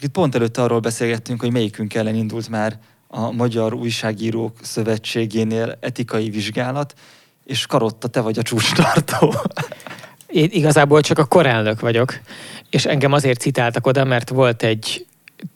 [0.00, 5.76] Csak itt pont előtte arról beszélgettünk, hogy melyikünk ellen indult már a Magyar Újságírók Szövetségénél
[5.80, 6.94] etikai vizsgálat,
[7.44, 9.34] és Karotta, te vagy a csúcstartó.
[10.26, 12.18] Én igazából csak a korelnök vagyok,
[12.70, 15.06] és engem azért citáltak oda, mert volt egy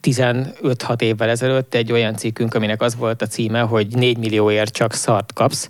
[0.03, 4.93] 15-6 évvel ezelőtt egy olyan cikkünk, aminek az volt a címe, hogy 4 millióért csak
[4.93, 5.69] szart kapsz,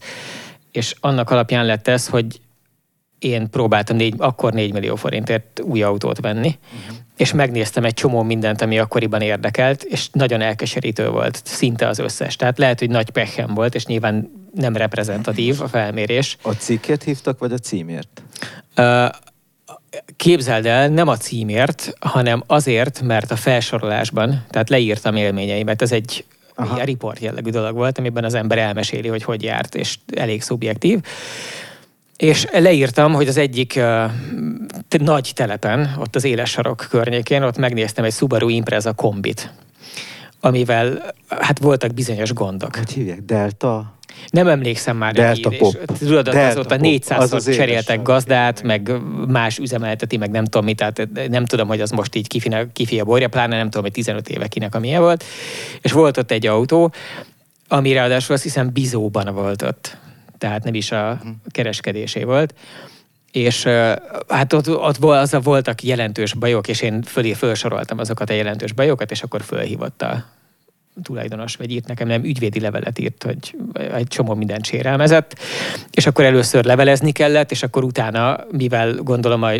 [0.72, 2.40] és annak alapján lett ez, hogy
[3.20, 6.98] én próbáltam négy, akkor 4 millió forintért új autót venni, uh-huh.
[7.18, 12.36] és megnéztem egy csomó mindent, ami akkoriban érdekelt, és nagyon elkeserítő volt, szinte az összes.
[12.36, 16.38] Tehát lehet, hogy nagy pechem volt, és nyilván nem reprezentatív a felmérés.
[16.42, 18.22] A cikket hívtak, vagy a címért?
[18.78, 19.10] Uh,
[20.16, 26.26] képzeld el, nem a címért, hanem azért, mert a felsorolásban, tehát leírtam élményeimet, ez egy
[26.56, 26.74] Aha.
[26.74, 31.00] ilyen riport jellegű dolog volt, amiben az ember elmeséli, hogy hogy járt, és elég szubjektív.
[32.18, 34.12] És leírtam, hogy az egyik uh,
[35.00, 39.54] nagy telepen, ott az éles sarok környékén, ott megnéztem egy Subaru Impreza kombit,
[40.40, 42.76] amivel hát voltak bizonyos gondok.
[42.76, 43.22] Hogy hívják?
[43.22, 43.94] Delta?
[44.30, 45.14] Nem emlékszem már.
[45.14, 45.74] Delta így, Pop.
[45.74, 48.92] És, tudod, Delta azóta 400-szor cseréltek gazdát, meg
[49.28, 53.00] más üzemelteti, meg nem tudom mit, tehát nem tudom, hogy az most így kifine, kifi
[53.00, 55.24] a borja, pláne nem tudom, hogy 15 éve kinek a milyen volt.
[55.82, 56.94] És volt ott egy autó,
[57.68, 59.98] ami ráadásul azt hiszem bizóban volt ott.
[60.38, 61.30] Tehát nem is a mhm.
[61.52, 62.54] kereskedésé volt
[63.36, 63.64] és
[64.28, 69.12] hát ott, ott az, voltak jelentős bajok, és én fölé felsoroltam azokat a jelentős bajokat,
[69.12, 70.26] és akkor fölhívott a
[71.04, 73.56] tulajdonos, vagy írt nekem, nem ügyvédi levelet írt, hogy
[73.96, 75.40] egy csomó mindent sérelmezett,
[75.92, 79.54] és akkor először levelezni kellett, és akkor utána, mivel gondolom, a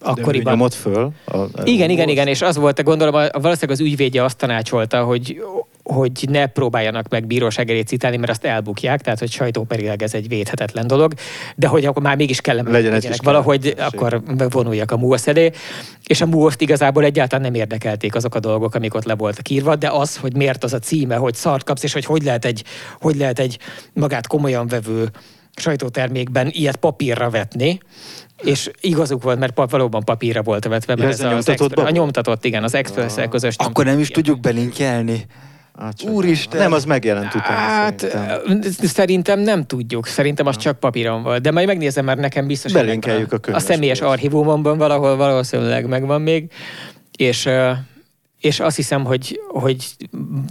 [0.00, 0.52] akkoriban...
[0.52, 1.10] nyomott föl?
[1.24, 5.04] A, a igen, igen, igen, és az volt, gondolom, a, valószínűleg az ügyvédje azt tanácsolta,
[5.04, 5.42] hogy
[5.92, 10.28] hogy ne próbáljanak meg bíróság elé citálni, mert azt elbukják, tehát hogy sajtóperileg ez egy
[10.28, 11.12] védhetetlen dolog,
[11.56, 13.84] de hogy akkor már mégis legyen legyenek valahogy, kellene.
[13.84, 15.50] akkor vonuljak a MUOSZ elé,
[16.06, 19.76] és a muosz igazából egyáltalán nem érdekelték azok a dolgok, amik ott le voltak írva,
[19.76, 22.64] de az, hogy miért az a címe, hogy szart kapsz, és hogy hogy lehet egy,
[23.00, 23.58] hogy lehet egy
[23.92, 25.08] magát komolyan vevő
[25.56, 27.80] sajtótermékben ilyet papírra vetni,
[28.42, 31.90] és igazuk volt, mert valóban papírra volt vetve, mert ja, ez, ez a, nyomtatott, a
[31.90, 35.26] nyomtatott, igen, az express közös Akkor nem is tudjuk belinkelni.
[35.80, 36.60] Hát, Úristen!
[36.60, 38.72] Nem, az megjelent utána Hát szerintem.
[38.82, 40.06] szerintem nem tudjuk.
[40.06, 41.42] Szerintem az csak papíron volt.
[41.42, 46.22] De majd megnézem, mert nekem biztos, Belinkeljük a, a, a személyes archívumomban valahol valószínűleg megvan
[46.22, 46.50] még.
[47.16, 47.48] És
[48.40, 49.84] és azt hiszem, hogy, hogy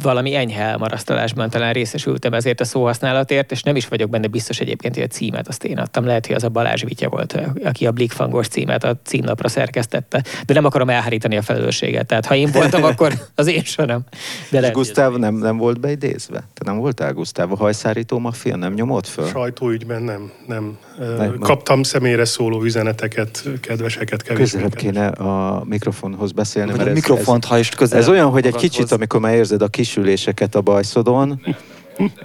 [0.01, 4.95] valami enyhe elmarasztalásban talán részesültem ezért a szóhasználatért, és nem is vagyok benne biztos egyébként,
[4.95, 6.05] hogy a címet azt én adtam.
[6.05, 10.53] Lehet, hogy az a Balázs Vitya volt, aki a Blikfangos címet a címlapra szerkesztette, de
[10.53, 12.07] nem akarom elhárítani a felelősséget.
[12.07, 14.03] Tehát ha én voltam, akkor az én sem.
[14.51, 16.43] De lehet, Gusztáv nem, nem volt beidézve?
[16.53, 17.51] Te nem voltál Gusztáv?
[17.51, 19.27] A hajszárító maffia nem nyomott föl?
[19.27, 20.77] Sajtóügyben nem, nem.
[21.17, 24.43] nem Kaptam személyre szóló üzeneteket, kedveseket, kevésbé.
[24.43, 26.71] Közelebb kéne a mikrofonhoz beszélni.
[26.71, 27.99] Mert a mikrofont, ez, ha is közel.
[27.99, 31.41] Ez olyan, hogy egy kicsit, amikor már érzed a kisüléseket a bajszodon,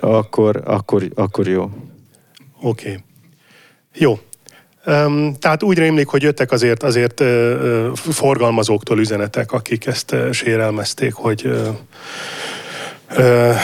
[0.00, 1.70] akkor, akkor, akkor jó.
[2.60, 2.88] Oké.
[2.88, 2.98] Okay.
[3.94, 4.18] Jó.
[4.86, 11.12] Um, tehát úgy rémlik, hogy jöttek azért, azért uh, forgalmazóktól üzenetek, akik ezt uh, sérelmezték,
[11.12, 11.69] hogy uh,
[13.19, 13.56] Uh,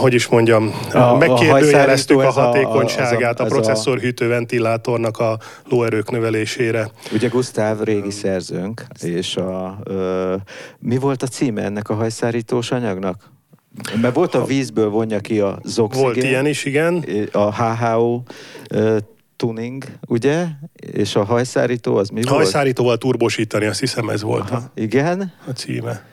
[0.00, 6.10] hogy is mondjam, a, megkérdőjeleztük a, a hatékonyságát a, a, a, processzorhűtő ventilátornak a lóerők
[6.10, 6.90] növelésére.
[7.12, 10.34] Ugye Gusztáv régi szerzőnk, és a, ö,
[10.78, 13.32] mi volt a címe ennek a hajszárítós anyagnak?
[14.00, 16.04] Mert volt a vízből vonja ki a zoxigén.
[16.04, 17.04] Volt ilyen is, igen.
[17.32, 18.22] A HHO
[18.70, 18.96] ö,
[19.36, 20.46] tuning, ugye?
[20.92, 22.42] És a hajszárító az mi a volt?
[22.42, 25.32] Hajszárítóval turbosítani, azt hiszem ez volt Aha, a, igen?
[25.46, 26.12] a címe.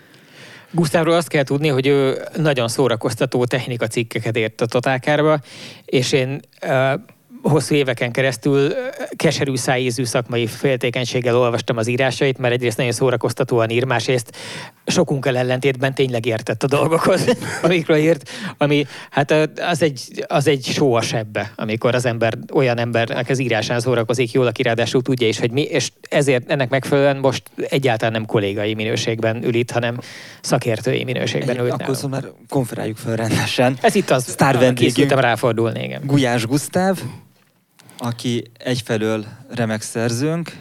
[0.72, 5.40] Gusztávról azt kell tudni, hogy ő nagyon szórakoztató technika cikkeket ért a Totálkárba,
[5.86, 6.94] és én uh,
[7.42, 8.74] hosszú éveken keresztül
[9.16, 14.38] keserű szájízű szakmai féltékenységgel olvastam az írásait, mert egyrészt nagyon szórakoztatóan ír, másrészt
[14.86, 17.26] sokunkkal ellentétben tényleg értett a dolgokhoz,
[17.64, 22.78] amikről írt, ami hát az egy, az egy só a sebbe, amikor az ember olyan
[22.78, 27.18] embernek az írásán szórakozik jól, aki ráadásul tudja is, hogy mi, és ezért ennek megfelelően
[27.18, 29.98] most egyáltalán nem kollégai minőségben ül itt, hanem
[30.42, 31.72] szakértői minőségben ül.
[31.72, 33.78] Akkor szóval már konferáljuk fel rendesen.
[33.82, 35.12] Ez itt az, Sztár vendégünk.
[35.12, 36.02] ráfordulni, igen.
[36.06, 37.00] Gulyás Gusztáv,
[38.04, 40.52] aki egyfelől remek szerzőnk,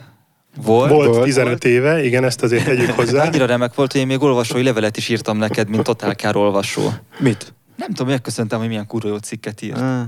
[0.64, 0.90] volt.
[0.90, 3.24] Volt 15 éve, igen, ezt azért tegyük hozzá.
[3.26, 6.92] Annyira remek volt, hogy én még olvasói levelet is írtam neked, mint Totálkár olvasó.
[7.18, 7.54] Mit?
[7.76, 9.80] Nem tudom, megköszöntem, hogy milyen kurva jó cikket írt.
[9.80, 10.02] Ah.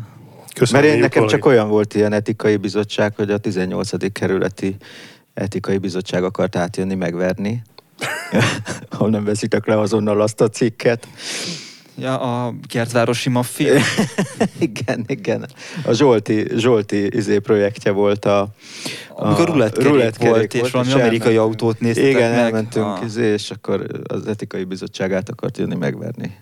[0.55, 4.12] Köszönöm, Mert én nekem csak olyan volt ilyen etikai bizottság, hogy a 18.
[4.12, 4.76] kerületi
[5.34, 7.62] etikai bizottság akart átjönni, megverni.
[8.99, 11.06] ha nem veszitek le azonnal azt a cikket.
[11.94, 13.75] Ja, a kertvárosi maffia.
[14.59, 15.47] igen, igen.
[15.85, 18.41] A Zsolti, Zsolti izé projektje volt a...
[18.41, 18.49] a
[19.09, 22.39] Amikor rulettkerék volt, és valami amerikai autót néztek Igen, meg.
[22.39, 23.00] elmentünk, A...
[23.05, 26.37] izé, és akkor az etikai bizottságát akart jönni megverni.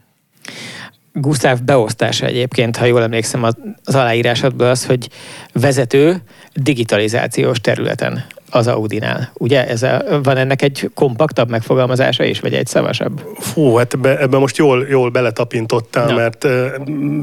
[1.13, 5.09] Gustav beosztása egyébként, ha jól emlékszem az, az aláírásodból az, hogy
[5.53, 6.23] vezető
[6.55, 9.31] digitalizációs területen az Audinál.
[9.35, 13.23] Ugye ez a, van ennek egy kompaktabb megfogalmazása is, vagy egy szavasabb?
[13.39, 16.15] Fú, hát ebbe, ebbe most jól, jól beletapintottál, Na.
[16.15, 16.47] mert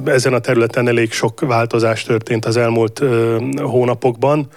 [0.05, 3.01] ezen a területen elég sok változás történt az elmúlt
[3.61, 4.47] hónapokban.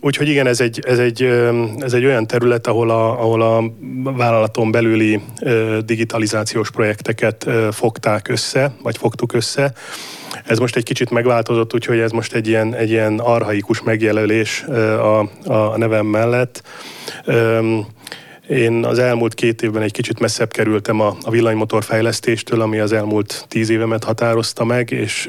[0.00, 1.22] Úgyhogy igen, ez egy, ez egy,
[1.78, 3.62] ez egy olyan terület, ahol a, ahol a
[4.16, 5.20] vállalaton belüli
[5.84, 9.72] digitalizációs projekteket fogták össze, vagy fogtuk össze.
[10.44, 15.18] Ez most egy kicsit megváltozott, úgyhogy ez most egy ilyen, egy ilyen arhaikus megjelölés a,
[15.44, 16.62] a nevem mellett.
[18.48, 22.92] Én az elmúlt két évben egy kicsit messzebb kerültem a, a villanymotor fejlesztéstől, ami az
[22.92, 25.28] elmúlt tíz évemet határozta meg, és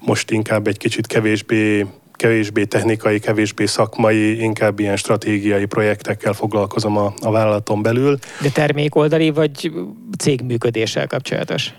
[0.00, 1.86] most inkább egy kicsit kevésbé
[2.16, 8.18] kevésbé technikai, kevésbé szakmai, inkább ilyen stratégiai projektekkel foglalkozom a, a vállalaton belül.
[8.42, 9.72] De termékoldali vagy
[10.18, 11.72] cégműködéssel kapcsolatos?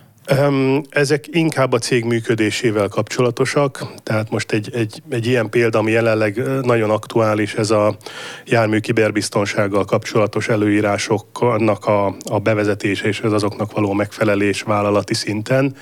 [0.90, 6.42] Ezek inkább a cég működésével kapcsolatosak, tehát most egy, egy, egy ilyen példa, ami jelenleg
[6.62, 7.98] nagyon aktuális, ez a
[8.46, 15.76] jármű kiberbiztonsággal kapcsolatos előírásoknak a, a bevezetése és az azoknak való megfelelés vállalati szinten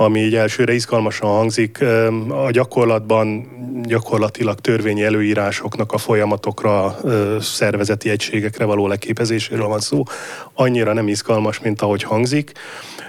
[0.00, 1.82] ami így elsőre izgalmasan hangzik,
[2.28, 3.48] a gyakorlatban
[3.82, 6.96] gyakorlatilag törvényi előírásoknak a folyamatokra,
[7.40, 10.02] szervezeti egységekre való leképezéséről van szó.
[10.54, 12.52] Annyira nem izgalmas, mint ahogy hangzik,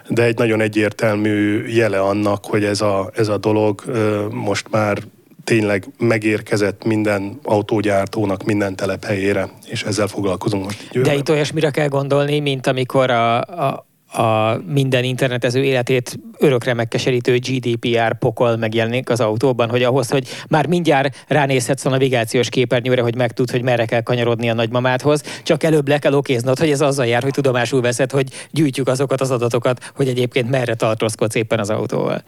[0.07, 3.83] de egy nagyon egyértelmű jele annak, hogy ez a, ez a dolog
[4.31, 4.97] most már
[5.43, 11.01] tényleg megérkezett minden autógyártónak minden telephelyére, és ezzel foglalkozunk most.
[11.01, 17.37] De itt olyasmire kell gondolni, mint amikor a, a, a minden internetező életét örökre megkeserítő
[17.37, 23.15] GDPR pokol megjelenik az autóban, hogy ahhoz, hogy már mindjárt ránézhetsz a navigációs képernyőre, hogy
[23.15, 27.05] megtud, hogy merre kell kanyarodni a nagymamádhoz, csak előbb le kell okéznod, hogy ez azzal
[27.05, 31.69] jár, hogy tudomásul veszed, hogy gyűjtjük azokat az adatokat, hogy egyébként merre tartózkodsz éppen az
[31.69, 32.23] autóval.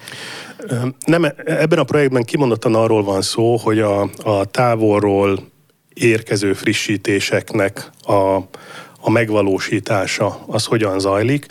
[1.06, 5.40] Nem, ebben a projektben kimondottan arról van szó, hogy a, a távolról
[5.94, 8.40] érkező frissítéseknek a
[9.02, 11.46] a megvalósítása az hogyan zajlik.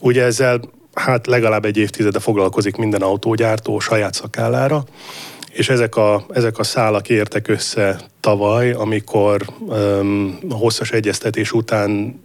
[0.00, 0.60] Ugye ezzel
[0.94, 4.84] hát legalább egy évtizede foglalkozik minden autógyártó saját szakállára,
[5.50, 12.20] és ezek a, ezek a szálak értek össze tavaly, amikor um, hosszas egyeztetés után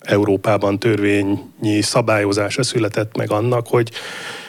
[0.00, 3.90] Európában törvényi szabályozása született meg annak, hogy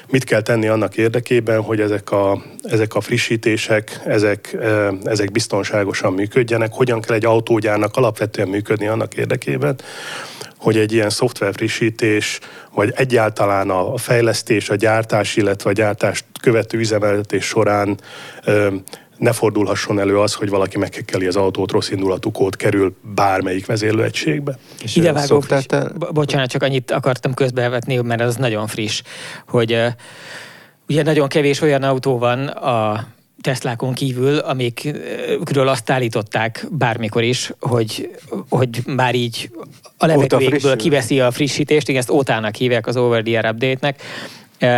[0.09, 4.57] mit kell tenni annak érdekében, hogy ezek a, ezek a frissítések, ezek,
[5.03, 9.75] ezek biztonságosan működjenek, hogyan kell egy autógyárnak alapvetően működni annak érdekében,
[10.57, 12.39] hogy egy ilyen szoftver frissítés,
[12.74, 18.00] vagy egyáltalán a fejlesztés, a gyártás, illetve a gyártást követő üzemeltetés során
[19.21, 24.57] ne fordulhasson elő az, hogy valaki meghekkeli az autót, rossz indulatú kód kerül bármelyik vezérlőegységbe.
[24.83, 25.91] És Idevágó friss, te...
[26.13, 29.01] bocsánat, csak annyit akartam közbevetni, mert az nagyon friss,
[29.47, 29.88] hogy uh,
[30.89, 33.07] ugye nagyon kevés olyan autó van a
[33.41, 38.19] Teslákon kívül, amikről azt állították bármikor is, hogy,
[38.50, 39.51] hogy már így
[39.97, 44.01] a levegőjékből kiveszi a frissítést, igen, ezt ótának hívják az over the air update-nek,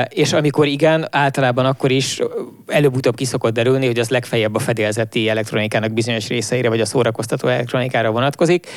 [0.09, 2.19] és amikor igen, általában akkor is
[2.68, 8.12] előbb-utóbb kiszokott derülni, hogy az legfeljebb a fedélzeti elektronikának bizonyos részeire, vagy a szórakoztató elektronikára
[8.12, 8.68] vonatkozik.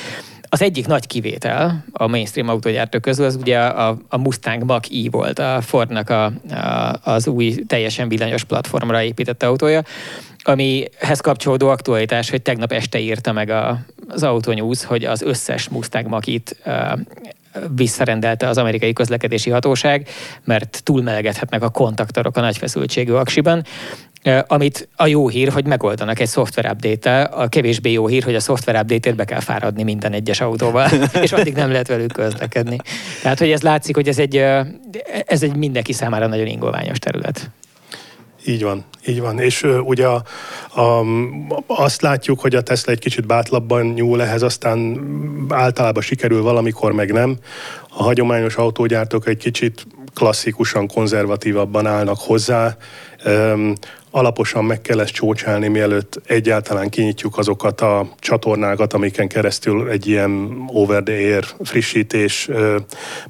[0.49, 5.39] Az egyik nagy kivétel a mainstream autógyártók közül az ugye a, a Mustang Mach-E volt,
[5.39, 6.33] a Fordnak a, a,
[7.03, 9.83] az új teljesen villanyos platformra épített autója,
[10.43, 16.07] amihez kapcsolódó aktualitás, hogy tegnap este írta meg a, az Autonews, hogy az összes Mustang
[16.07, 16.57] Mach-it
[17.77, 20.09] visszarendelte az amerikai közlekedési hatóság,
[20.45, 23.65] mert túlmelegedhetnek a kontaktorok a nagy feszültségű aksiban,
[24.47, 28.41] amit a jó hír, hogy megoldanak egy szoftver update a kevésbé jó hír, hogy a
[28.41, 30.91] szoftver update be kell fáradni minden egyes autóval,
[31.23, 32.77] és addig nem lehet velük közlekedni.
[33.23, 34.37] Tehát, hogy ez látszik, hogy ez egy,
[35.27, 37.51] ez egy mindenki számára nagyon ingoványos terület.
[38.47, 39.39] Így van, így van.
[39.39, 40.23] És uh, ugye a,
[40.81, 41.05] a,
[41.67, 45.01] azt látjuk, hogy a Tesla egy kicsit bátlabban nyúl ehhez, aztán
[45.49, 47.37] általában sikerül valamikor, meg nem.
[47.89, 52.77] A hagyományos autógyártók egy kicsit klasszikusan konzervatívabban állnak hozzá.
[53.27, 53.73] Um,
[54.17, 60.65] alaposan meg kell ezt csócsálni, mielőtt egyáltalán kinyitjuk azokat a csatornákat, amiken keresztül egy ilyen
[60.67, 62.49] over the air frissítés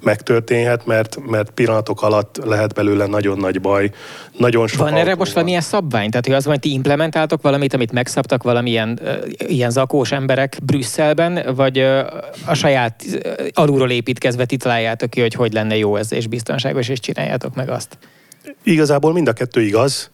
[0.01, 3.91] megtörténhet, mert, mert pillanatok alatt lehet belőle nagyon nagy baj.
[4.37, 6.11] Nagyon sok van erre most valamilyen szabvány?
[6.11, 11.55] Tehát, hogy az hogy ti implementáltok valamit, amit megszabtak valamilyen uh, ilyen zakós emberek Brüsszelben,
[11.55, 12.07] vagy uh,
[12.47, 16.89] a saját uh, alulról építkezve ti találjátok ki, hogy hogy lenne jó ez és biztonságos,
[16.89, 17.99] és csináljátok meg azt?
[18.63, 20.11] Igazából mind a kettő igaz.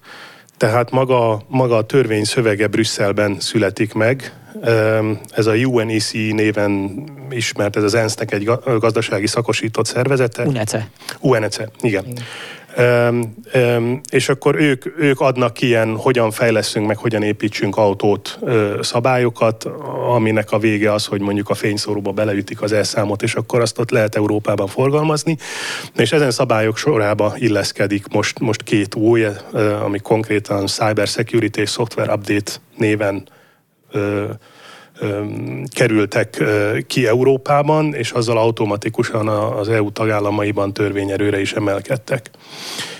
[0.62, 4.33] Tehát maga, maga a törvény szövege Brüsszelben születik meg.
[5.31, 10.45] Ez a UNEC néven ismert, ez az ENSZ-nek egy gazdasági szakosított szervezete.
[10.45, 10.90] UNECE.
[11.21, 12.04] UNECE, igen.
[12.07, 12.25] igen.
[12.79, 18.83] Um, um, és akkor ők, ők adnak ilyen, hogyan fejleszünk meg, hogyan építsünk autót uh,
[18.83, 19.64] szabályokat,
[20.09, 23.91] aminek a vége az, hogy mondjuk a fényszóróba beleütik az elszámot, és akkor azt ott
[23.91, 25.37] lehet Európában forgalmazni.
[25.97, 32.12] És ezen szabályok sorába illeszkedik most, most két új, uh, ami konkrétan Cyber Security Software
[32.12, 33.29] Update néven
[33.93, 34.31] uh,
[35.75, 36.42] kerültek
[36.87, 42.30] ki Európában, és azzal automatikusan az EU tagállamaiban törvényerőre is emelkedtek.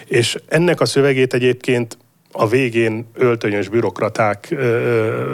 [0.07, 1.97] És ennek a szövegét egyébként
[2.33, 4.55] a végén öltönyös bürokraták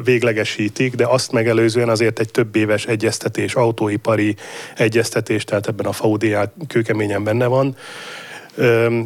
[0.05, 4.37] véglegesítik, de azt megelőzően azért egy több éves egyeztetés, autóipari
[4.77, 7.77] egyeztetés, tehát ebben a FAUDA kőkeményen benne van.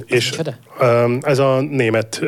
[0.06, 0.38] és
[1.20, 2.20] ez a német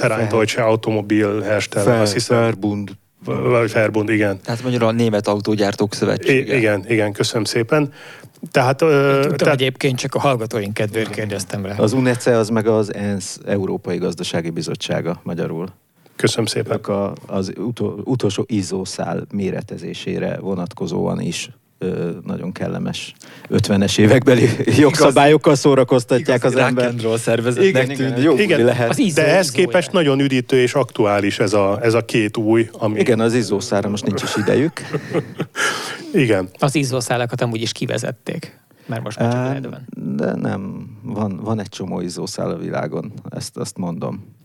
[0.00, 2.40] Verein Deutsche Automobilhersteller, azt hiszem.
[2.40, 2.90] Verbund
[3.36, 4.40] vagy Verbund, igen.
[4.40, 6.54] Tehát magyarul a Német Autógyártók Szövetsége.
[6.54, 7.92] I- igen, igen, köszönöm szépen.
[8.50, 9.54] Tehát, Tudtam, tehát...
[9.54, 11.74] egyébként csak a hallgatóink kedvéért kérdeztem rá.
[11.76, 15.68] Az UNECE az meg az ENSZ Európai Gazdasági Bizottsága magyarul.
[16.16, 16.78] Köszönöm szépen.
[16.80, 21.50] A, az utol, utolsó izószál méretezésére vonatkozóan is
[22.24, 23.14] nagyon kellemes
[23.50, 26.94] 50-es évekbeli jogszabályokkal szórakoztatják az ember.
[27.16, 28.88] szervezetnek igen, igen, jó igen, lehet.
[28.88, 32.68] Az de ehhez képest nagyon üdítő és aktuális ez a, ez a két új.
[32.72, 32.98] Ami...
[32.98, 34.80] Igen, az izzószára most nincs is idejük.
[36.12, 36.48] igen.
[36.58, 38.58] Az izzószálakat amúgy is kivezették.
[38.86, 43.56] Mert most már csak uh, De nem, van, van egy csomó izzószál a világon, ezt
[43.56, 44.36] azt mondom.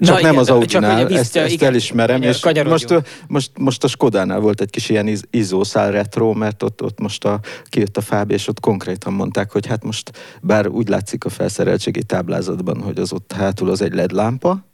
[0.00, 3.50] Csak Na, nem igen, az Audinál, csak, ezt, ezt igen, elismerem, igen, és most, most,
[3.58, 7.96] most a Skodánál volt egy kis ilyen izószál retro, mert ott, ott most a, kijött
[7.96, 10.10] a Fáb, és ott konkrétan mondták, hogy hát most,
[10.42, 14.64] bár úgy látszik a felszereltségi táblázatban, hogy az ott hátul az egy LED lámpa,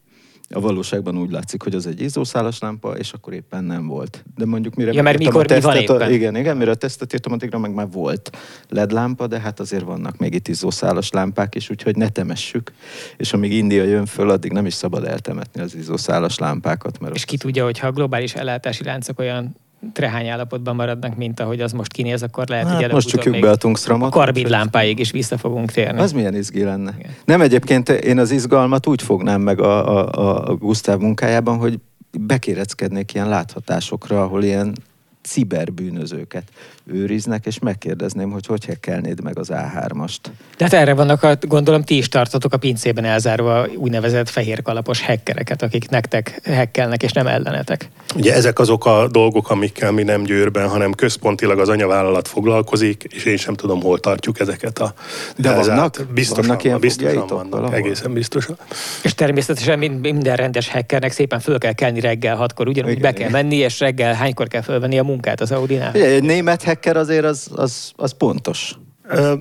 [0.54, 4.24] a valóságban úgy látszik, hogy az egy izzószálas lámpa, és akkor éppen nem volt.
[4.36, 6.12] De mondjuk mire ja, mert mikor, a tesztet, mi van éppen?
[6.12, 8.30] igen, igen, mire a tesztet írtam, addigra meg már volt
[8.68, 12.72] LED lámpa, de hát azért vannak még itt izzószálas lámpák is, úgyhogy ne temessük.
[13.16, 17.00] És amíg India jön föl, addig nem is szabad eltemetni az izzószálas lámpákat.
[17.00, 19.56] Mert és ki tudja, hogyha a globális ellátási láncok olyan
[19.92, 23.50] trehány állapotban maradnak, mint ahogy az most kinéz, akkor lehet, hát, hogy most csukjuk be
[23.50, 24.08] a tungstramot.
[24.14, 26.00] A karbid lámpáig is vissza fogunk térni.
[26.00, 26.94] Az milyen izgi lenne.
[26.98, 27.10] Igen.
[27.24, 31.78] Nem egyébként én az izgalmat úgy fognám meg a, a, a Gustav munkájában, hogy
[32.20, 34.74] bekéreckednék ilyen láthatásokra, ahol ilyen
[35.22, 36.42] ciberbűnözőket
[36.86, 40.18] őriznek, és megkérdezném, hogy hogy hekkelnéd meg az A3-ast.
[40.56, 45.00] De hát erre vannak, a, gondolom, ti is tartotok a pincében elzárva úgynevezett fehér kalapos
[45.00, 47.88] hekkereket, akik nektek hekkelnek, és nem ellenetek.
[48.16, 53.24] Ugye ezek azok a dolgok, amikkel mi nem győrben, hanem központilag az anyavállalat foglalkozik, és
[53.24, 54.94] én sem tudom, hol tartjuk ezeket a...
[55.36, 56.06] De vannak?
[56.14, 57.74] Biztosan, vannak ilyen biztosan vannak, valahol?
[57.74, 58.56] egészen biztosan.
[59.02, 63.28] És természetesen minden rendes hackernek szépen föl kell kelni reggel hatkor, ugyanúgy igen, be kell
[63.28, 63.42] igen.
[63.42, 65.92] menni, és reggel hánykor kell fölvenni a munkát az Audinál?
[65.92, 68.74] Egy német hacker azért az, az, az pontos.
[69.08, 69.34] Ö,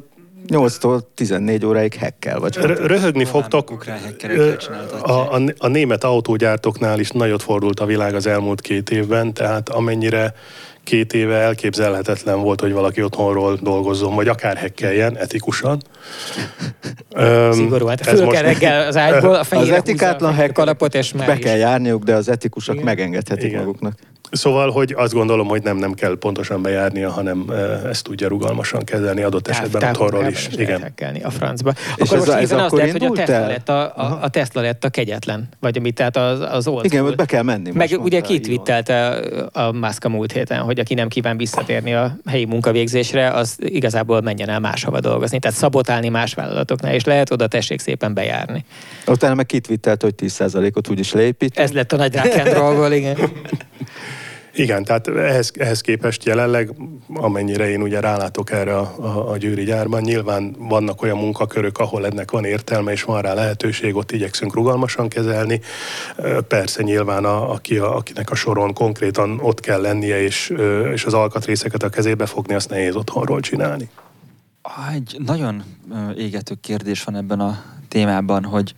[0.48, 3.86] 8-tól 14 óráig hekkel, vagy Röhögni fogtok.
[5.02, 9.70] A, a, a német autógyártóknál is nagyot fordult a világ az elmúlt két évben, tehát
[9.70, 10.34] amennyire
[10.84, 15.82] két éve elképzelhetetlen volt, hogy valaki otthonról dolgozzon, vagy akár hekkeljen etikusan.
[17.52, 21.58] Szigorú, hát föl kell reggel az ágyból, a Az etikátlan hack kalapot, és be kell
[21.58, 22.86] járniuk, de az etikusok Igen.
[22.86, 23.60] megengedhetik Igen.
[23.60, 23.94] maguknak.
[24.32, 27.46] Szóval, hogy azt gondolom, hogy nem, nem kell pontosan bejárnia, hanem
[27.90, 30.50] ezt tudja rugalmasan kezelni adott esetben otthonról is.
[30.56, 30.94] Igen.
[31.24, 31.74] a francba.
[31.96, 34.62] És akkor ez, most ez akkor lehet, hogy a Tesla, lett a, a, a Tesla
[34.62, 37.72] lett a kegyetlen, vagy amit tehát az, az old Igen, hogy be kell menni.
[37.74, 42.18] Meg ugye kitwittelte a, a Musk a múlt héten, hogy aki nem kíván visszatérni a
[42.26, 45.40] helyi munkavégzésre, az igazából menjen el máshova dolgozni.
[45.40, 48.66] Tehát szabotálni más vállalatoknál, és lehet oda tessék szépen bejárni.
[49.08, 51.60] Utána meg kitwittelt, hogy 10%-ot úgyis leépít.
[51.60, 52.16] Ez lett a nagy
[52.54, 53.18] rock igen.
[54.54, 56.72] Igen, tehát ehhez, ehhez képest jelenleg,
[57.14, 62.06] amennyire én ugye rálátok erre a, a, a győri gyárban, nyilván vannak olyan munkakörök, ahol
[62.06, 65.62] ennek van értelme, és van rá lehetőség, ott igyekszünk rugalmasan kezelni.
[66.48, 70.54] Persze nyilván, a, aki, a, akinek a soron konkrétan ott kell lennie, és,
[70.94, 73.90] és az alkatrészeket a kezébe fogni, azt nehéz otthonról csinálni.
[74.94, 75.64] Egy nagyon
[76.18, 78.74] égető kérdés van ebben a témában, hogy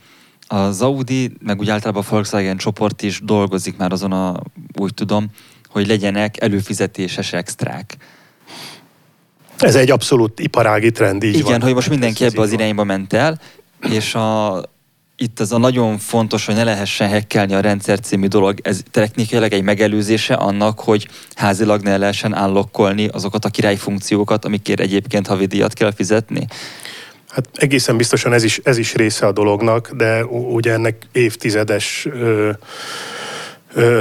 [0.47, 4.39] Az Audi, meg úgy általában a Volkswagen csoport is dolgozik már azon a,
[4.79, 5.31] úgy tudom,
[5.73, 7.97] hogy legyenek előfizetéses extrák.
[9.57, 11.61] Ez egy abszolút iparági trend, így Igen, van.
[11.61, 13.39] hogy most mindenki ebbe az irányba ment el,
[13.89, 14.61] és a,
[15.17, 19.53] itt az a nagyon fontos, hogy ne lehessen hekkelni a rendszer című dolog, ez technikailag
[19.53, 25.91] egy megelőzése annak, hogy házilag ne lehessen állokkolni azokat a királyfunkciókat, amikért egyébként havidíjat kell
[25.91, 26.47] fizetni.
[27.29, 32.51] Hát egészen biztosan ez is, ez is része a dolognak, de ugye ennek évtizedes ö,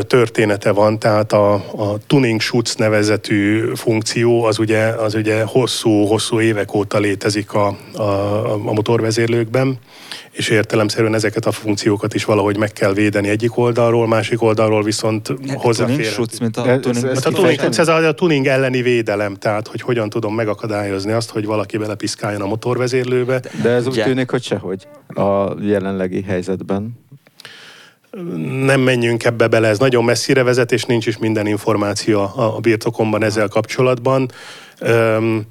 [0.07, 6.75] története van, tehát a, a tuning schutz nevezetű funkció az ugye, az ugye hosszú-hosszú évek
[6.75, 8.03] óta létezik a, a,
[8.53, 9.79] a motorvezérlőkben,
[10.31, 15.29] és értelemszerűen ezeket a funkciókat is valahogy meg kell védeni egyik oldalról, másik oldalról viszont
[15.55, 16.19] hozzáfér.
[16.41, 19.81] mint a tuning, ez, ez, a tuning ez a, a tuning elleni védelem, tehát hogy
[19.81, 23.41] hogyan tudom megakadályozni azt, hogy valaki belepiszkáljon a motorvezérlőbe.
[23.63, 27.01] De ez úgy tűnik, hogy sehogy a jelenlegi helyzetben
[28.65, 32.61] nem menjünk ebbe bele, ez nagyon messzire vezet, és nincs is minden információ a, a
[32.61, 34.31] birtokomban ezzel kapcsolatban.
[34.81, 35.47] Um,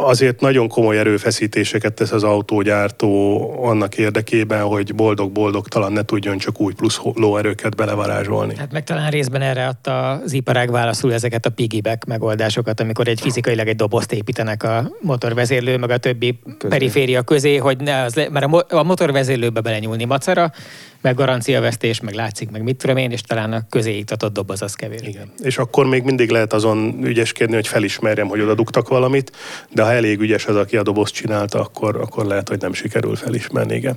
[0.00, 6.74] azért nagyon komoly erőfeszítéseket tesz az autógyártó annak érdekében, hogy boldog-boldogtalan ne tudjon csak úgy
[6.74, 8.56] plusz lóerőket belevarázsolni.
[8.56, 13.20] Hát meg talán részben erre adta az iparág válaszul ezeket a piggyback megoldásokat, amikor egy
[13.20, 16.76] fizikailag egy dobozt építenek a motorvezérlő, meg a többi közé.
[16.76, 20.52] periféria közé, hogy ne az, mert a motorvezérlőbe belenyúlni macera,
[21.00, 24.74] meg garanciavesztés, meg látszik, meg mit tudom én, és talán a közé iktatott doboz az
[24.74, 25.00] kevés.
[25.02, 25.32] Igen.
[25.42, 29.32] És akkor még mindig lehet azon ügyeskedni, hogy felismerjem, hogy oda dugtak valamit,
[29.72, 33.16] de ha elég ügyes az, aki a dobozt csinálta, akkor, akkor lehet, hogy nem sikerül
[33.16, 33.96] felismerni, igen.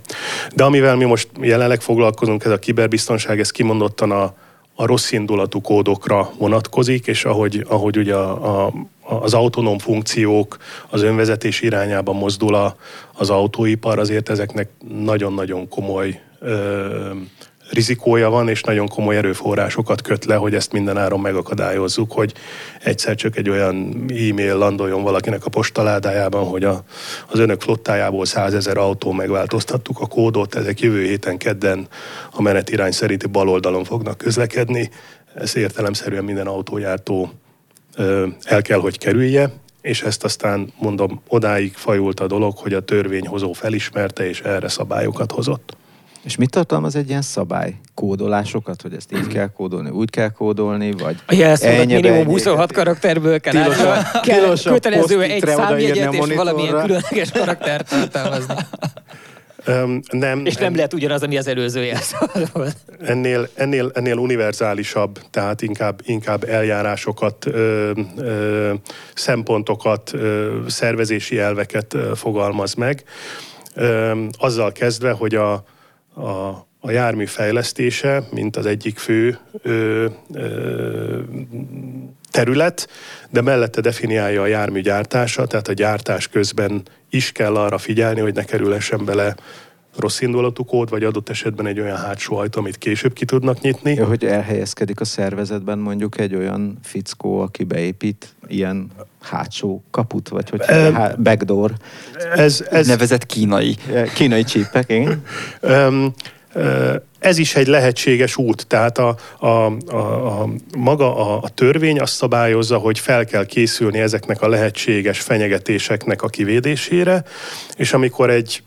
[0.56, 4.34] De amivel mi most jelenleg foglalkozunk, ez a kiberbiztonság, ez kimondottan a,
[4.76, 10.58] a rossz indulatú kódokra vonatkozik, és ahogy, ahogy ugye a, a, az autonóm funkciók
[10.90, 12.76] az önvezetés irányába mozdul a,
[13.14, 14.70] az autóipar, azért ezeknek
[15.04, 17.12] nagyon-nagyon komoly ö,
[17.70, 22.34] rizikója van, és nagyon komoly erőforrásokat köt le, hogy ezt mindenáron megakadályozzuk, hogy
[22.84, 26.84] egyszer csak egy olyan e-mail landoljon valakinek a postaládájában, hogy a,
[27.28, 31.88] az önök flottájából százezer autó megváltoztattuk a kódot, ezek jövő héten kedden
[32.32, 34.90] a menetirány szerinti bal oldalon fognak közlekedni.
[35.36, 37.32] Ez értelemszerűen minden autójártó
[37.96, 42.80] ö, el kell, hogy kerülje, és ezt aztán mondom, odáig fajult a dolog, hogy a
[42.80, 45.76] törvényhozó felismerte, és erre szabályokat hozott.
[46.24, 47.76] És mit tartalmaz egy ilyen szabály?
[47.94, 53.40] Kódolásokat, hogy ezt így kell kódolni, úgy kell kódolni, vagy A jelszónak minimum 26 karakterből
[53.40, 58.56] kell tilosan, kell tilosan kötelező egy számjegyet és valamilyen különleges karaktert tartalmazni.
[59.68, 60.74] Um, nem, és nem en...
[60.76, 62.18] lehet ugyanaz, ami az előző jelszó
[62.54, 62.76] volt.
[63.02, 68.74] Ennél, ennél, ennél univerzálisabb, tehát inkább, inkább eljárásokat, ö, ö,
[69.14, 73.04] szempontokat, ö, szervezési elveket ö, fogalmaz meg.
[73.76, 75.64] Ö, azzal kezdve, hogy a,
[76.14, 76.48] a,
[76.80, 81.20] a jármű fejlesztése, mint az egyik fő ö, ö,
[82.32, 82.90] terület,
[83.30, 88.34] de mellette definiálja a jármű gyártása, tehát a gyártás közben is kell arra figyelni, hogy
[88.34, 89.36] ne kerülhessen bele
[89.98, 93.94] rossz indulatú kód, vagy adott esetben egy olyan hátsó ajtó, amit később ki tudnak nyitni.
[93.94, 100.50] Ja, hogy elhelyezkedik a szervezetben mondjuk egy olyan fickó, aki beépít ilyen hátsó kaput, vagy
[100.50, 101.72] hogy um, backdoor.
[102.36, 103.76] Ez, ez nevezett kínai.
[104.14, 105.24] Kínai csípek, igen.
[105.62, 106.14] Um,
[107.20, 112.14] ez is egy lehetséges út, tehát a, a, a, a maga a, a törvény azt
[112.14, 117.24] szabályozza, hogy fel kell készülni ezeknek a lehetséges fenyegetéseknek a kivédésére,
[117.76, 118.64] és amikor egy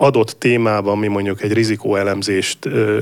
[0.00, 2.58] adott témában mi mondjuk egy rizikóelemzést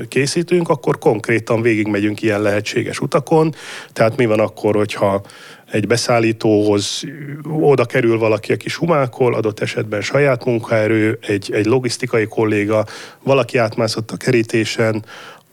[0.08, 3.54] készítünk, akkor konkrétan végigmegyünk ilyen lehetséges utakon.
[3.92, 5.22] Tehát mi van akkor, hogyha
[5.70, 7.02] egy beszállítóhoz
[7.50, 12.86] oda kerül valaki, aki sumákol, adott esetben saját munkaerő, egy, egy logisztikai kolléga,
[13.22, 15.04] valaki átmászott a kerítésen,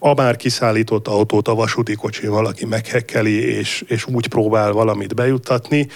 [0.05, 5.87] a már kiszállított autót a vasúti kocsi valaki meghekkeli, és, és úgy próbál valamit bejuttatni.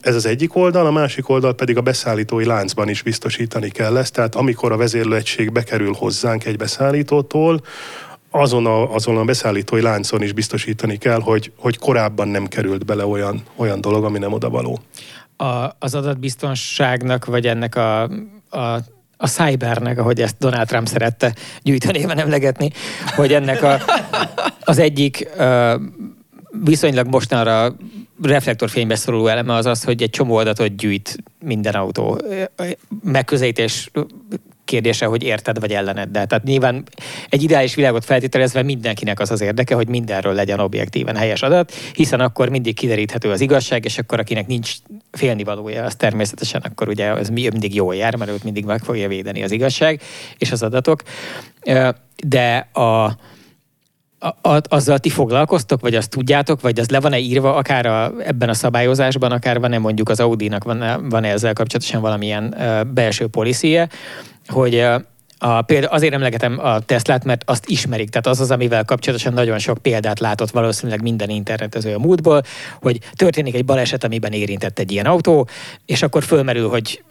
[0.00, 4.12] Ez az egyik oldal, a másik oldal pedig a beszállítói láncban is biztosítani kell ezt.
[4.12, 7.60] Tehát amikor a vezérlőegység bekerül hozzánk egy beszállítótól,
[8.30, 13.06] azon a, azon a beszállítói láncon is biztosítani kell, hogy, hogy korábban nem került bele
[13.06, 14.78] olyan, olyan dolog, ami nem odavaló.
[15.36, 18.02] A, az adatbiztonságnak, vagy ennek a,
[18.50, 18.78] a
[19.20, 22.70] a cybernek, ahogy ezt Donald Trump szerette gyűjtenéven emlegetni,
[23.16, 23.78] hogy ennek a,
[24.60, 25.28] az egyik
[26.64, 27.76] viszonylag mostanra
[28.22, 32.20] reflektorfénybe szoruló eleme az az, hogy egy csomó adatot gyűjt minden autó.
[33.02, 33.90] Megközelítés
[34.70, 36.08] kérdése, hogy érted vagy ellened.
[36.08, 36.84] De tehát nyilván
[37.28, 42.20] egy ideális világot feltételezve mindenkinek az az érdeke, hogy mindenről legyen objektíven helyes adat, hiszen
[42.20, 44.72] akkor mindig kideríthető az igazság, és akkor akinek nincs
[45.10, 49.42] félnivalója, az természetesen akkor ugye az mindig jól jár, mert őt mindig meg fogja védeni
[49.42, 50.00] az igazság
[50.38, 51.02] és az adatok.
[52.24, 53.16] De a,
[54.20, 58.48] a, azzal ti foglalkoztok, vagy azt tudjátok, vagy az le van-e írva akár a, ebben
[58.48, 63.88] a szabályozásban, akár van-e mondjuk az Audi-nak van-e, van-e ezzel kapcsolatosan valamilyen uh, belső policie,
[64.46, 64.94] hogy uh,
[65.42, 69.58] a, például azért emlegetem a Teslát, mert azt ismerik, tehát az az, amivel kapcsolatosan nagyon
[69.58, 72.42] sok példát látott valószínűleg minden internetező a múltból,
[72.80, 75.48] hogy történik egy baleset, amiben érintett egy ilyen autó,
[75.86, 77.02] és akkor fölmerül, hogy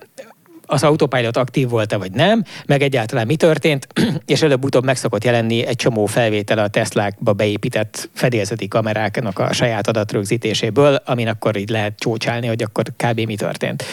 [0.70, 3.88] az autopilot aktív volt-e vagy nem, meg egyáltalán mi történt,
[4.26, 9.88] és előbb-utóbb meg szokott jelenni egy csomó felvétel a Teslákba beépített fedélzeti kameráknak a saját
[9.88, 13.20] adatrögzítéséből, amin akkor így lehet csócsálni, hogy akkor kb.
[13.20, 13.84] mi történt.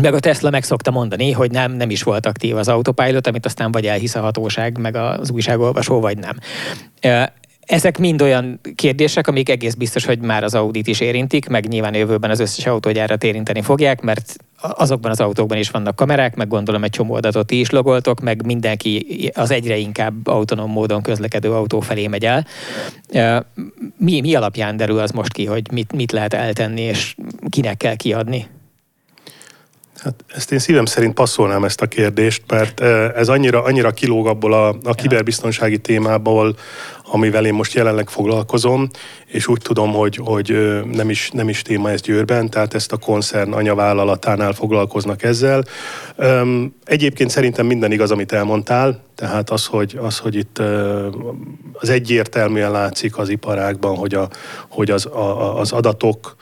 [0.00, 3.46] Meg a Tesla meg szokta mondani, hogy nem, nem is volt aktív az autopilot, amit
[3.46, 6.36] aztán vagy elhisz a hatóság, meg az újságolvasó, vagy nem.
[7.66, 11.94] Ezek mind olyan kérdések, amik egész biztos, hogy már az Audit is érintik, meg nyilván
[11.94, 16.84] jövőben az összes autógyárat érinteni fogják, mert azokban az autókban is vannak kamerák, meg gondolom
[16.84, 22.06] egy csomó adatot is logoltok, meg mindenki az egyre inkább autonóm módon közlekedő autó felé
[22.06, 22.46] megy el.
[23.96, 27.16] Mi, mi alapján derül az most ki, hogy mit, mit lehet eltenni, és
[27.50, 28.46] kinek kell kiadni?
[30.02, 32.80] Hát ezt én szívem szerint passzolnám ezt a kérdést, mert
[33.16, 36.56] ez annyira, annyira kilóg abból a, a kiberbiztonsági témából,
[37.08, 38.88] amivel én most jelenleg foglalkozom,
[39.26, 42.96] és úgy tudom, hogy, hogy nem, is, nem is téma ez Győrben, tehát ezt a
[42.96, 45.64] koncern anyavállalatánál foglalkoznak ezzel.
[46.84, 50.58] Egyébként szerintem minden igaz, amit elmondtál, tehát az, hogy, az, hogy itt
[51.72, 54.28] az egyértelműen látszik az iparágban, hogy, a,
[54.68, 56.36] hogy az, a, az adatok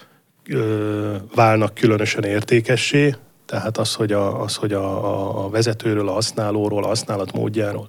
[1.35, 3.15] válnak különösen értékessé,
[3.47, 7.89] tehát az, hogy a, az, hogy a, a vezetőről, a használóról, a használat módjáról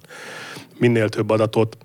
[0.78, 1.76] minél több adatot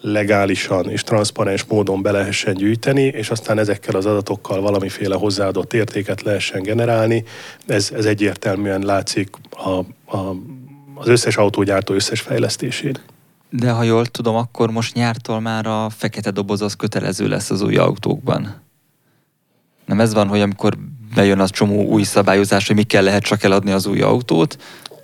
[0.00, 6.22] legálisan és transzparens módon be lehessen gyűjteni, és aztán ezekkel az adatokkal valamiféle hozzáadott értéket
[6.22, 7.24] lehessen generálni.
[7.66, 9.68] Ez, ez egyértelműen látszik a,
[10.16, 10.36] a,
[10.94, 12.98] az összes autógyártó összes fejlesztésén.
[13.50, 17.62] De ha jól tudom, akkor most nyártól már a fekete doboz az kötelező lesz az
[17.62, 18.54] új autókban.
[19.86, 20.78] Nem ez van, hogy amikor
[21.14, 24.56] bejön az csomó új szabályozás, hogy mikkel lehet csak eladni az új autót.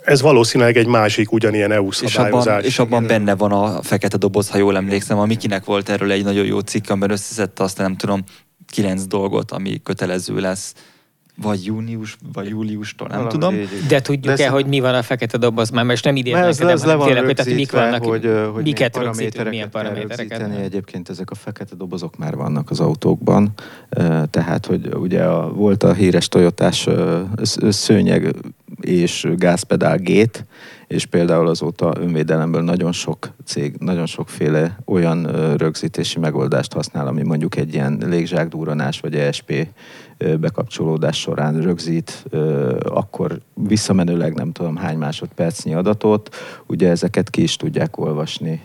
[0.06, 2.44] Ez valószínűleg egy másik ugyanilyen EU szabályozás.
[2.44, 5.18] És abban, és abban benne van a fekete doboz, ha jól emlékszem.
[5.18, 8.24] A Mikinek volt erről egy nagyon jó cikk, amiben összeszedte azt, nem tudom,
[8.66, 10.74] kilenc dolgot, ami kötelező lesz
[11.42, 13.54] vagy június, vagy júliustól, nem Valami tudom.
[13.54, 16.84] Így, De tudjuk-e, hogy mi van a fekete doboz már, most nem idén, ez, ez
[16.84, 20.50] le van tényleg, tehát mik vannak, hogy, hogy miket rögzítünk, milyen paramétereket.
[20.50, 23.52] Egyébként ezek a fekete dobozok már vannak az autókban,
[24.30, 26.88] tehát, hogy ugye a, volt a híres Toyotás
[27.68, 28.34] szőnyeg
[28.80, 30.46] és gázpedál gét,
[30.86, 37.56] és például azóta önvédelemből nagyon sok cég, nagyon sokféle olyan rögzítési megoldást használ, ami mondjuk
[37.56, 39.68] egy ilyen légzsákdúranás vagy ESP
[40.18, 42.24] bekapcsolódás során rögzít,
[42.82, 48.62] akkor visszamenőleg nem tudom hány másodpercnyi adatot, ugye ezeket ki is tudják olvasni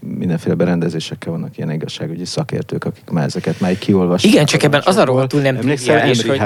[0.00, 4.32] mindenféle berendezésekkel vannak ilyen igazságügyi szakértők, akik már ezeket már kiolvasnak.
[4.32, 6.38] Igen, csak ebben az a rohadtul nem triviális, hogy...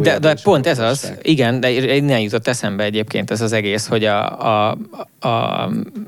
[0.00, 4.04] de, de pont ez az, igen, de innen jutott eszembe egyébként ez az egész, hogy
[4.04, 4.78] a, a,
[5.18, 5.28] a,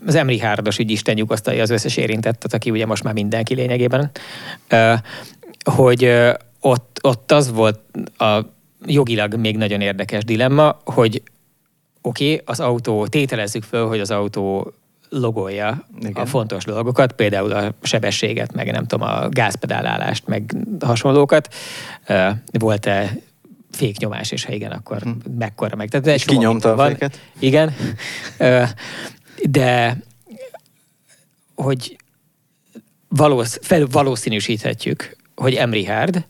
[0.06, 4.10] az Emri Hárdos ügy Isten nyugasztalja az összes érintettet, aki ugye most már mindenki lényegében,
[5.64, 6.12] hogy
[6.66, 7.80] ott, ott az volt
[8.18, 8.40] a
[8.86, 11.22] jogilag még nagyon érdekes dilemma, hogy
[12.00, 14.72] oké, okay, az autó, tételezzük föl, hogy az autó
[15.08, 16.22] logolja Igen.
[16.22, 21.54] a fontos dolgokat, például a sebességet, meg nem tudom, a gázpedálállást, meg hasonlókat.
[22.52, 23.16] Volt-e
[23.70, 25.10] féknyomás, és ha igen, akkor hm.
[25.38, 25.88] mekkora meg.
[25.88, 27.20] Tehát és kinyomta a féket?
[27.38, 27.74] Igen.
[29.42, 29.96] De
[31.54, 31.96] hogy
[33.08, 36.24] valósz, fel, valószínűsíthetjük, hogy Emri Hard,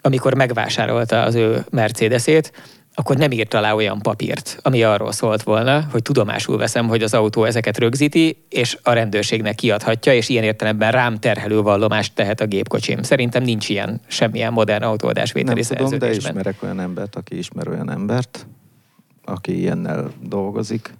[0.00, 2.52] amikor megvásárolta az ő Mercedesét,
[2.96, 7.14] akkor nem írt alá olyan papírt, ami arról szólt volna, hogy tudomásul veszem, hogy az
[7.14, 12.46] autó ezeket rögzíti, és a rendőrségnek kiadhatja, és ilyen értelemben rám terhelő vallomást tehet a
[12.46, 13.02] gépkocsim.
[13.02, 17.90] Szerintem nincs ilyen semmilyen modern autóadásvételi Nem tudom, de ismerek olyan embert, aki ismer olyan
[17.90, 18.46] embert,
[19.24, 20.94] aki ilyennel dolgozik,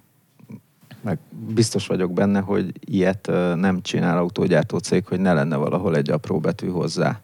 [1.01, 1.17] meg
[1.53, 6.39] biztos vagyok benne, hogy ilyet nem csinál autógyártó cég, hogy ne lenne valahol egy apró
[6.39, 7.21] betű hozzá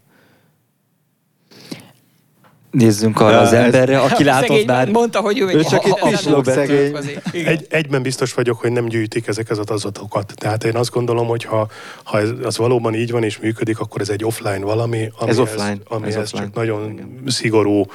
[2.71, 4.89] Nézzünk arra az emberre, aki látott már.
[4.89, 6.95] Mondta, hogy ő, ő csak egy pislog szegény.
[7.31, 10.33] Egy, egyben biztos vagyok, hogy nem gyűjtik ezek az adatokat.
[10.35, 11.67] Tehát én azt gondolom, hogy ha,
[12.03, 15.39] ha ez, az valóban így van és működik, akkor ez egy offline valami, amihez, ez
[15.39, 15.77] offline.
[15.87, 16.51] amihez ez csak offline.
[16.53, 17.23] nagyon Igen.
[17.27, 17.85] szigorú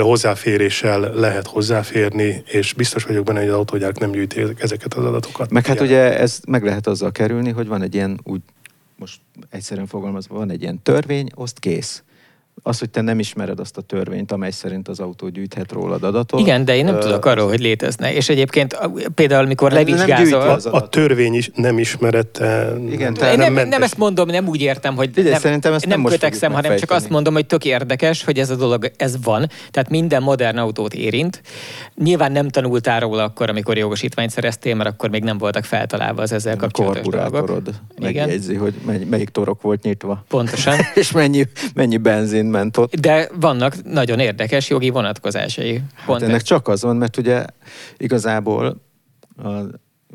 [0.00, 5.50] hozzáféréssel lehet hozzáférni, és biztos vagyok benne, hogy az autógyárak nem gyűjtik ezeket az adatokat.
[5.50, 8.40] Meg hát ugye ez meg lehet azzal kerülni, hogy van egy ilyen, úgy
[8.96, 12.02] most egyszerűen fogalmazva, van egy ilyen törvény, azt kész
[12.62, 16.40] az, hogy te nem ismered azt a törvényt, amely szerint az autó gyűjthet rólad adatot.
[16.40, 18.14] Igen, de én nem uh, tudok arról, hogy létezne.
[18.14, 18.78] És egyébként
[19.14, 20.40] például, mikor levizsgázol...
[20.40, 22.74] A, a törvény is nem ismerette.
[22.90, 25.86] Igen, nem, nem, nem, nem ezt mondom, nem úgy értem, hogy Figyelj, nem, szerintem ezt
[25.86, 29.16] nem, nem kötekszem, hanem csak azt mondom, hogy tök érdekes, hogy ez a dolog, ez
[29.22, 29.48] van.
[29.70, 31.42] Tehát minden modern autót érint.
[31.94, 36.32] Nyilván nem tanultál róla akkor, amikor jogosítványt szereztél, mert akkor még nem voltak feltalálva az
[36.32, 37.62] ezzel kapcsolatos dolgok.
[38.00, 38.74] megjegyzi, hogy
[39.08, 40.24] melyik torok volt nyitva.
[40.28, 40.76] Pontosan.
[40.94, 42.43] és mennyi, mennyi benzin
[42.76, 42.94] ott.
[42.94, 45.82] De vannak nagyon érdekes jogi vonatkozásai.
[45.94, 47.44] Hát ennek csak az van, mert ugye
[47.96, 48.82] igazából
[49.36, 49.66] az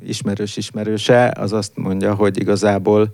[0.05, 3.11] ismerős ismerőse az azt mondja, hogy igazából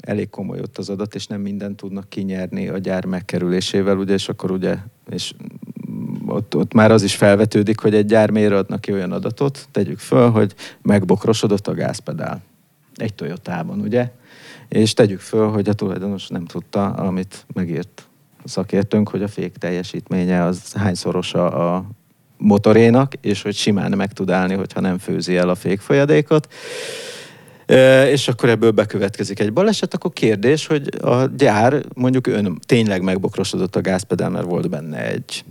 [0.00, 4.28] elég komoly ott az adat, és nem mindent tudnak kinyerni a gyár megkerülésével, ugye, és
[4.28, 4.76] akkor ugye,
[5.10, 5.32] és
[6.26, 9.98] ott, ott már az is felvetődik, hogy egy gyár miért adnak ki olyan adatot, tegyük
[9.98, 12.42] föl, hogy megbokrosodott a gázpedál.
[12.94, 14.10] Egy Toyotában, ugye?
[14.68, 18.09] És tegyük föl, hogy a tulajdonos nem tudta, amit megírt a
[18.44, 21.84] szakértőnk, hogy a fék teljesítménye az hányszorosa a
[22.36, 26.52] motorénak, és hogy simán meg tud állni, hogyha nem főzi el a fékfolyadékot.
[28.10, 33.76] És akkor ebből bekövetkezik egy baleset, akkor kérdés, hogy a gyár mondjuk ön tényleg megbokrosodott
[33.76, 35.44] a gázpedál, mert volt benne egy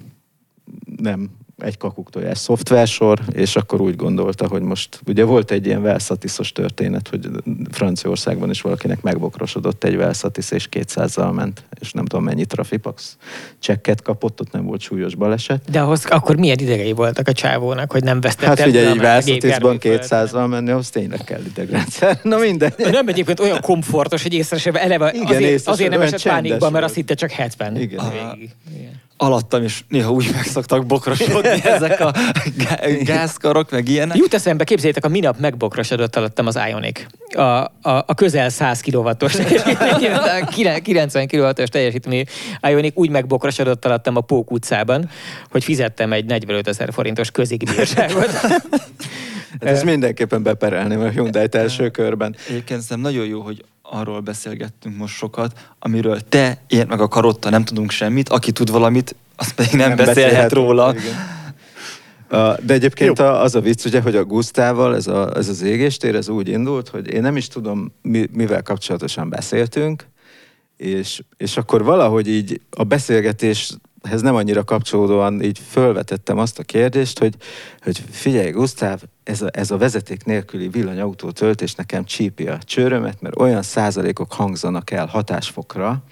[1.02, 6.52] nem egy kakuktojás szoftversor, és akkor úgy gondolta, hogy most, ugye volt egy ilyen Velszatiszos
[6.52, 7.30] történet, hogy
[7.72, 13.17] Franciaországban is valakinek megbokrosodott egy Velszatisz, és 200-zal ment, és nem tudom mennyi trafipax
[13.60, 15.62] csekket kapott, ott nem volt súlyos baleset.
[15.72, 19.78] De ahhoz akkor milyen idegei voltak a csávónak, hogy nem vesztette Hát ugye egy Velszatiszban
[19.82, 22.19] 200-zal menni, ahhoz tényleg kell idegrendszer.
[22.24, 22.74] Na minden.
[22.78, 26.86] Nem egyébként olyan komfortos, hogy észre sem eleve Igen, azért, azért nem esett pánikba, mert
[26.86, 27.76] azt hitte csak 70.
[27.76, 28.02] Igen.
[28.76, 32.13] Igen alattam is néha úgy meg szoktak bokrosodni ezek a
[33.01, 34.17] gázkarok, meg ilyenek.
[34.17, 37.05] Jut eszembe, képzeljétek, a minap megbokrosodott alattam az Ionic.
[37.36, 39.38] A, a, a közel 100 kW-os
[40.84, 42.23] 90 kW-os teljesítményű
[42.62, 45.10] Ionic úgy megbokrosodott alattam a Pók utcában,
[45.51, 48.29] hogy fizettem egy 45 ezer forintos közigdíjaságot.
[49.51, 52.36] Hát ezt mindenképpen beperelném a Hyundai első körben.
[52.47, 57.49] Egyébként szerintem nagyon jó, hogy arról beszélgettünk most sokat, amiről te, én meg a karotta
[57.49, 60.52] nem tudunk semmit, aki tud valamit, az pedig nem, nem beszélhet, beszélhet.
[60.52, 60.95] róla.
[62.65, 66.15] De egyébként a, az a vicc, ugye, hogy a Gusztával ez, a, ez az égéstér,
[66.15, 70.08] ez úgy indult, hogy én nem is tudom, mi, mivel kapcsolatosan beszéltünk,
[70.78, 76.64] és, és akkor valahogy így a beszélgetés ehhez nem annyira kapcsolódóan így fölvetettem azt a
[76.64, 77.36] kérdést, hogy,
[77.82, 83.22] hogy figyelj, Gusztáv, ez a, ez a vezeték nélküli villanyautó töltés nekem csípi a csőrömet,
[83.22, 86.04] mert olyan százalékok hangzanak el hatásfokra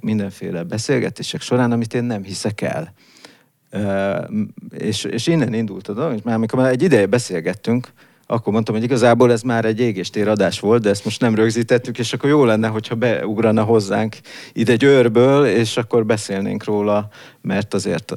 [0.00, 2.92] mindenféle beszélgetések során, amit én nem hiszek el.
[3.72, 4.46] Uh,
[4.78, 7.92] és, és innen indult a dolog, és már amikor már egy ideje beszélgettünk,
[8.32, 11.98] akkor mondtam, hogy igazából ez már egy égéstér adás volt, de ezt most nem rögzítettük,
[11.98, 14.16] és akkor jó lenne, hogyha beugrana hozzánk
[14.52, 17.08] ide Győrből, és akkor beszélnénk róla,
[17.40, 18.12] mert azért,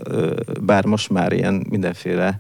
[0.62, 2.40] bár most már ilyen mindenféle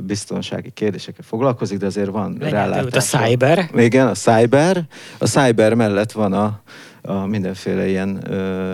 [0.00, 3.12] biztonsági kérdésekkel foglalkozik, de azért van rálátás.
[3.12, 3.70] A cyber.
[3.76, 4.84] Igen, a cyber.
[5.18, 6.60] A cyber mellett van a,
[7.02, 8.30] a mindenféle ilyen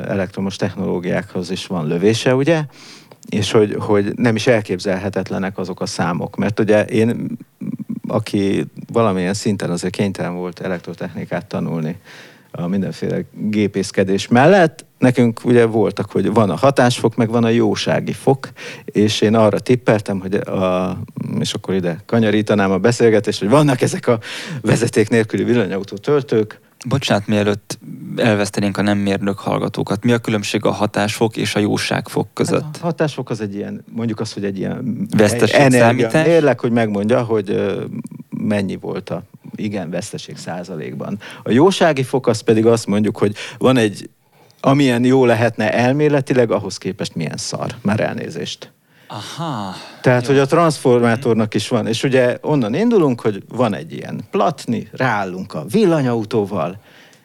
[0.08, 2.64] elektromos technológiákhoz is van lövése, ugye?
[3.28, 6.36] És hogy, hogy nem is elképzelhetetlenek azok a számok.
[6.36, 7.26] Mert ugye én
[8.10, 11.96] aki valamilyen szinten azért kénytelen volt elektrotechnikát tanulni
[12.50, 18.12] a mindenféle gépészkedés mellett, nekünk ugye voltak, hogy van a hatásfok, meg van a jósági
[18.12, 18.48] fok,
[18.84, 20.96] és én arra tippeltem, hogy a,
[21.38, 24.18] és akkor ide kanyarítanám a beszélgetést, hogy vannak ezek a
[24.60, 27.78] vezeték nélküli villanyautó töltők, Bocsánat, mielőtt
[28.16, 32.62] elvesztenénk a nem mérnök hallgatókat, mi a különbség a hatásfok és a jóságfok között?
[32.62, 35.08] Hát a hatásfok az egy ilyen, mondjuk az, hogy egy ilyen
[35.52, 37.76] energia, Érlek, hogy megmondja, hogy
[38.30, 39.22] mennyi volt a
[39.54, 41.18] igen veszteség százalékban.
[41.42, 44.10] A jósági fok az pedig azt mondjuk, hogy van egy,
[44.60, 47.74] amilyen jó lehetne elméletileg, ahhoz képest milyen szar.
[47.82, 48.72] Már elnézést.
[49.12, 49.74] Aha.
[50.00, 50.28] Tehát, Jó.
[50.28, 55.54] hogy a transformátornak is van, és ugye onnan indulunk, hogy van egy ilyen platni, ráállunk
[55.54, 56.80] a villanyautóval,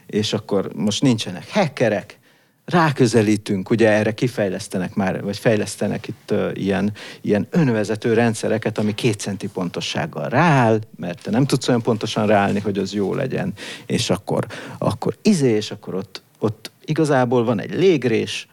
[0.07, 2.19] és akkor most nincsenek hackerek,
[2.65, 9.19] ráközelítünk, ugye erre kifejlesztenek már, vagy fejlesztenek itt uh, ilyen, ilyen önvezető rendszereket, ami két
[9.19, 13.53] centi pontossággal rááll, mert te nem tudsz olyan pontosan ráállni, hogy az jó legyen,
[13.85, 14.45] és akkor,
[14.77, 18.47] akkor izé, és akkor ott, ott igazából van egy légrés,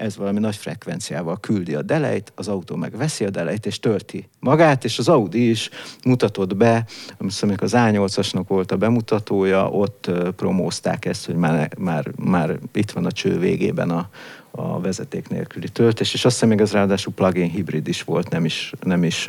[0.00, 4.28] ez valami nagy frekvenciával küldi a delejt, az autó meg veszi a delejt és tölti
[4.38, 5.70] magát, és az Audi is
[6.04, 6.84] mutatott be,
[7.18, 13.04] amikor az A8-asnak volt a bemutatója, ott promózták ezt, hogy már, már, már itt van
[13.04, 14.08] a cső végében a,
[14.50, 18.44] a vezeték nélküli töltés, és azt hiszem még az ráadásul plug-in hibrid is volt, nem
[18.44, 19.28] is, nem is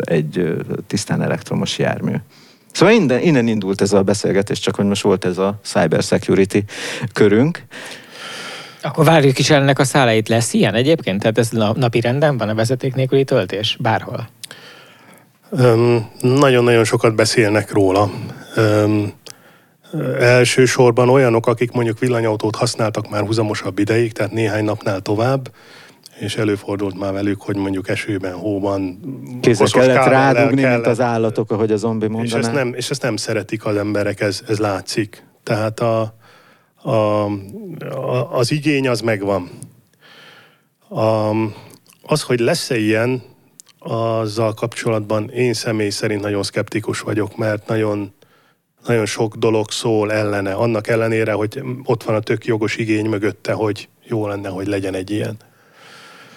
[0.00, 2.14] egy tisztán elektromos jármű.
[2.72, 6.58] Szóval innen, innen indult ez a beszélgetés, csak hogy most volt ez a cyber security
[7.12, 7.64] körünk.
[8.82, 10.28] Akkor várjuk is ennek a szálait.
[10.28, 11.20] Lesz ilyen egyébként?
[11.20, 13.76] Tehát ez napi renden van a vezeték nélküli töltés?
[13.80, 14.28] Bárhol?
[16.20, 18.10] nagyon-nagyon sokat beszélnek róla.
[18.56, 19.12] Öm,
[20.18, 25.52] elsősorban olyanok, akik mondjuk villanyautót használtak már huzamosabb ideig, tehát néhány napnál tovább,
[26.18, 29.00] és előfordult már velük, hogy mondjuk esőben, hóban...
[29.40, 32.38] Kézzel kellett rádugni, kellett, mint az állatok, ahogy a zombi mondaná.
[32.38, 35.24] És ezt nem, és ezt nem szeretik az emberek, ez, ez látszik.
[35.42, 36.14] Tehát a,
[36.82, 37.24] a,
[38.32, 39.50] az igény az megvan.
[40.88, 41.30] A,
[42.02, 43.22] az, hogy lesz-e ilyen,
[43.78, 48.12] azzal kapcsolatban én személy szerint nagyon szkeptikus vagyok, mert nagyon,
[48.86, 50.52] nagyon sok dolog szól ellene.
[50.52, 54.94] Annak ellenére, hogy ott van a tök jogos igény mögötte, hogy jó lenne, hogy legyen
[54.94, 55.36] egy ilyen.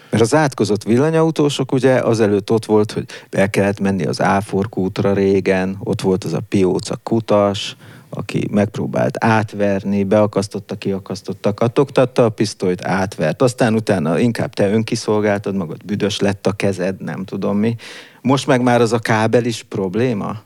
[0.10, 5.14] Mert az átkozott villanyautósok ugye azelőtt ott volt, hogy be kellett menni az Áfork útra
[5.14, 7.76] régen, ott volt az a Pióca kutas,
[8.14, 13.42] aki megpróbált átverni, beakasztotta, kiakasztotta, katogtatta a pisztolyt, átvert.
[13.42, 17.76] Aztán utána inkább te önkiszolgáltad magad, büdös lett a kezed, nem tudom mi.
[18.22, 20.42] Most meg már az a kábel is probléma?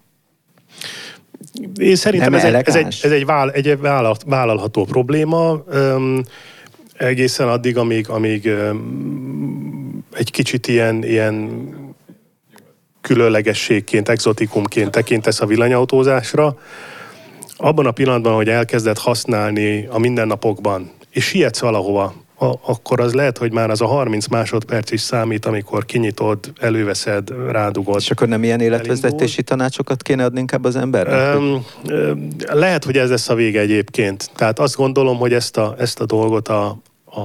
[1.79, 3.77] Én szerintem ez egy, ez egy, ez egy, váll, egy
[4.25, 5.63] vállalható probléma.
[5.73, 6.21] Um,
[6.97, 8.51] egészen addig, amíg, amíg
[10.13, 11.59] egy kicsit ilyen, ilyen
[13.01, 16.57] különlegességként, exotikumként tekintesz a villanyautózásra,
[17.57, 23.37] abban a pillanatban, hogy elkezded használni a mindennapokban, és sietsz valahova, a, akkor az lehet,
[23.37, 27.95] hogy már az a 30 másodperc is számít, amikor kinyitod, előveszed, rádugod.
[27.99, 31.37] És akkor nem ilyen életvezetési tanácsokat kéne adni inkább az embernek?
[31.37, 31.65] Um,
[32.51, 34.29] lehet, hogy ez lesz a vége egyébként.
[34.35, 37.19] Tehát azt gondolom, hogy ezt a, ezt a dolgot a, a,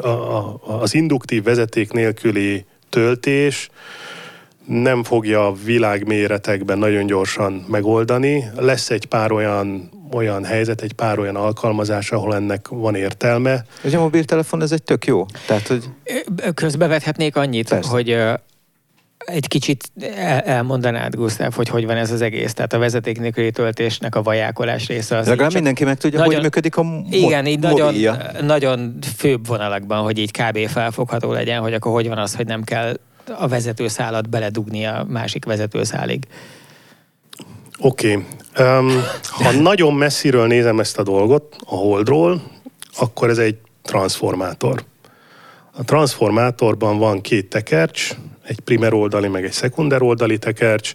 [0.00, 3.70] a, a, az induktív vezeték nélküli töltés
[4.66, 8.44] nem fogja világméretekben nagyon gyorsan megoldani.
[8.56, 13.64] Lesz egy pár olyan, olyan helyzet, egy pár olyan alkalmazás, ahol ennek van értelme.
[13.84, 15.26] Ugye a mobiltelefon ez egy tök jó.
[15.46, 15.84] Tehát, hogy...
[16.54, 17.90] Közbevethetnék annyit, Persze.
[17.90, 18.16] hogy
[19.18, 23.50] egy kicsit el, elmondanád, Gusztáv, hogy hogy van ez az egész, tehát a vezeték nélküli
[23.50, 25.16] töltésnek a vajákolás része.
[25.16, 27.94] Az Legalább mindenki meg tudja, nagyon, hogy működik a mo- Igen, így nagyon,
[28.40, 30.58] nagyon főbb vonalakban, hogy így kb.
[30.68, 32.96] felfogható legyen, hogy akkor hogy van az, hogy nem kell
[33.38, 36.26] a vezetőszálat beledugni a másik vezetőszálig.
[37.78, 38.12] Oké.
[38.12, 38.24] Okay.
[38.78, 38.90] Um,
[39.30, 42.42] ha nagyon messziről nézem ezt a dolgot, a holdról,
[42.98, 44.84] akkor ez egy transformátor.
[45.72, 48.10] A transformátorban van két tekercs,
[48.42, 50.92] egy primer oldali, meg egy szekunder oldali tekercs.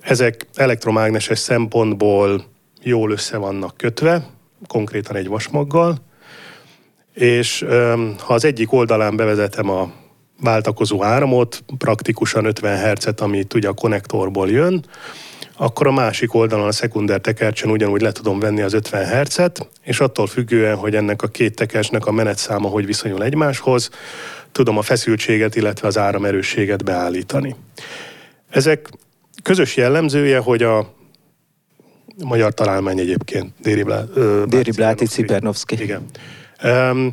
[0.00, 2.44] Ezek elektromágneses szempontból
[2.82, 4.26] jól össze vannak kötve,
[4.66, 5.96] konkrétan egy vasmaggal,
[7.14, 7.64] és
[8.18, 9.92] ha az egyik oldalán bevezetem a
[10.40, 14.84] váltakozó áramot, praktikusan 50 Hz-et, amit ugye a konnektorból jön,
[15.56, 20.00] akkor a másik oldalon a szekunder tekercsen ugyanúgy le tudom venni az 50 Hz-et, és
[20.00, 23.90] attól függően, hogy ennek a két tekercsnek a menetszáma hogy viszonyul egymáshoz,
[24.52, 27.56] tudom a feszültséget, illetve az áramerősséget beállítani.
[28.50, 28.90] Ezek
[29.42, 30.94] közös jellemzője, hogy a
[32.24, 34.04] magyar találmány egyébként, Déri, Blá,
[34.46, 35.82] Déri Bláti Cipernovszki.
[35.82, 36.04] Igen.
[36.64, 37.12] Um,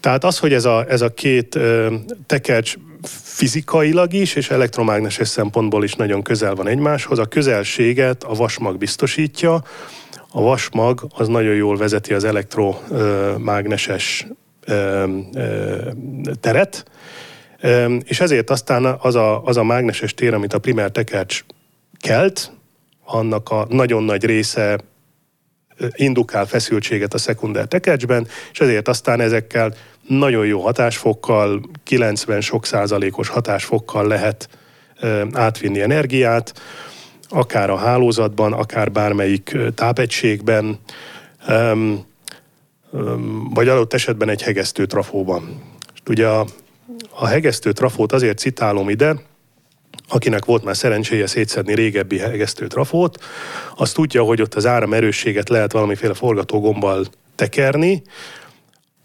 [0.00, 1.94] tehát az, hogy ez a, ez a két uh,
[2.26, 2.74] tekercs
[3.08, 9.62] fizikailag is és elektromágneses szempontból is nagyon közel van egymáshoz, a közelséget a vasmag biztosítja,
[10.32, 14.26] a vasmag az nagyon jól vezeti az elektromágneses
[16.40, 16.84] teret,
[18.04, 21.44] és ezért aztán az a, az a mágneses tér, amit a primer tekercs
[22.00, 22.52] kelt,
[23.04, 24.78] annak a nagyon nagy része
[25.94, 29.74] indukál feszültséget a szekunder tekercsben, és ezért aztán ezekkel
[30.06, 34.48] nagyon jó hatásfokkal, 90 sok százalékos hatásfokkal lehet
[35.32, 36.60] átvinni energiát,
[37.28, 40.78] akár a hálózatban, akár bármelyik tápegységben
[43.50, 45.62] vagy adott esetben egy hegesztő trafóban.
[46.06, 46.46] Ugye a,
[47.10, 49.14] a hegesztő trafót azért citálom ide,
[50.10, 53.24] akinek volt már szerencséje szétszedni régebbi hegesztő trafót,
[53.74, 58.02] az tudja, hogy ott az áram erősséget lehet valamiféle forgatógombbal tekerni,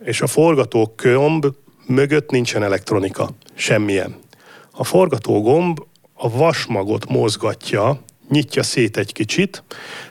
[0.04, 1.46] és a forgatógomb
[1.88, 4.16] mögött nincsen elektronika, semmilyen.
[4.72, 5.80] A forgatógomb
[6.14, 9.64] a vasmagot mozgatja, nyitja szét egy kicsit,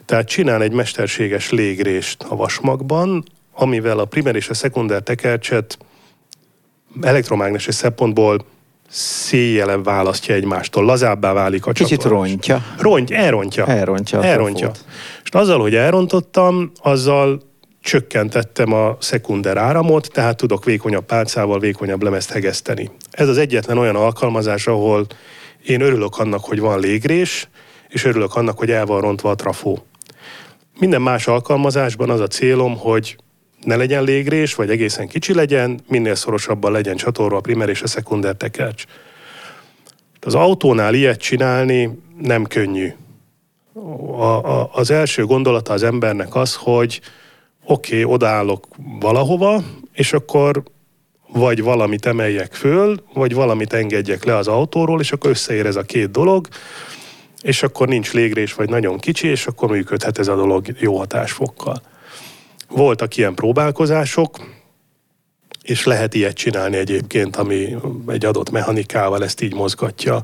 [0.04, 5.78] tehát csinál egy mesterséges légrést a vasmagban, amivel a primer és a szekunder tekercset
[7.00, 8.44] elektromágneses szempontból
[8.88, 12.28] széjjelebb választja egymástól, lazábbá válik a Kicsit csatlakozás.
[12.30, 12.64] rontja.
[12.78, 13.66] Ront, elrontja.
[13.66, 14.22] Elrontja.
[14.22, 14.70] Elrontja.
[15.24, 17.40] És azzal, hogy elrontottam, azzal
[17.80, 22.90] csökkentettem a szekunder áramot, tehát tudok vékonyabb pálcával vékonyabb lemezt hegeszteni.
[23.10, 25.06] Ez az egyetlen olyan alkalmazás, ahol
[25.66, 27.48] én örülök annak, hogy van légrés,
[27.88, 29.86] és örülök annak, hogy el van rontva a trafó.
[30.78, 33.16] Minden más alkalmazásban az a célom, hogy
[33.64, 37.86] ne legyen légrés, vagy egészen kicsi legyen, minél szorosabban legyen csatorva a primer és a
[37.86, 38.84] szekunder tekercs.
[40.20, 42.92] Az autónál ilyet csinálni nem könnyű.
[44.16, 47.00] A, a, az első gondolata az embernek az, hogy
[47.64, 48.66] oké, okay, odaállok
[49.00, 49.62] valahova,
[49.92, 50.62] és akkor
[51.32, 55.82] vagy valamit emeljek föl, vagy valamit engedjek le az autóról, és akkor összeér ez a
[55.82, 56.48] két dolog,
[57.42, 61.82] és akkor nincs légrés, vagy nagyon kicsi, és akkor működhet ez a dolog jó hatásfokkal.
[62.68, 64.38] Voltak ilyen próbálkozások,
[65.62, 70.22] és lehet ilyet csinálni egyébként, ami egy adott mechanikával ezt így mozgatja.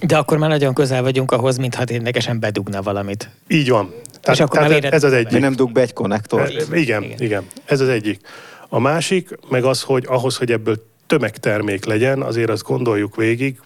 [0.00, 3.30] De akkor már nagyon közel vagyunk ahhoz, mintha ténylegesen bedugna valamit.
[3.48, 3.94] Így van.
[4.20, 5.40] Tehát, és akkor tehát ez az egyik.
[5.40, 6.50] Nem dug be egy konnektort?
[6.72, 7.46] Igen, igen, igen.
[7.64, 8.20] Ez az egyik.
[8.68, 13.60] A másik, meg az, hogy ahhoz, hogy ebből tömegtermék legyen, azért azt gondoljuk végig,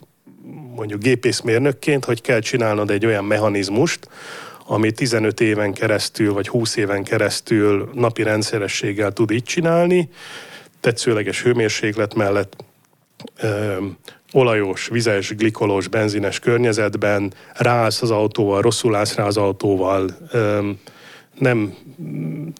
[0.74, 4.08] mondjuk gépészmérnökként, hogy kell csinálnod egy olyan mechanizmust,
[4.72, 10.08] ami 15 éven keresztül, vagy 20 éven keresztül napi rendszerességgel tud így csinálni,
[10.80, 12.64] tetszőleges hőmérséklet mellett
[13.40, 13.76] ö,
[14.32, 20.70] olajos, vizes, glikolós, benzines környezetben, rász az autóval, rosszul állsz rá az autóval, ö,
[21.38, 21.74] nem,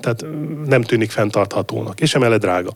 [0.01, 0.25] tehát
[0.67, 2.73] nem tűnik fenntarthatónak, és emellett drága.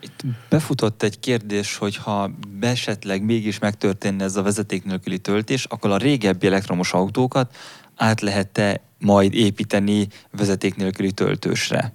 [0.00, 5.90] Itt befutott egy kérdés, hogy ha esetleg mégis megtörténne ez a vezeték nélküli töltés, akkor
[5.90, 7.54] a régebbi elektromos autókat
[7.96, 11.92] át lehet-e majd építeni vezeték nélküli töltősre?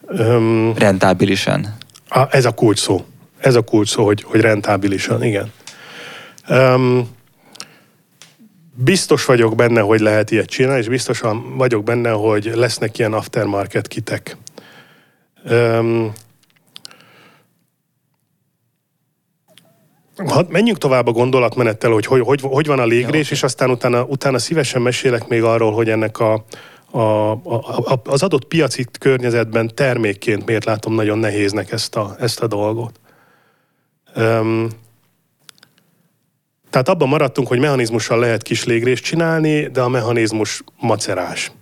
[0.00, 1.76] Um, rentábilisan.
[2.08, 3.04] A, ez a kulcs szó.
[3.38, 5.52] Ez a kulcs szó, hogy, hogy rentábilisan, igen.
[6.48, 7.08] Um,
[8.74, 13.88] biztos vagyok benne, hogy lehet ilyet csinálni, és biztosan vagyok benne, hogy lesznek ilyen aftermarket
[13.88, 14.36] kitek.
[15.50, 16.12] Um,
[20.16, 23.70] Ha menjünk tovább a gondolatmenettel, hogy hogy, hogy, hogy van a légrés, ja, és aztán
[23.70, 26.44] utána, utána szívesen mesélek még arról, hogy ennek a,
[26.90, 32.46] a, a, az adott piaci környezetben termékként miért látom nagyon nehéznek ezt a, ezt a
[32.46, 33.00] dolgot.
[34.16, 34.68] Um,
[36.70, 41.52] tehát abban maradtunk, hogy mechanizmussal lehet kis légrést csinálni, de a mechanizmus macerás.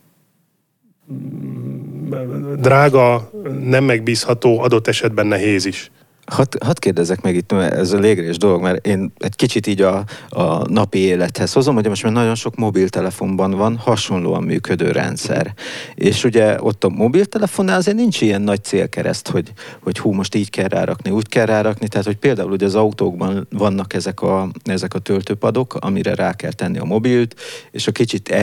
[2.56, 3.30] Drága,
[3.60, 5.90] nem megbízható, adott esetben nehéz is.
[6.26, 10.04] Hadd had kérdezek meg itt, ez a légrés dolog, mert én egy kicsit így a,
[10.28, 15.54] a napi élethez hozom, hogy most már nagyon sok mobiltelefonban van hasonlóan működő rendszer.
[15.94, 19.52] És ugye ott a mobiltelefonnál azért nincs ilyen nagy célkereszt, hogy,
[19.82, 23.46] hogy hú, most így kell rárakni, úgy kell rárakni, tehát hogy például ugye az autókban
[23.50, 28.34] vannak ezek a, ezek a töltőpadok, amire rá kell tenni a mobilt, és a kicsit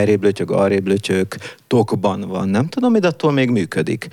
[0.46, 1.26] arrébb lötyög,
[1.66, 4.08] tokban van, nem tudom, de attól még működik.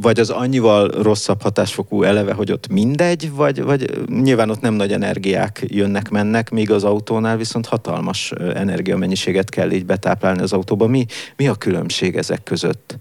[0.00, 4.92] Vagy az annyival rosszabb hatásfokú eleve, hogy ott mindegy, vagy, vagy nyilván ott nem nagy
[4.92, 10.86] energiák jönnek-mennek, míg az autónál viszont hatalmas energiamennyiséget kell így betáplálni az autóba.
[10.86, 11.06] Mi,
[11.36, 12.98] mi a különbség ezek között?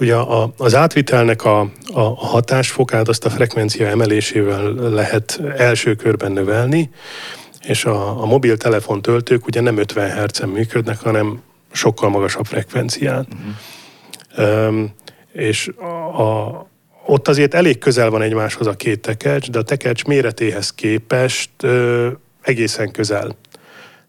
[0.00, 6.90] Ugye a, az átvitelnek a, a hatásfokát azt a frekvencia emelésével lehet első körben növelni,
[7.62, 11.42] és a, a mobiltelefon töltők ugye nem 50 Hz-en működnek, hanem
[11.72, 13.26] sokkal magasabb frekvencián.
[13.30, 14.66] Uh-huh.
[14.66, 14.94] Um,
[15.32, 16.66] és a, a,
[17.10, 22.08] ott azért elég közel van egymáshoz a két tekercs, de a tekercs méretéhez képest ö,
[22.42, 23.36] egészen közel.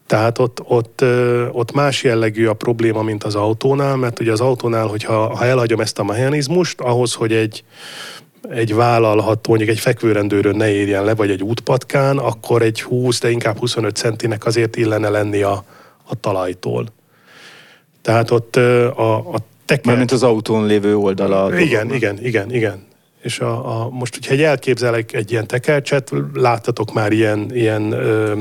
[0.06, 4.42] Tehát ott, ott, ö, ott más jellegű a probléma, mint az autónál, mert ugye az
[4.42, 7.64] autónál, hogyha ha elhagyom ezt a mechanizmust, ahhoz, hogy egy,
[8.50, 13.30] egy vállalható, mondjuk egy fekvőrendőrön ne érjen le, vagy egy útpatkán, akkor egy 20, de
[13.30, 15.64] inkább 25 centinek azért illene lenni a,
[16.04, 16.86] a talajtól.
[18.02, 19.86] Tehát ott a, a teker...
[19.86, 21.60] Mármint az autón lévő oldala.
[21.60, 22.88] Igen, igen, igen, igen.
[23.22, 28.40] És a, a, most, hogyha egy elképzelek egy ilyen tekercset, láttatok már ilyen, ilyen ö,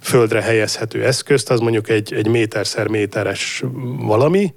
[0.00, 3.62] földre helyezhető eszközt, az mondjuk egy, egy méterszer méteres
[3.98, 4.54] valami.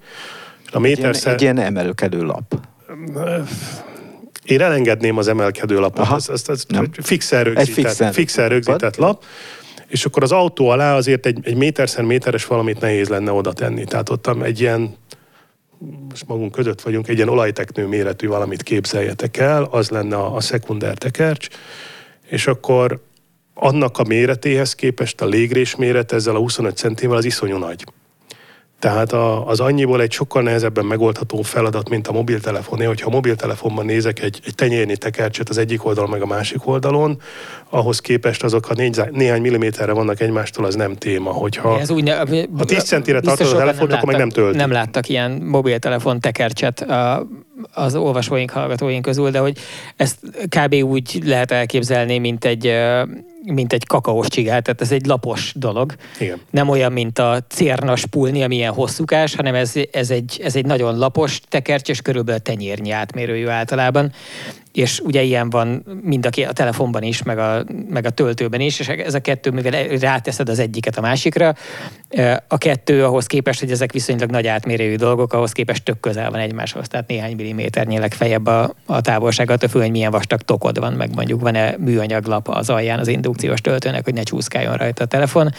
[0.72, 1.34] A méterszer...
[1.34, 2.60] Egy ilyen, egy ilyen emelkedő lap.
[4.44, 6.66] Én elengedném az emelkedő lapot, Aha, az, az, az
[7.02, 9.24] fixen rögzített, fixen, fixen rögzített lap,
[9.88, 13.84] és akkor az autó alá azért egy, egy méterszer méteres valamit nehéz lenne oda tenni.
[13.84, 14.96] Tehát ott egy ilyen
[16.10, 20.42] most magunk között vagyunk, egy ilyen olajteknő méretű valamit képzeljetek el, az lenne a, a
[20.42, 21.48] szekunder tekercs,
[22.26, 23.04] és akkor
[23.54, 27.86] annak a méretéhez képest a légrés méret ezzel a 25 centivel az iszonyú nagy.
[28.80, 33.86] Tehát a, az annyiból egy sokkal nehezebben megoldható feladat, mint a mobiltelefoné, hogyha a mobiltelefonban
[33.86, 37.22] nézek egy, egy tenyérnyi tekercset az egyik oldalon, meg a másik oldalon,
[37.70, 41.32] ahhoz képest azok, ha négy, néhány milliméterre vannak egymástól, az nem téma.
[41.32, 44.56] Hogyha Ez úgy ne, ha 10 centire tartod a telefont, akkor meg nem tölt.
[44.56, 47.28] Nem láttak ilyen mobiltelefon tekercset a
[47.74, 49.58] az olvasóink, hallgatóink közül, de hogy
[49.96, 50.18] ezt
[50.50, 50.74] kb.
[50.74, 52.74] úgy lehet elképzelni, mint egy
[53.54, 55.96] mint egy kakaós csigát, tehát ez egy lapos dolog.
[56.20, 56.42] Igen.
[56.50, 60.66] Nem olyan, mint a cérnas pulni, ami ilyen hosszúkás, hanem ez, ez, egy, ez egy
[60.66, 64.12] nagyon lapos tekercs, körülbelül tenyérnyi átmérőjű általában
[64.76, 68.80] és ugye ilyen van mind a, a telefonban is, meg a, meg a töltőben is,
[68.80, 71.56] és ez a kettő, mivel ráteszed az egyiket a másikra,
[72.48, 76.40] a kettő ahhoz képest, hogy ezek viszonylag nagy átmérőjű dolgok, ahhoz képest tök közel van
[76.40, 80.94] egymáshoz, tehát néhány milliméternyire legfeljebb a, a távolság, attól függ, hogy milyen vastag tokod van,
[80.94, 85.08] meg mondjuk van-e műanyag lap az alján az indukciós töltőnek, hogy ne csúszkáljon rajta a
[85.08, 85.52] telefon.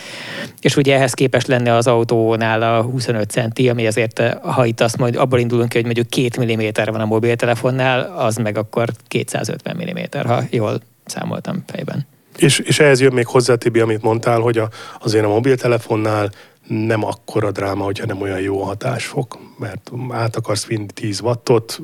[0.60, 4.96] És ugye ehhez képest lenne az autónál a 25 centi, ami azért, ha itt azt
[4.96, 9.76] majd abból indulunk ki, hogy mondjuk két milliméter van a mobiltelefonnál, az meg akkor 250
[9.76, 12.06] mm, ha jól számoltam fejben.
[12.36, 14.68] És, és ehhez jön még hozzá, Tibi, amit mondtál, hogy a,
[15.00, 16.30] azért a mobiltelefonnál
[16.68, 21.80] nem akkora dráma, hogyha nem olyan jó a hatásfok, mert át akarsz vinni 10 wattot,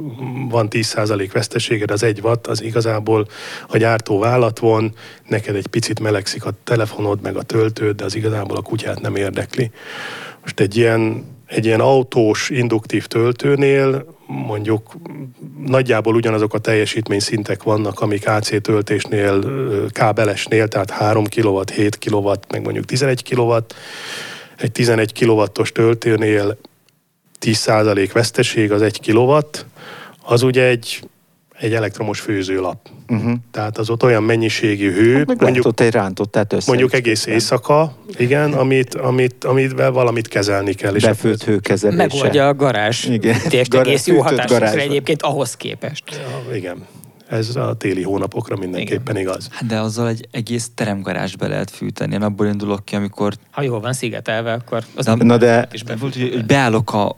[0.48, 3.28] van 10% veszteséged, az 1 watt, az igazából
[3.68, 4.94] a gyártó vállat von,
[5.28, 9.16] neked egy picit melegszik a telefonod, meg a töltőd, de az igazából a kutyát nem
[9.16, 9.70] érdekli.
[10.42, 14.92] Most egy ilyen, egy ilyen autós induktív töltőnél mondjuk
[15.66, 19.44] nagyjából ugyanazok a teljesítmény szintek vannak, amik AC töltésnél,
[19.90, 23.56] kábelesnél, tehát 3 kW, 7 kW, meg mondjuk 11 kW.
[24.56, 26.58] Egy 11 kW-os töltőnél
[27.40, 29.38] 10% veszteség az 1 kW,
[30.22, 31.02] az ugye egy
[31.58, 32.88] egy elektromos főzőlap.
[33.08, 33.32] Uh-huh.
[33.50, 37.96] Tehát az ott olyan mennyiségű hő, hát mondjuk, ott egy rántott, tehát mondjuk egész éjszaka,
[38.16, 40.94] igen, amit, amit, amivel valamit kezelni kell.
[40.94, 41.96] És Befőtt hőkezelése.
[42.02, 43.04] Megoldja a garázs.
[43.04, 43.36] Igen.
[43.48, 46.04] Tést egész jó hatásokra egyébként ahhoz képest.
[46.10, 46.86] Ja, igen.
[47.28, 49.28] Ez a téli hónapokra mindenképpen igen.
[49.28, 49.48] igaz.
[49.50, 52.14] Hát de azzal egy egész teremgarázsba lehet fűteni.
[52.14, 53.32] Én abból indulok ki, amikor...
[53.50, 54.84] Ha jól van szigetelve, akkor...
[54.96, 55.68] Az na, na de...
[55.72, 57.16] Is volt, hogy beállok a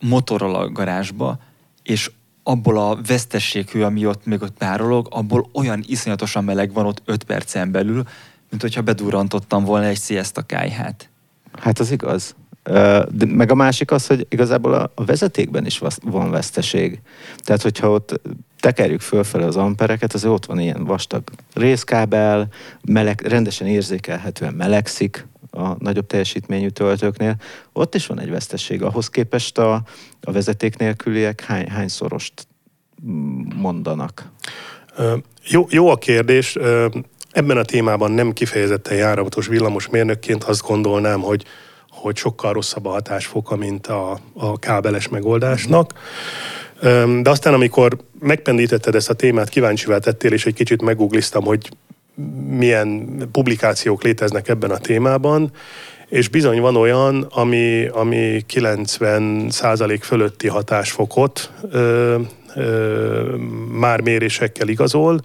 [0.00, 1.38] motorral a garázsba,
[1.82, 2.10] és
[2.42, 7.24] abból a vesztességhő, ami ott még ott párolog, abból olyan iszonyatosan meleg van ott 5
[7.24, 8.02] percen belül,
[8.50, 11.10] mint hogyha bedurrantottam volna egy a kájhát.
[11.60, 12.34] Hát az igaz.
[13.08, 17.00] De meg a másik az, hogy igazából a vezetékben is van veszteség.
[17.38, 18.20] Tehát, hogyha ott
[18.60, 21.22] tekerjük fölfelé az ampereket, azért ott van ilyen vastag
[21.54, 22.48] részkábel,
[22.84, 27.36] meleg, rendesen érzékelhetően melegszik, a nagyobb teljesítményű töltőknél,
[27.72, 28.82] ott is van egy vesztesség.
[28.82, 29.82] Ahhoz képest a,
[30.20, 32.46] a vezeték nélküliek hány, hányszorost
[33.56, 34.30] mondanak?
[35.44, 36.56] Jó, jó a kérdés.
[37.30, 41.44] Ebben a témában nem kifejezetten járatos villamosmérnökként azt gondolnám, hogy
[41.92, 45.92] hogy sokkal rosszabb a hatásfoka, mint a, a kábeles megoldásnak.
[47.20, 51.68] De aztán, amikor megpendítetted ezt a témát, kíváncsivá tettél, és egy kicsit megugliztam, hogy
[52.46, 55.50] milyen publikációk léteznek ebben a témában,
[56.08, 62.18] és bizony van olyan, ami, ami 90 százalék fölötti hatásfokot ö,
[62.54, 63.36] ö,
[63.70, 65.20] már mérésekkel igazol,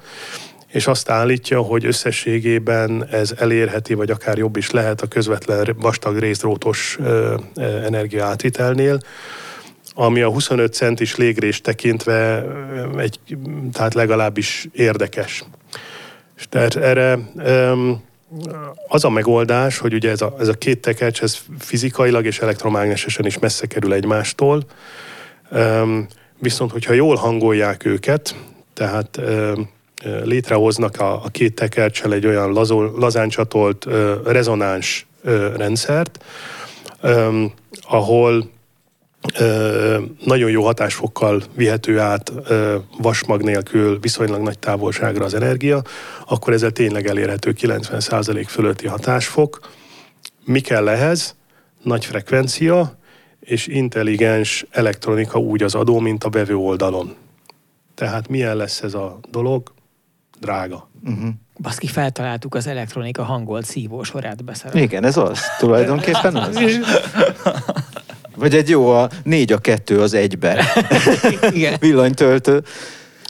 [0.67, 6.17] és azt állítja, hogy összességében ez elérheti, vagy akár jobb is lehet a közvetlen vastag
[6.17, 6.97] részdrótos
[7.83, 8.99] energia átvitelnél,
[9.93, 12.45] ami a 25 centis légrést tekintve
[12.97, 13.19] egy,
[13.71, 15.43] tehát legalábbis érdekes.
[16.37, 17.19] És tehát erre
[18.87, 23.25] az a megoldás, hogy ugye ez a, ez a két tekercs, ez fizikailag és elektromágnesesen
[23.25, 24.63] is messze kerül egymástól,
[26.39, 28.35] viszont hogyha jól hangolják őket,
[28.73, 29.21] tehát
[30.23, 33.87] létrehoznak a, a két tekercsel egy olyan lazol, lazán csatolt
[34.25, 35.07] rezonáns
[35.55, 36.23] rendszert,
[37.81, 38.49] ahol
[40.25, 42.31] nagyon jó hatásfokkal vihető át
[42.97, 45.81] vasmag nélkül viszonylag nagy távolságra az energia,
[46.27, 49.59] akkor ezzel tényleg elérhető 90% fölötti hatásfok.
[50.45, 51.35] Mi kell ehhez?
[51.83, 52.97] Nagy frekvencia
[53.39, 57.15] és intelligens elektronika úgy az adó, mint a bevő oldalon.
[57.95, 59.73] Tehát milyen lesz ez a dolog?
[60.39, 60.89] Drága.
[61.05, 61.29] Uh-huh.
[61.61, 64.81] Baszki, feltaláltuk az elektronika hangolt szívósorát beszerelni.
[64.81, 65.39] Igen, ez az.
[65.59, 66.59] Tulajdonképpen az.
[68.37, 70.65] Vagy egy jó a négy a kettő az egybe.
[71.53, 71.75] Igen.
[71.79, 72.63] Villanytöltő.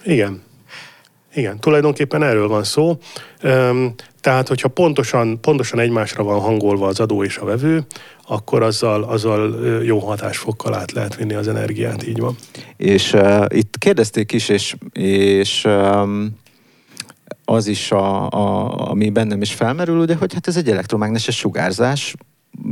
[0.04, 0.46] Igen.
[1.34, 2.98] Igen, tulajdonképpen erről van szó.
[4.22, 7.86] Tehát, hogyha pontosan, pontosan egymásra van hangolva az adó és a vevő,
[8.28, 12.36] akkor azzal, azzal jó hatásfokkal át lehet vinni az energiát, így van.
[12.78, 16.38] És uh, itt kérdezték is, és, és um,
[17.46, 22.16] az is, a, a, ami bennem is felmerül, ugye, hogy hát ez egy elektromágneses sugárzás,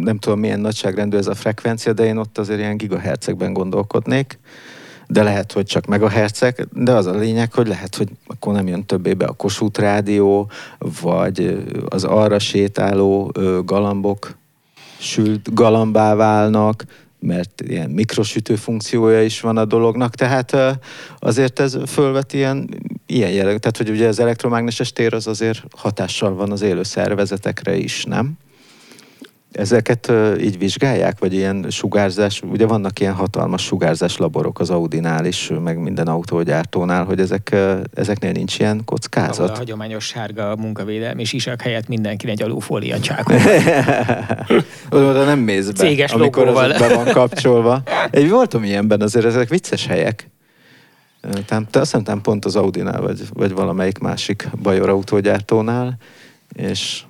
[0.02, 4.40] nem tudom milyen nagyságrendű ez a frekvencia, de én ott azért ilyen gigahercekben gondolkodnék,
[5.08, 8.86] de lehet, hogy csak megahercek, de az a lényeg, hogy lehet, hogy akkor nem jön
[8.86, 10.50] többé be a Kossuth rádió,
[11.02, 13.32] vagy az arra sétáló
[13.66, 14.38] galambok
[14.98, 16.86] sült galambá válnak,
[17.20, 20.58] mert ilyen mikrosütő funkciója is van a dolognak, tehát
[21.20, 22.70] azért ez fölvet ilyen,
[23.06, 27.76] ilyen jelleg, tehát hogy ugye az elektromágneses tér az azért hatással van az élő szervezetekre
[27.76, 28.38] is, nem?
[29.56, 35.52] Ezeket így vizsgálják, vagy ilyen sugárzás, ugye vannak ilyen hatalmas sugárzás laborok az Audinál is,
[35.64, 37.56] meg minden autógyártónál, hogy ezek,
[37.94, 39.40] ezeknél nincs ilyen kockázat.
[39.40, 43.38] Ahol a hagyományos sárga munkavédelmi sisak helyett mindenki egy alufólia csákon.
[44.90, 47.82] Oda nem mész be, Céges amikor az be van kapcsolva.
[48.12, 50.30] Egy voltam ilyenben, azért ezek vicces helyek.
[51.46, 55.98] Te azt hiszem pont az Audinál, vagy, vagy valamelyik másik bajor autógyártónál,
[56.56, 57.04] és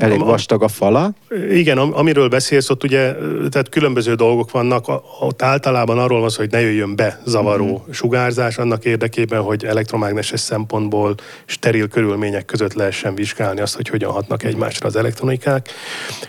[0.00, 1.12] Elég vastag a fala.
[1.50, 3.14] Igen, amiről beszélsz, ott ugye,
[3.48, 4.84] tehát különböző dolgok vannak,
[5.20, 7.90] ott általában arról van szó, hogy ne jöjjön be zavaró mm-hmm.
[7.90, 14.42] sugárzás, annak érdekében, hogy elektromágneses szempontból steril körülmények között lehessen vizsgálni azt, hogy hogyan hatnak
[14.42, 15.68] egymásra az elektronikák,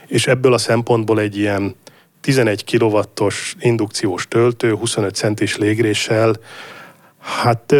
[0.08, 1.76] és ebből a szempontból egy ilyen
[2.22, 6.36] 11 kW-os indukciós töltő, 25 centis légréssel,
[7.22, 7.72] Hát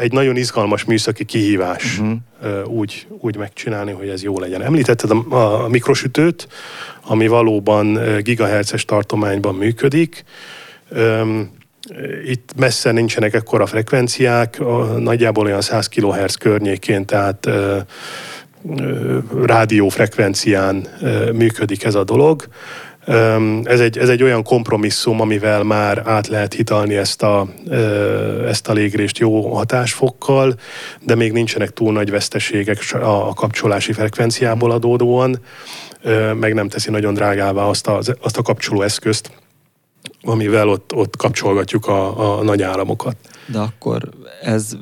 [0.00, 2.78] egy nagyon izgalmas műszaki kihívás uh-huh.
[2.78, 4.62] úgy, úgy megcsinálni, hogy ez jó legyen.
[4.62, 6.48] Említetted a, a mikrosütőt,
[7.02, 10.24] ami valóban gigahertzes tartományban működik.
[12.24, 14.60] Itt messze nincsenek ekkora frekvenciák,
[14.98, 17.48] nagyjából olyan 100 kHz környékén, tehát
[19.44, 20.86] rádiófrekvencián
[21.32, 22.48] működik ez a dolog.
[23.62, 27.48] Ez egy, ez egy olyan kompromisszum, amivel már át lehet hitalni ezt a,
[28.46, 30.54] ezt a légrést jó hatásfokkal,
[31.04, 35.40] de még nincsenek túl nagy veszteségek a kapcsolási frekvenciából adódóan,
[36.34, 39.30] meg nem teszi nagyon drágává azt a, azt a kapcsoló eszközt,
[40.22, 43.16] amivel ott, ott kapcsolgatjuk a, a nagy áramokat.
[43.46, 44.02] De akkor
[44.42, 44.76] ez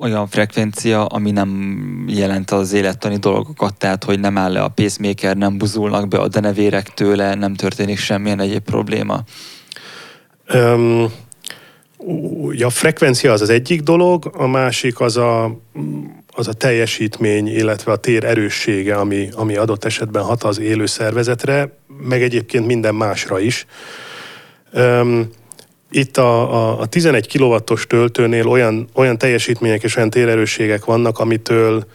[0.00, 5.36] olyan frekvencia, ami nem jelent az élettani dolgokat, tehát hogy nem áll le a pacemaker,
[5.36, 9.22] nem buzulnak be a denevérek tőle, nem történik semmilyen egyéb probléma.
[10.54, 11.12] Um,
[12.64, 15.58] a frekvencia az az egyik dolog, a másik az a,
[16.28, 21.78] az a teljesítmény, illetve a tér erőssége, ami, ami adott esetben hat az élő szervezetre,
[22.02, 23.66] meg egyébként minden másra is.
[24.72, 25.30] Um,
[25.90, 31.86] itt a, a, a 11 kW-os töltőnél olyan, olyan teljesítmények és olyan térerősségek vannak, amitől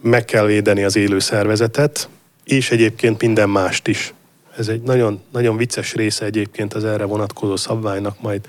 [0.00, 2.08] meg kell védeni az élő szervezetet,
[2.44, 4.14] és egyébként minden mást is.
[4.56, 8.40] Ez egy nagyon, nagyon vicces része egyébként az erre vonatkozó szabványnak, majd,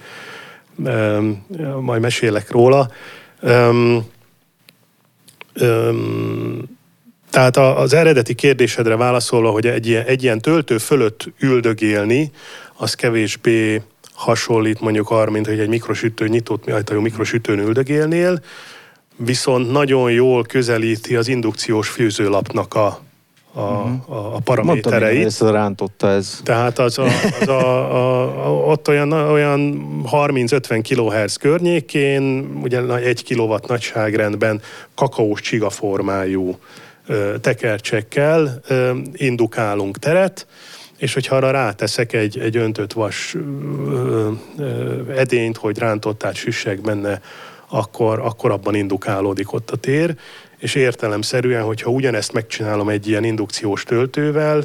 [0.75, 1.45] um,
[1.81, 2.89] majd mesélek róla.
[3.41, 4.05] Um,
[5.61, 6.77] um,
[7.29, 12.31] tehát az eredeti kérdésedre válaszolva, hogy egy ilyen, egy ilyen töltő fölött üldögélni,
[12.73, 13.81] az kevésbé
[14.15, 18.41] hasonlít mondjuk arra, mint hogy egy mikrosütő, nyitott ajtajú mikrosütőn üldögélnél,
[19.17, 22.99] viszont nagyon jól közelíti az indukciós fűzőlapnak a,
[23.53, 25.21] a, a, a paramétereit.
[25.21, 26.39] Mondtam, rántotta ez.
[26.43, 27.05] Tehát az, a,
[27.39, 34.61] az a, a, a, ott olyan, olyan 30-50 kHz környékén, ugye egy kilowatt nagyságrendben
[34.95, 36.57] kakaós csiga formájú
[37.41, 38.61] tekercsekkel
[39.13, 40.47] indukálunk teret,
[40.97, 47.21] és hogyha arra ráteszek egy, egy öntött vas ö, ö, edényt, hogy rántott süssek benne,
[47.69, 50.15] akkor, akkor abban indukálódik ott a tér,
[50.57, 54.63] és értelemszerűen, hogyha ugyanezt megcsinálom egy ilyen indukciós töltővel,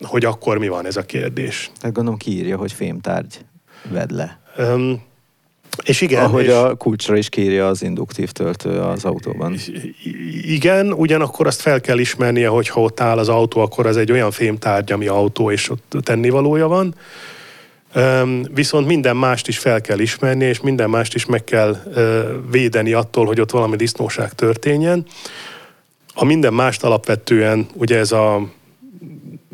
[0.00, 1.70] hogy akkor mi van ez a kérdés.
[1.80, 3.38] Hát gondolom kiírja, hogy fémtárgy
[3.90, 4.40] vedd le.
[4.58, 5.02] Um,
[5.84, 6.24] és igen.
[6.24, 9.56] Ahogy és a kulcsra is kírja az induktív töltő az autóban.
[10.42, 14.12] Igen, ugyanakkor azt fel kell ismernie, hogy ha ott áll az autó, akkor az egy
[14.12, 16.94] olyan fémtárgy, ami autó, és ott tennivalója van.
[18.54, 21.76] Viszont minden mást is fel kell ismerni, és minden mást is meg kell
[22.50, 25.06] védeni attól, hogy ott valami disznóság történjen.
[26.14, 28.48] A minden mást alapvetően ugye ez a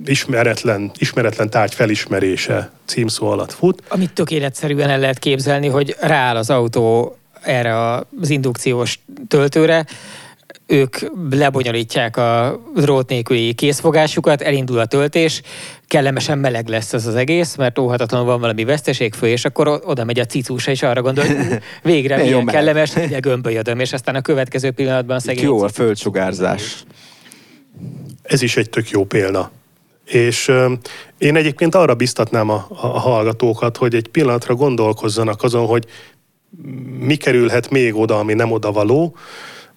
[0.04, 3.82] ismeretlen, ismeretlen tárgy felismerése címszó alatt fut.
[3.88, 9.86] Amit tökéletszerűen el lehet képzelni, hogy rááll az autó erre az indukciós töltőre,
[10.66, 10.96] ők
[11.30, 15.42] lebonyolítják a drót nélküli készfogásukat, elindul a töltés,
[15.86, 20.18] kellemesen meleg lesz ez az egész, mert óhatatlanul van valami veszteségfő, és akkor oda megy
[20.18, 21.36] a cicúsa, és arra gondol, hogy
[21.92, 26.84] végre milyen kellemes, hogy gömbölyödöm, és aztán a következő pillanatban szegény Jó a földsugárzás.
[28.22, 29.50] Ez is egy tök jó példa.
[30.04, 30.52] És
[31.18, 35.86] én egyébként arra biztatnám a, a hallgatókat, hogy egy pillanatra gondolkozzanak azon, hogy
[36.98, 39.16] mi kerülhet még oda, ami nem oda való,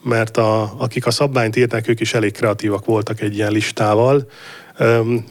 [0.03, 4.27] mert a, akik a szabványt írták, ők is elég kreatívak voltak egy ilyen listával,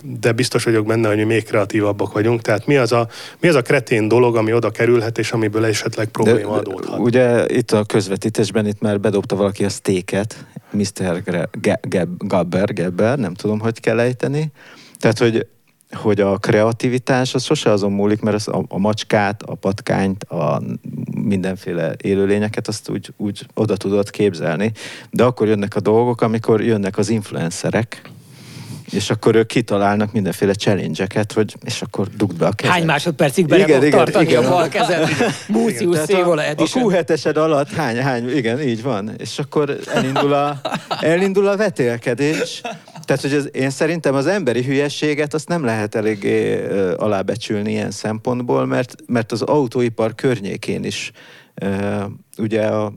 [0.03, 2.41] de biztos vagyok benne, hogy mi még kreatívabbak vagyunk.
[2.41, 3.09] Tehát mi az a,
[3.41, 6.99] mi az a kretén dolog, ami oda kerülhet, és amiből esetleg probléma de, adódhat?
[6.99, 11.23] Ugye itt a közvetítésben itt már bedobta valaki a sztéket, Mr.
[12.19, 14.53] Gabber, Gebber, nem tudom, hogy kell ejteni.
[15.05, 15.47] Tehát, hogy
[15.91, 20.63] hogy a kreativitás az sose azon múlik, mert az a, a macskát, a patkányt, a
[21.15, 24.73] mindenféle élőlényeket azt úgy, úgy oda tudod képzelni.
[25.11, 28.11] De akkor jönnek a dolgok, amikor jönnek az influencerek,
[28.95, 32.75] és akkor ők kitalálnak mindenféle challenge hogy és akkor dugd be a kezed.
[32.75, 35.09] Hány másodpercig bele igen, igen, tartani igen, a bal kezed?
[35.49, 39.11] Múcius Szévola A Q7-esed alatt hány, hány, igen, így van.
[39.17, 40.61] És akkor elindul a,
[41.01, 42.61] elindul a vetélkedés.
[43.05, 46.67] Tehát, hogy az, én szerintem az emberi hülyességet azt nem lehet eléggé
[46.97, 51.11] alábecsülni ilyen szempontból, mert, mert az autóipar környékén is
[52.39, 52.93] ugye a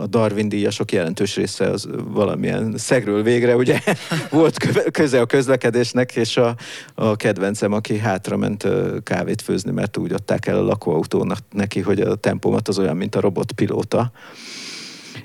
[0.00, 3.80] a Darwin díjasok jelentős része az valamilyen szegről végre, ugye
[4.30, 4.56] volt
[4.90, 6.56] köze a közlekedésnek, és a,
[6.94, 8.68] a kedvencem, aki hátra ment
[9.02, 13.14] kávét főzni, mert úgy adták el a lakóautónak neki, hogy a tempomat az olyan, mint
[13.14, 14.12] a robotpilóta.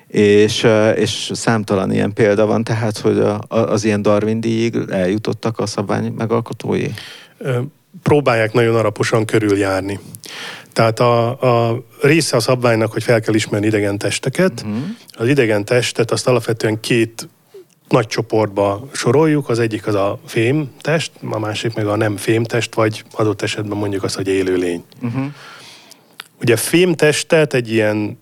[0.07, 5.65] És, és számtalan ilyen példa van, tehát, hogy a, az ilyen Darwin díjig eljutottak a
[5.65, 6.87] szabvány megalkotói?
[8.03, 9.99] Próbálják nagyon alaposan körüljárni.
[10.73, 11.27] Tehát a,
[11.69, 14.61] a része a szabványnak, hogy fel kell ismerni idegen testeket.
[14.65, 14.83] Uh-huh.
[15.11, 17.29] Az idegen testet azt alapvetően két
[17.89, 23.03] nagy csoportba soroljuk, az egyik az a fémtest, a másik meg a nem fémtest, vagy
[23.11, 24.83] adott esetben mondjuk azt, hogy élőlény.
[25.01, 25.25] Uh-huh.
[26.41, 28.19] Ugye fémtestet egy ilyen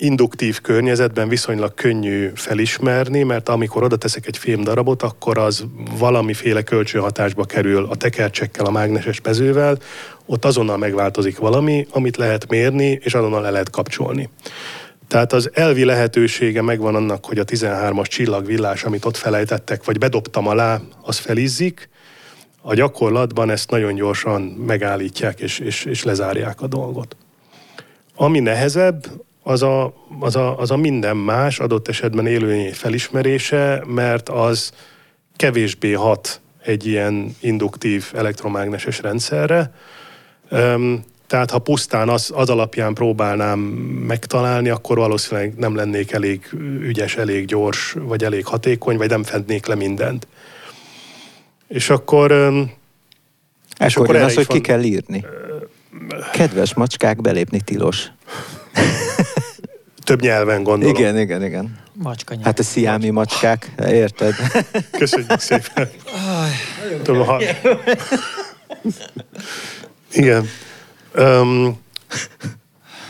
[0.00, 5.64] induktív környezetben viszonylag könnyű felismerni, mert amikor oda teszek egy fém darabot, akkor az
[5.98, 9.78] valamiféle kölcsönhatásba kerül a tekercsekkel, a mágneses mezővel,
[10.26, 14.28] ott azonnal megváltozik valami, amit lehet mérni, és azonnal le lehet kapcsolni.
[15.08, 20.46] Tehát az elvi lehetősége megvan annak, hogy a 13-as csillagvillás, amit ott felejtettek, vagy bedobtam
[20.46, 21.88] alá, az felizzik.
[22.62, 27.16] A gyakorlatban ezt nagyon gyorsan megállítják és, és, és lezárják a dolgot.
[28.14, 29.06] Ami nehezebb,
[29.42, 34.72] az a, az, a, az a minden más, adott esetben élőlény felismerése, mert az
[35.36, 39.74] kevésbé hat egy ilyen induktív elektromágneses rendszerre.
[41.26, 43.58] Tehát ha pusztán az, az alapján próbálnám
[44.06, 46.48] megtalálni, akkor valószínűleg nem lennék elég
[46.80, 50.26] ügyes, elég gyors, vagy elég hatékony, vagy nem fednék le mindent.
[51.68, 52.30] És akkor...
[53.78, 54.56] És akkor, akkor az, hogy van...
[54.56, 55.24] ki kell írni.
[56.32, 58.06] Kedves macskák, belépni tilos.
[60.10, 60.94] Több nyelven gondolom.
[60.94, 61.78] Igen, igen, igen.
[61.92, 62.46] Macska nyelv.
[62.46, 64.34] Hát a sziámi macskák, érted?
[64.98, 65.90] Köszönjük szépen.
[67.02, 67.40] Tudom, ha...
[70.12, 70.48] Igen.
[71.16, 71.80] Um,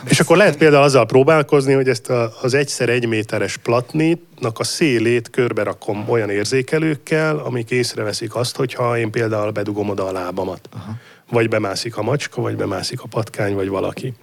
[0.04, 4.64] és akkor lehet például azzal próbálkozni, hogy ezt a, az egyszer egy méteres platnitnak a
[4.64, 10.68] szélét körbe rakom olyan érzékelőkkel, amik észreveszik azt, hogyha én például bedugom oda a lábamat.
[10.72, 10.94] Aha.
[11.30, 14.14] Vagy bemászik a macska, vagy bemászik a patkány, vagy valaki.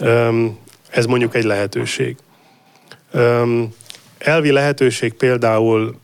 [0.00, 0.64] Um,
[0.96, 2.16] ez mondjuk egy lehetőség.
[4.18, 5.96] Elvi lehetőség például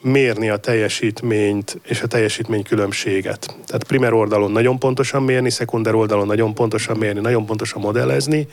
[0.00, 3.56] mérni a teljesítményt és a teljesítmény különbséget.
[3.66, 8.48] Tehát primer oldalon nagyon pontosan mérni, szekunder oldalon nagyon pontosan mérni, nagyon pontosan modellezni,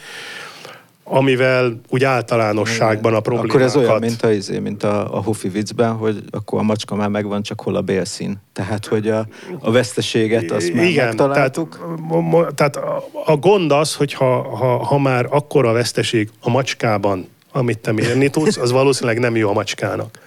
[1.09, 3.55] amivel úgy általánosságban a problémákat...
[3.55, 6.95] Akkor ez olyan, mint a, izé, mint a, a Hufi viccben, hogy akkor a macska
[6.95, 8.41] már megvan, csak hol a bélszín.
[8.53, 9.27] Tehát, hogy a,
[9.59, 11.79] a veszteséget azt már Igen, megtaláltuk.
[12.09, 16.49] Tehát, tehát a, a gond az, hogy ha, ha, ha már akkora a veszteség a
[16.49, 20.19] macskában, amit te mérni tudsz, az valószínűleg nem jó a macskának.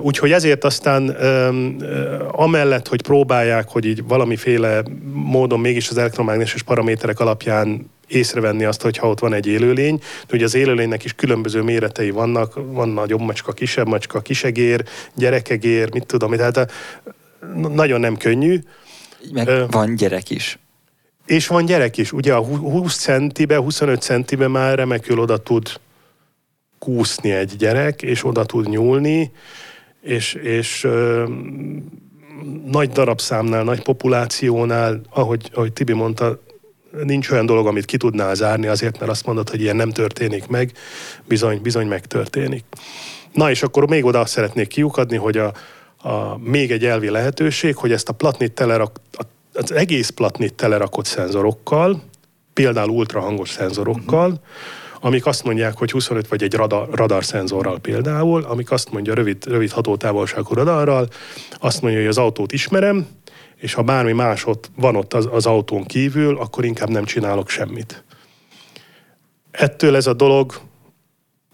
[0.00, 1.08] Úgyhogy ezért aztán
[2.30, 8.96] amellett, hogy próbálják, hogy így valamiféle módon mégis az elektromágneses paraméterek alapján észrevenni azt, hogy
[8.96, 13.20] ha ott van egy élőlény, de ugye az élőlénynek is különböző méretei vannak, van nagyobb
[13.20, 14.84] macska, kisebb macska, kisegér,
[15.14, 16.72] gyerekegér, mit tudom, tehát
[17.54, 18.58] nagyon nem könnyű.
[19.32, 20.58] Meg van gyerek is.
[21.26, 22.12] És van gyerek is.
[22.12, 25.68] Ugye a 20 centibe, 25 centibe már remekül oda tud
[26.84, 29.32] kúszni egy gyerek, és oda tud nyúlni,
[30.02, 31.24] és, és ö,
[32.64, 36.38] nagy darabszámnál, nagy populációnál, ahogy, ahogy Tibi mondta,
[37.04, 40.46] nincs olyan dolog, amit ki tudnál zárni azért, mert azt mondod, hogy ilyen nem történik
[40.46, 40.72] meg,
[41.24, 42.64] bizony, bizony megtörténik.
[43.32, 45.52] Na és akkor még oda szeretnék kiukadni, hogy a,
[46.08, 49.00] a, még egy elvi lehetőség, hogy ezt a platnit telerak,
[49.52, 52.02] az egész platnit telerakott szenzorokkal,
[52.52, 54.42] például ultrahangos szenzorokkal, uh-huh
[55.04, 59.70] amik azt mondják, hogy 25 vagy egy radar, radarszenzorral például, amik azt mondja rövid, rövid
[59.70, 61.08] hatótávolságú radarral,
[61.58, 63.06] azt mondja, hogy az autót ismerem,
[63.56, 67.48] és ha bármi más ott van ott az, az autón kívül, akkor inkább nem csinálok
[67.48, 68.04] semmit.
[69.50, 70.60] Ettől ez a dolog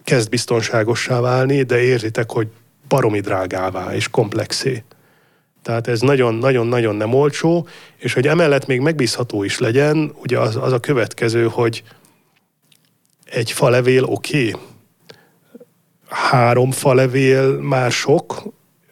[0.03, 2.47] kezd biztonságossá válni, de érzitek, hogy
[2.87, 4.83] baromi drágává és komplexé.
[5.63, 10.71] Tehát ez nagyon-nagyon-nagyon nem olcsó, és hogy emellett még megbízható is legyen, ugye az, az
[10.71, 11.83] a következő, hogy
[13.31, 14.61] egy falevél oké, okay.
[16.09, 18.43] három falevél már sok,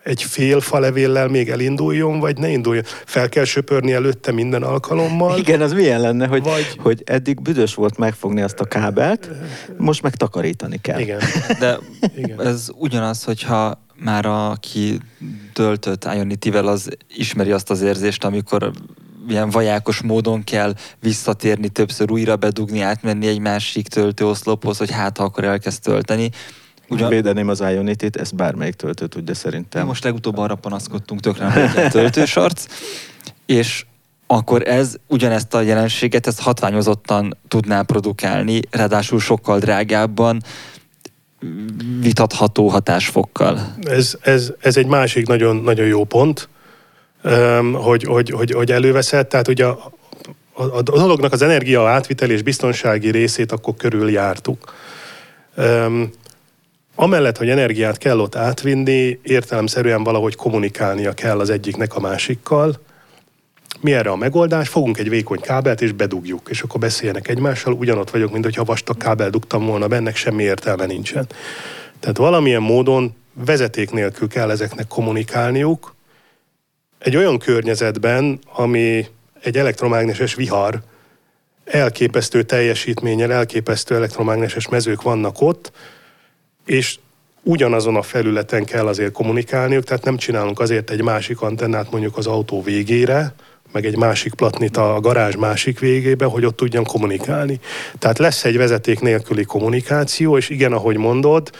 [0.03, 2.83] egy fél falevéllel még elinduljon, vagy ne induljon.
[3.05, 5.37] Fel kell söpörni előtte minden alkalommal.
[5.37, 6.75] Igen, az milyen lenne, hogy, vagy...
[6.77, 9.29] hogy eddig büdös volt megfogni azt a kábelt,
[9.77, 10.99] most meg takarítani kell.
[10.99, 11.19] Igen.
[11.59, 11.77] De
[12.15, 12.45] Igen.
[12.45, 14.99] ez ugyanaz, hogyha már aki
[15.53, 18.71] töltött Ionity-vel, az ismeri azt az érzést, amikor
[19.29, 25.23] ilyen vajákos módon kell visszatérni, többször újra bedugni, átmenni egy másik töltőoszlophoz, hogy hát ha
[25.23, 26.29] akkor elkezd tölteni.
[26.89, 27.09] Ugyan...
[27.09, 29.85] Védeném az Ionity-t, ezt bármelyik töltő tudja szerintem.
[29.85, 32.65] Most legutóbb arra panaszkodtunk, tökre nem töltősarc,
[33.45, 33.85] és
[34.27, 40.41] akkor ez ugyanezt a jelenséget, ezt hatványozottan tudná produkálni, ráadásul sokkal drágábban,
[41.99, 43.75] vitatható hatásfokkal.
[43.83, 46.49] Ez, ez, ez egy másik nagyon, nagyon jó pont,
[47.73, 49.27] hogy, hogy, hogy, hogy előveszed.
[49.27, 49.91] Tehát ugye a,
[50.53, 54.73] a, a dolognak az energia átvitel és biztonsági részét akkor körül jártuk.
[55.57, 56.11] Um,
[56.95, 62.79] amellett, hogy energiát kell ott átvinni, értelemszerűen valahogy kommunikálnia kell az egyiknek a másikkal.
[63.81, 64.69] Mi erre a megoldás?
[64.69, 67.73] Fogunk egy vékony kábelt és bedugjuk, és akkor beszéljenek egymással.
[67.73, 71.27] Ugyanott vagyok, mint hogyha vastag kábel dugtam volna bennek semmi értelme nincsen.
[71.99, 75.95] Tehát valamilyen módon vezeték nélkül kell ezeknek kommunikálniuk,
[76.99, 79.07] egy olyan környezetben, ami
[79.41, 80.81] egy elektromágneses vihar,
[81.65, 85.71] elképesztő teljesítménnyel, elképesztő elektromágneses mezők vannak ott,
[86.65, 86.99] és
[87.43, 92.27] ugyanazon a felületen kell azért kommunikálniuk, tehát nem csinálunk azért egy másik antennát mondjuk az
[92.27, 93.33] autó végére,
[93.71, 97.59] meg egy másik platnit a garázs másik végébe, hogy ott tudjan kommunikálni.
[97.99, 101.51] Tehát lesz egy vezeték nélküli kommunikáció, és igen, ahogy mondod,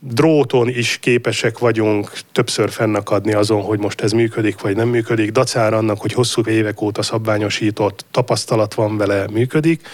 [0.00, 5.76] dróton is képesek vagyunk többször fennakadni azon, hogy most ez működik vagy nem működik, dacára
[5.76, 9.88] annak, hogy hosszú évek óta szabványosított tapasztalat van vele, működik.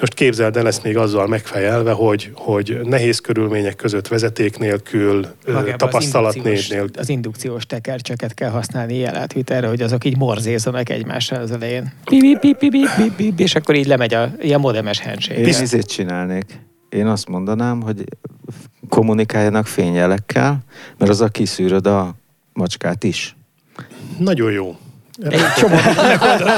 [0.00, 5.76] Most képzeld el ezt még azzal megfejelve, hogy, hogy nehéz körülmények között vezeték nélkül, Magában
[5.76, 6.88] tapasztalat az nélkül.
[6.98, 11.92] Az indukciós tekercseket kell használni jelátvitelre, hogy azok így morzézanak egymással az elején.
[13.36, 15.40] És akkor így lemegy a ilyen modemes handshape.
[15.40, 16.44] Én ezért csinálnék.
[16.88, 18.04] Én azt mondanám, hogy
[18.88, 20.58] kommunikáljanak fényjelekkel,
[20.98, 22.14] mert az a kiszűröd a
[22.52, 23.36] macskát is.
[24.18, 24.76] Nagyon jó.
[25.28, 25.76] Egy csomó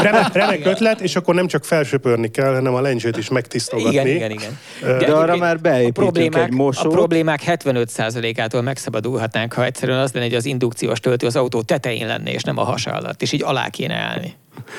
[0.02, 3.92] remek, remek ötlet, és akkor nem csak felsöpörni kell, hanem a lencsét is megtisztogatni.
[3.92, 4.58] Igen, igen, igen.
[4.80, 6.84] De, De arra már beépítünk a problémák, egy mosót.
[6.84, 12.06] A problémák 75%-ától megszabadulhatnánk, ha egyszerűen az lenne, hogy az indukciós töltő az autó tetején
[12.06, 14.34] lenne, és nem a hasa alatt, és így alá kéne állni.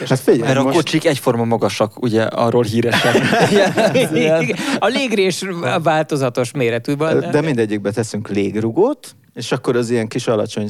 [0.08, 0.76] Hát figyelj, Mert most...
[0.76, 3.16] a kocsik egyforma magasak, ugye arról híresen.
[4.80, 5.44] a légrés
[5.84, 7.20] változatos méretű van.
[7.32, 10.70] De mindegyikbe teszünk légrugót, és akkor az ilyen kis alacsony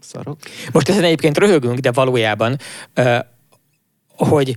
[0.00, 0.36] szarok.
[0.72, 2.56] Most ezen egyébként röhögünk, de valójában,
[4.16, 4.56] hogy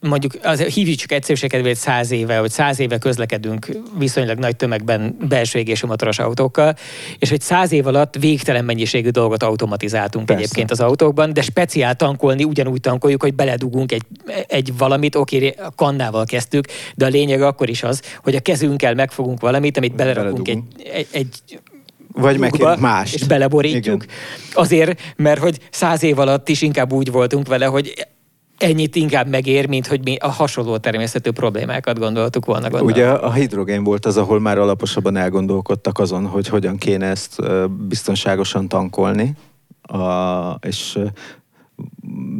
[0.00, 3.68] mondjuk az, hívjuk csak egyszerűségedvéért száz éve, hogy száz éve közlekedünk
[3.98, 6.76] viszonylag nagy tömegben belső égésű motoros autókkal,
[7.18, 10.42] és hogy száz év alatt végtelen mennyiségű dolgot automatizáltunk Persze.
[10.42, 14.02] egyébként az autókban, de speciál tankolni ugyanúgy tankoljuk, hogy beledugunk egy,
[14.46, 18.94] egy valamit, oké, a kannával kezdtük, de a lényeg akkor is az, hogy a kezünkkel
[18.94, 21.60] megfogunk valamit, amit belerakunk egy, egy, egy
[22.12, 23.14] vagy meg más.
[23.14, 24.02] És beleborítjuk.
[24.02, 24.16] Igen.
[24.52, 28.06] Azért, mert hogy száz év alatt is inkább úgy voltunk vele, hogy
[28.58, 32.62] ennyit inkább megér, mint hogy mi a hasonló természetű problémákat gondoltuk volna.
[32.62, 32.86] Gondolom.
[32.86, 37.40] Ugye a hidrogén volt az, ahol már alaposabban elgondolkodtak azon, hogy hogyan kéne ezt
[37.88, 39.34] biztonságosan tankolni,
[39.82, 40.98] a, és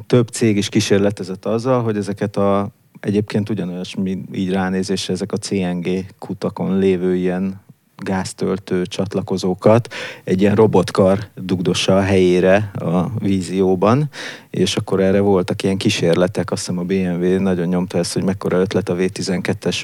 [0.06, 3.84] több cég is kísérletezett azzal, hogy ezeket a egyébként ugyanolyan,
[4.32, 7.64] így ránézésre ezek a CNG kutakon lévő ilyen
[7.96, 9.94] gáztöltő csatlakozókat
[10.24, 14.10] egy ilyen robotkar dugdossa a helyére a vízióban,
[14.50, 18.58] és akkor erre voltak ilyen kísérletek, azt hiszem a BMW nagyon nyomta ezt, hogy mekkora
[18.58, 19.82] ötlet a V12-es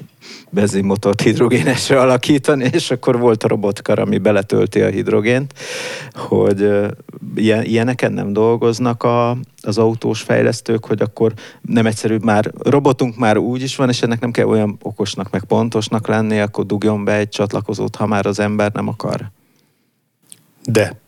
[0.51, 5.55] benzinmotort hidrogénesre alakítani, és akkor volt a robotkar, ami beletölti a hidrogént,
[6.15, 6.71] hogy
[7.35, 9.37] ilyen, ilyeneken nem dolgoznak a,
[9.67, 14.21] az autós fejlesztők, hogy akkor nem egyszerű, már robotunk már úgy is van, és ennek
[14.21, 18.39] nem kell olyan okosnak, meg pontosnak lenni, akkor dugjon be egy csatlakozót, ha már az
[18.39, 19.31] ember nem akar.
[20.65, 21.01] De.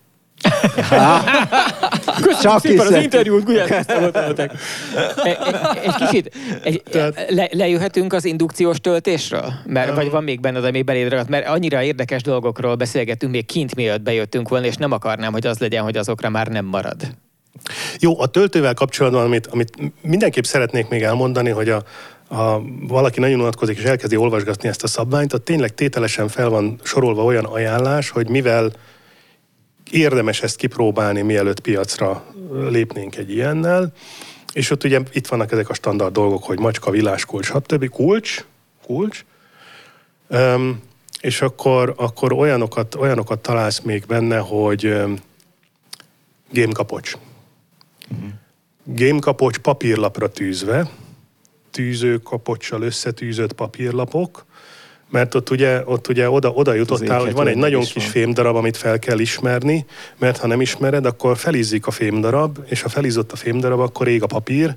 [2.23, 5.39] Köszönöm Csak szépen az interjút, Gulyás egy,
[5.85, 6.83] egy kicsit egy,
[7.29, 9.53] le, lejöhetünk az indukciós töltésről?
[9.67, 11.29] Mert, vagy van még benned, ami beléd ragadt?
[11.29, 15.59] Mert annyira érdekes dolgokról beszélgetünk még kint, mielőtt bejöttünk volna, és nem akarnám, hogy az
[15.59, 16.97] legyen, hogy azokra már nem marad.
[17.99, 21.83] Jó, a töltővel kapcsolatban, amit, amit mindenképp szeretnék még elmondani, hogy a,
[22.29, 26.81] ha valaki nagyon unatkozik és elkezdi olvasgatni ezt a szabványt, ott tényleg tételesen fel van
[26.83, 28.73] sorolva olyan ajánlás, hogy mivel
[29.91, 32.25] érdemes ezt kipróbálni, mielőtt piacra
[32.69, 33.93] lépnénk egy ilyennel.
[34.53, 37.89] És ott ugye itt vannak ezek a standard dolgok, hogy macska, viláskulcs, stb.
[37.89, 38.45] Kulcs,
[38.87, 39.25] kulcs.
[40.29, 40.83] Um,
[41.21, 44.95] és akkor, akkor olyanokat, olyanokat találsz még benne, hogy
[46.51, 47.15] Gémkapocs.
[47.15, 47.34] Uh-huh.
[48.85, 50.91] Gémkapocs papírlapra tűzve,
[51.71, 54.45] tűzőkapocsal összetűzött papírlapok,
[55.11, 58.05] mert ott ugye, ott ugye oda, oda jutottál, hogy van egy nagyon kis van.
[58.05, 59.87] fémdarab, amit fel kell ismerni,
[60.19, 64.23] mert ha nem ismered, akkor felizzik a fémdarab, és ha felizott a fémdarab, akkor ég
[64.23, 64.77] a papír,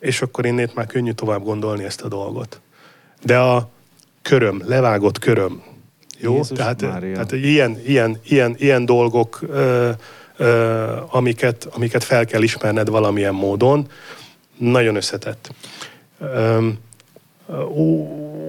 [0.00, 2.60] és akkor innét már könnyű tovább gondolni ezt a dolgot.
[3.24, 3.70] De a
[4.22, 5.62] köröm, levágott köröm,
[6.18, 6.34] jó?
[6.34, 9.90] Jézus tehát, tehát ilyen, ilyen, ilyen, ilyen dolgok, ö,
[11.10, 13.86] amiket, amiket fel kell ismerned valamilyen módon,
[14.58, 15.54] nagyon összetett.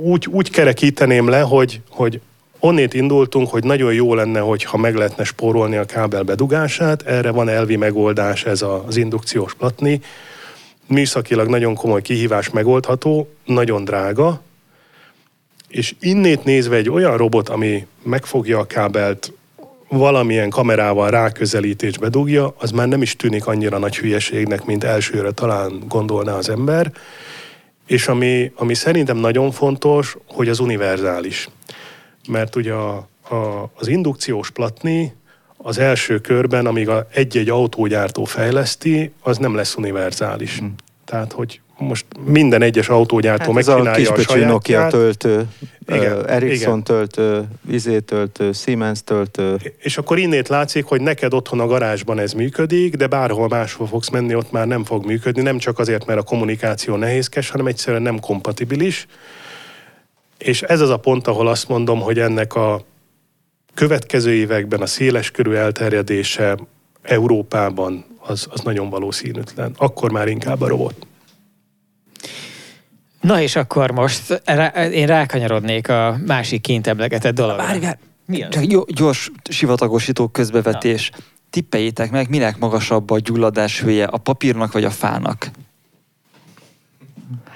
[0.02, 2.22] Úgy, úgy kerekíteném le, hogy, hogy
[2.60, 7.50] onnét indultunk, hogy nagyon jó lenne, hogyha meg lehetne spórolni a kábel bedugását, erre van
[7.50, 10.02] elvi megoldás, ez az indukciós platni.
[10.88, 14.42] Műszakilag nagyon komoly kihívás megoldható, nagyon drága,
[15.68, 19.34] és innét nézve egy olyan robot, ami megfogja a kábelt,
[19.98, 25.84] valamilyen kamerával ráközelítésbe dugja, az már nem is tűnik annyira nagy hülyeségnek, mint elsőre talán
[25.88, 26.92] gondolná az ember.
[27.88, 31.50] És ami, ami szerintem nagyon fontos, hogy az univerzális.
[32.28, 35.14] Mert ugye a, a, az indukciós platni
[35.58, 40.58] az első körben, amíg a egy-egy autógyártó fejleszti, az nem lesz univerzális.
[40.58, 40.76] Hmm.
[41.06, 44.52] Tehát, hogy most minden egyes autógyártó hát megcsinálja a, a sajátját.
[44.52, 45.46] Nokia töltő,
[45.88, 46.84] igen, Ericsson igen.
[46.84, 49.58] töltő, Vizé töltő, Siemens töltő.
[49.78, 54.10] És akkor innét látszik, hogy neked otthon a garázsban ez működik, de bárhol máshol fogsz
[54.10, 58.02] menni, ott már nem fog működni, nem csak azért, mert a kommunikáció nehézkes, hanem egyszerűen
[58.02, 59.08] nem kompatibilis.
[60.38, 62.82] És ez az a pont, ahol azt mondom, hogy ennek a
[63.74, 66.58] következő években a széles körű elterjedése
[67.02, 69.74] Európában az, az nagyon valószínűtlen.
[69.78, 70.96] Akkor már inkább a robot.
[73.24, 74.44] Na és akkor most
[74.92, 77.64] én rákanyarodnék a másik kint emlegetett dologra.
[77.64, 77.86] Várj,
[78.26, 81.10] Mi Csak gyors sivatagosító közbevetés.
[81.10, 81.18] Na.
[81.50, 85.52] Tippeljétek meg, minek magasabb a gyulladás hője, a papírnak vagy a fának?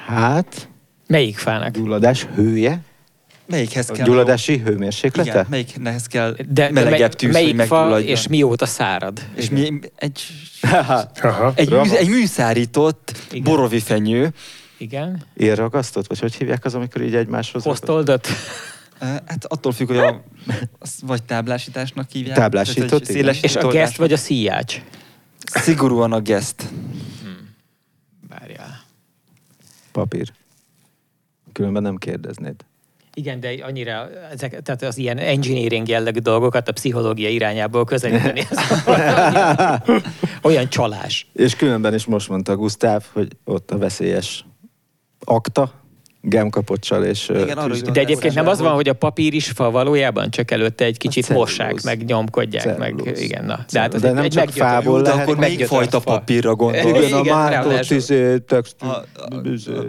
[0.06, 0.70] Hát...
[1.08, 1.72] Melyik fának?
[1.72, 2.82] Gyulladás hője?
[3.46, 4.06] Melyikhez kell?
[4.06, 5.30] A gyulladási hőmérséklete?
[5.30, 9.22] Igen, melyikhez kell De melegebb tűz, melyik hogy fa és mióta szárad?
[9.36, 10.24] És mi, egy,
[11.22, 13.44] Aha, egy, mű, egy műszárított Igen.
[13.44, 14.34] borovi fenyő,
[14.78, 15.24] igen.
[15.34, 16.08] Érragasztott?
[16.08, 17.64] Vagy hogy hívják az, amikor így egymáshoz...
[17.64, 18.28] Posztoldott?
[19.00, 20.24] Hát attól függ, hogy a,
[21.02, 22.38] vagy táblásításnak hívják.
[22.38, 24.82] Táblásított, széles És a geszt vagy a szíjács?
[25.46, 26.64] Szigorúan a geszt.
[27.22, 27.56] Hmm.
[28.30, 28.84] Várjál.
[29.92, 30.32] Papír.
[31.52, 32.56] Különben nem kérdeznéd.
[33.14, 38.48] Igen, de annyira, ezek, tehát az ilyen engineering jellegű dolgokat a pszichológia irányából közelíteni.
[40.42, 41.28] olyan csalás.
[41.34, 44.46] És különben is most mondta Gusztáv, hogy ott a veszélyes
[45.24, 45.72] akta,
[46.22, 47.30] gemkapocsal és...
[47.30, 50.86] Igen, arra de egyébként nem az van, hogy a papír is fa valójában, csak előtte
[50.86, 53.06] egy kicsit mossák, meg nyomkodják, celluloz.
[53.06, 53.66] meg igen, na.
[53.72, 55.22] De, hát de nem egy csak fából lehet.
[55.22, 57.04] akkor melyik fajta papírra gondol?
[57.04, 58.88] Igen, a mártott izé, textil.
[58.88, 59.06] A,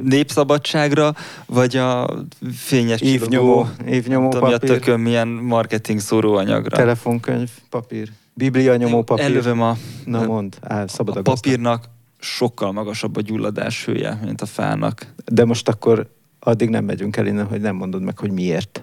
[0.02, 1.14] népszabadságra,
[1.46, 2.08] vagy a
[2.54, 4.54] fényes évnyomó, évnyomó papír.
[4.54, 6.76] a tökön milyen marketing szóróanyagra.
[6.76, 8.08] Telefonkönyv, papír.
[8.34, 9.24] Biblia nyomó papír.
[9.24, 11.84] Elővem a, Na mond, áll, szabad a papírnak
[12.18, 15.14] sokkal magasabb a gyulladás hője, mint a fának.
[15.24, 16.10] De most akkor
[16.40, 18.82] addig nem megyünk el innen, hogy nem mondod meg, hogy miért.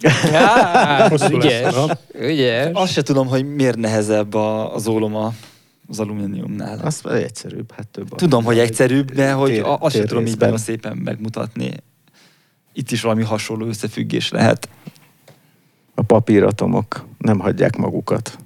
[0.00, 1.74] Ja, ügyes,
[2.20, 2.70] ügyes.
[2.72, 5.14] Azt se tudom, hogy miért nehezebb a, az ólom
[5.88, 6.78] az alumíniumnál.
[6.78, 8.08] Az egyszerűbb, hát több.
[8.08, 11.72] Tudom, hogy egyszerűbb, de hogy tér, azt sem tudom így szépen megmutatni.
[12.72, 14.68] Itt is valami hasonló összefüggés lehet.
[15.94, 18.38] A papíratomok nem hagyják magukat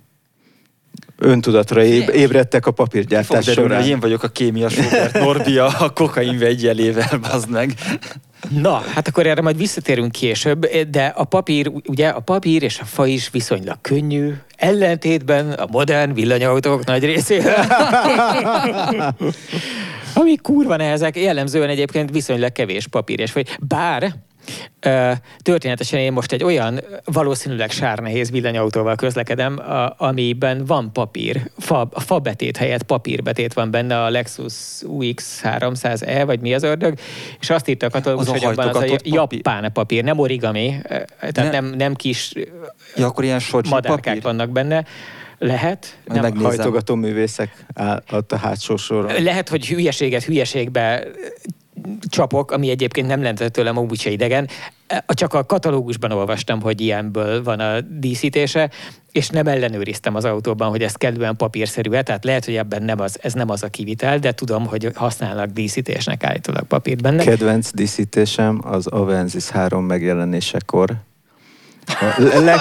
[1.20, 3.80] öntudatra éb, ébredtek a papírgyártás során.
[3.80, 7.74] hogy én vagyok a kémias Robert Norbi a kokain vegyelével, bazd meg.
[8.48, 12.84] Na, hát akkor erre majd visszatérünk később, de a papír, ugye a papír és a
[12.84, 17.66] fa is viszonylag könnyű, ellentétben a modern villanyautók nagy részével.
[20.14, 23.56] Ami kurva nehezek, jellemzően egyébként viszonylag kevés papír és vagy.
[23.60, 24.14] Bár
[25.42, 32.00] Történetesen én most egy olyan valószínűleg sárnehéz villanyautóval közlekedem, a, amiben van papír, fa, a
[32.00, 36.98] fa betét helyett papírbetét van benne, a Lexus UX 300E, vagy mi az ördög,
[37.40, 39.12] és azt írta a katalógus, hogy abban az a papír.
[39.14, 40.74] japán papír, nem origami,
[41.18, 41.50] tehát ne.
[41.50, 42.32] nem, nem kis
[42.96, 44.22] ja, akkor ilyen madárkák papír.
[44.22, 44.84] vannak benne,
[45.38, 45.98] lehet.
[46.04, 46.48] Nem megnézem.
[46.48, 49.22] hajtogató művészek áll a hátsó soron.
[49.22, 51.06] Lehet, hogy hülyeséget hülyeségbe
[52.08, 54.48] csapok, ami egyébként nem lenne tőlem amúgy se idegen.
[55.06, 58.70] Csak a katalógusban olvastam, hogy ilyenből van a díszítése,
[59.12, 63.00] és nem ellenőriztem az autóban, hogy ez kellően papírszerű -e, tehát lehet, hogy ebben nem
[63.00, 67.24] az, ez nem az a kivitel, de tudom, hogy használnak díszítésnek állítólag papírt benne.
[67.24, 70.96] Kedvenc díszítésem az Avensis 3 megjelenésekor
[72.00, 72.58] A leg,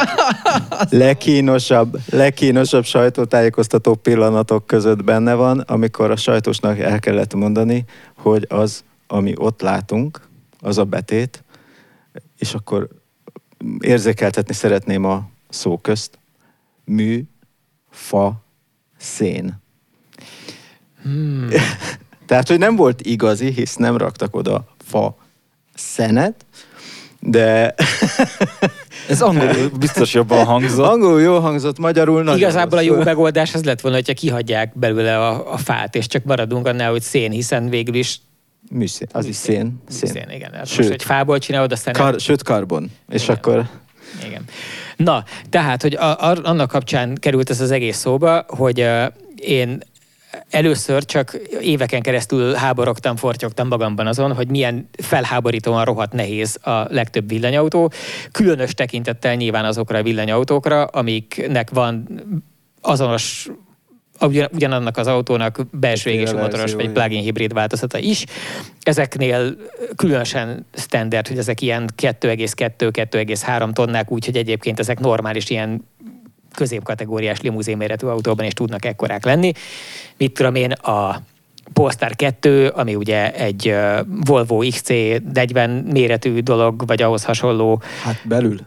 [0.90, 7.86] legkínosabb, legkínosabb sajtótájékoztató pillanatok között benne van, amikor a sajtósnak el kellett mondani,
[8.16, 10.28] hogy az, ami ott látunk,
[10.60, 11.44] az a betét,
[12.38, 12.88] és akkor
[13.80, 16.20] érzékeltetni szeretném a szó közt.
[16.86, 17.24] Mű,
[17.90, 18.44] fa,
[18.98, 19.62] szén.
[21.02, 21.48] Hmm.
[22.28, 25.18] Tehát, hogy nem volt igazi, hisz nem raktak oda fa
[25.74, 26.46] szenet,
[27.20, 27.74] de...
[29.10, 30.86] Ez angolul biztos jobban hangzott.
[30.86, 32.90] Angolul jó hangzott, magyarul nagyon Igazából rossz.
[32.90, 36.68] a jó megoldás az lett volna, hogyha kihagyják belőle a, a fát, és csak maradunk
[36.68, 38.20] annál, hogy szén, hiszen végül is
[38.70, 39.82] Műszén, az is szén.
[39.88, 40.54] Szén, szén igen.
[40.54, 41.94] Hát sőt, most, hogy fából csinálod, aztán...
[41.94, 42.92] Kar, sőt, karbon.
[43.10, 43.36] És igen.
[43.36, 43.70] akkor...
[44.26, 44.44] Igen.
[44.96, 49.06] Na, tehát, hogy a, a, annak kapcsán került ez az egész szóba, hogy uh,
[49.36, 49.80] én
[50.50, 57.30] először csak éveken keresztül háborogtam, fortyogtam magamban azon, hogy milyen felháborítóan rohadt nehéz a legtöbb
[57.30, 57.92] villanyautó,
[58.32, 62.22] különös tekintettel nyilván azokra a villanyautókra, amiknek van
[62.82, 63.50] azonos
[64.22, 68.24] ugyan, ugyanannak az autónak belső égésű motoros vagy plug-in hibrid változata is.
[68.82, 69.56] Ezeknél
[69.96, 75.88] különösen standard, hogy ezek ilyen 2,2-2,3 tonnák, úgyhogy egyébként ezek normális ilyen
[76.56, 79.52] középkategóriás limuzin méretű autóban is tudnak ekkorák lenni.
[80.18, 81.22] Mit tudom én, a
[81.74, 83.76] Polestar 2, ami ugye egy
[84.26, 87.82] Volvo XC40 méretű dolog, vagy ahhoz hasonló.
[88.04, 88.60] Hát belül.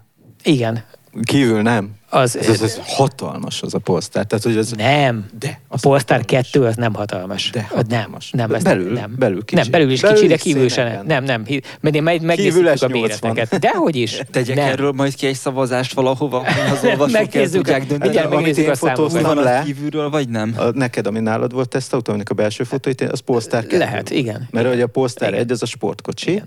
[0.42, 0.84] Igen.
[1.22, 1.90] Kívül nem.
[2.14, 4.24] Az, ez, ez, ez hatalmas az a Polestar.
[4.24, 7.50] Tehát, hogy ez, nem, de a Polestar 2 az nem hatalmas.
[7.50, 8.30] De hatalmas.
[8.30, 9.14] Nem, nem, ez belül, nem.
[9.18, 9.60] belül kicsi.
[9.60, 11.06] Nem, belül is belül kicsi, de kívül sem.
[11.06, 11.44] Nem, nem.
[11.80, 13.58] Mert én meg, megnézzük a méreteket.
[13.58, 14.22] Dehogy is.
[14.30, 14.66] Tegyek nem.
[14.66, 16.40] erről majd ki egy szavazást valahova,
[16.72, 18.28] az olvasók el tudják dönteni.
[18.28, 19.62] Megnézzük a fotóztam le.
[19.64, 20.54] kívülről, vagy nem?
[20.56, 23.78] A, neked, ami nálad volt tesztautó, aminek a belső fotóit, az Polestar 2.
[23.78, 24.48] Lehet, igen.
[24.50, 26.42] Mert hogy a Polestar 1 az a sportkocsi.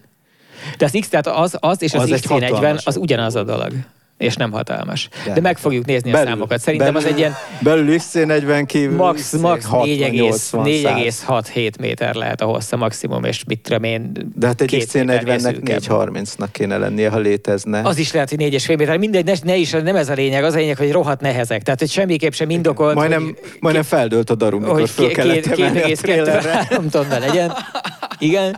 [0.78, 3.74] De az X, tehát az, az és az, az XC40 az ugyanaz a dolog
[4.18, 5.10] és nem hatalmas.
[5.26, 6.60] De, De meg fogjuk nézni belül, a számokat.
[6.60, 7.34] Szerintem belül, az egy ilyen...
[7.60, 14.12] Belül XC40 kívül max, max 4,6-7 méter lehet a hossza maximum, és mit tudom én...
[14.36, 17.82] De hát egy XC40-nek 4,30-nak kéne lennie, ha létezne.
[17.82, 18.98] Az is lehet, hogy 4,5 méter.
[18.98, 20.44] Mindegy, ne, ne, is, nem ez a lényeg.
[20.44, 21.64] Az a lényeg, hogy rohadt nehezek.
[21.64, 22.96] Tehát, hogy semmiképp sem indokolt.
[22.96, 26.68] Majdnem, hogy, majdnem feldőlt a darum, mikor föl kellett emelni a trailerre.
[27.20, 27.54] legyen.
[28.20, 28.58] Igen.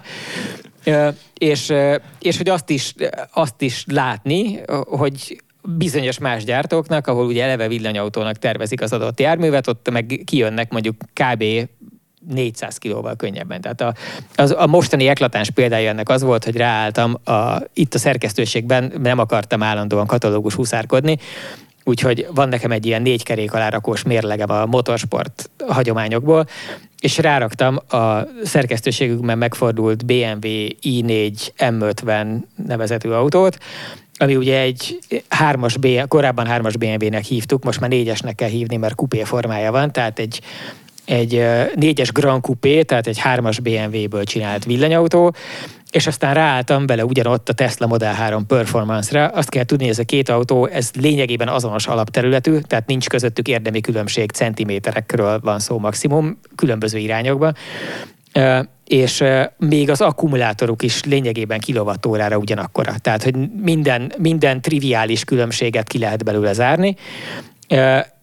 [1.38, 1.74] És,
[2.20, 2.93] és hogy azt is,
[3.32, 5.41] azt is látni, hogy
[5.76, 10.95] bizonyos más gyártóknak, ahol ugye eleve villanyautónak tervezik az adott járművet, ott meg kijönnek mondjuk
[11.13, 11.43] kb.
[12.28, 13.61] 400 kilóval könnyebben.
[13.61, 13.93] Tehát a,
[14.36, 19.20] az, a mostani eklatáns példája ennek az volt, hogy ráálltam a, itt a szerkesztőségben, nem
[19.20, 21.18] akartam állandóan katalógus huszárkodni,
[21.84, 26.47] úgyhogy van nekem egy ilyen négy kerék alárakós mérlegem a motorsport hagyományokból,
[26.99, 30.47] és ráraktam a szerkesztőségükben megfordult BMW
[30.82, 32.28] i4 M50
[32.68, 33.57] nevezetű autót,
[34.18, 34.99] ami ugye egy
[35.30, 39.91] hármas B, korábban hármas BMW-nek hívtuk, most már négyesnek kell hívni, mert kupé formája van,
[39.91, 40.41] tehát egy,
[41.05, 41.45] egy
[41.76, 45.34] négyes Grand Coupé, tehát egy hármas BMW-ből csinált villanyautó,
[45.91, 49.28] és aztán ráálltam bele ugyanott a Tesla Model 3 Performance-ra.
[49.28, 53.47] Azt kell tudni, hogy ez a két autó, ez lényegében azonos alapterületű, tehát nincs közöttük
[53.47, 57.55] érdemi különbség, centiméterekről van szó maximum, különböző irányokban
[58.88, 59.24] és
[59.58, 62.94] még az akkumulátoruk is lényegében kilovattórára ugyanakkora.
[63.02, 66.96] Tehát, hogy minden, minden triviális különbséget ki lehet belőle zárni,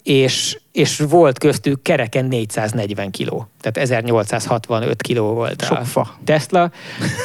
[0.03, 3.49] és, és volt köztük kereken 440 kiló.
[3.61, 6.19] Tehát 1865 kiló volt Sok a fa.
[6.25, 6.71] Tesla,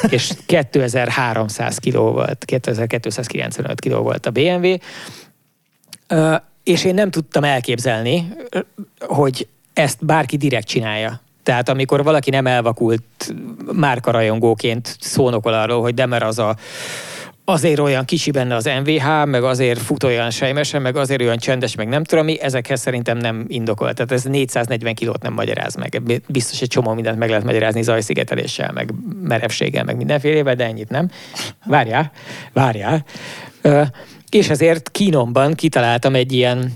[0.08, 4.74] és 2300 kiló volt, 2295 kiló volt a BMW.
[6.64, 8.32] És én nem tudtam elképzelni,
[8.98, 11.20] hogy ezt bárki direkt csinálja.
[11.42, 13.34] Tehát amikor valaki nem elvakult
[13.72, 16.56] márkarajongóként szónokol arról, hogy de mert az a
[17.50, 21.74] azért olyan kicsi benne az MVH, meg azért fut olyan sejmesen, meg azért olyan csendes,
[21.74, 23.94] meg nem tudom mi, ezekhez szerintem nem indokolt.
[23.94, 26.02] Tehát ez 440 kilót nem magyaráz meg.
[26.26, 31.10] Biztos egy csomó mindent meg lehet magyarázni zajszigeteléssel, meg merevséggel, meg mindenfélével, de ennyit nem.
[31.66, 32.12] Várjál,
[32.52, 33.04] várjál.
[34.30, 36.72] És ezért kínomban kitaláltam egy ilyen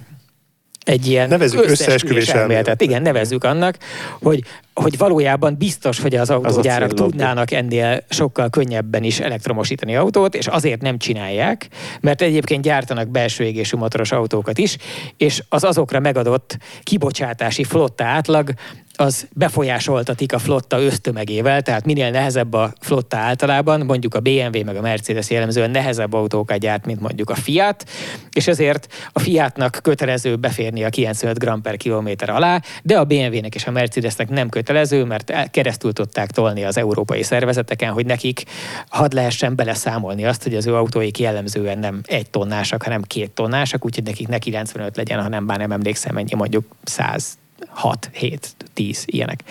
[0.84, 2.82] egy ilyen nevezzük összeesküvés elméletet.
[2.82, 3.76] Igen, nevezzük annak,
[4.22, 4.42] hogy,
[4.74, 10.46] hogy valójában biztos, hogy az autógyárak az tudnának ennél sokkal könnyebben is elektromosítani autót, és
[10.46, 11.68] azért nem csinálják,
[12.00, 14.76] mert egyébként gyártanak belső égésű motoros autókat is,
[15.16, 18.50] és az azokra megadott kibocsátási flotta átlag
[18.96, 24.76] az befolyásoltatik a flotta ösztömegével, tehát minél nehezebb a flotta általában, mondjuk a BMW meg
[24.76, 27.84] a Mercedes jellemzően nehezebb autókat gyárt, mint mondjuk a Fiat,
[28.32, 33.54] és ezért a Fiatnak kötelező beférni a 95 g per kilométer alá, de a BMW-nek
[33.54, 38.44] és a Mercedesnek nem kötelező, mert keresztül tudták tolni az európai szervezeteken, hogy nekik
[38.88, 43.84] hadd lehessen beleszámolni azt, hogy az ő autóik jellemzően nem egy tonnásak, hanem két tonnásak,
[43.84, 47.38] úgyhogy nekik ne 95 legyen, hanem bár nem emlékszem mennyi, mondjuk 100
[47.68, 49.42] 6, 7, 10 ilyenek.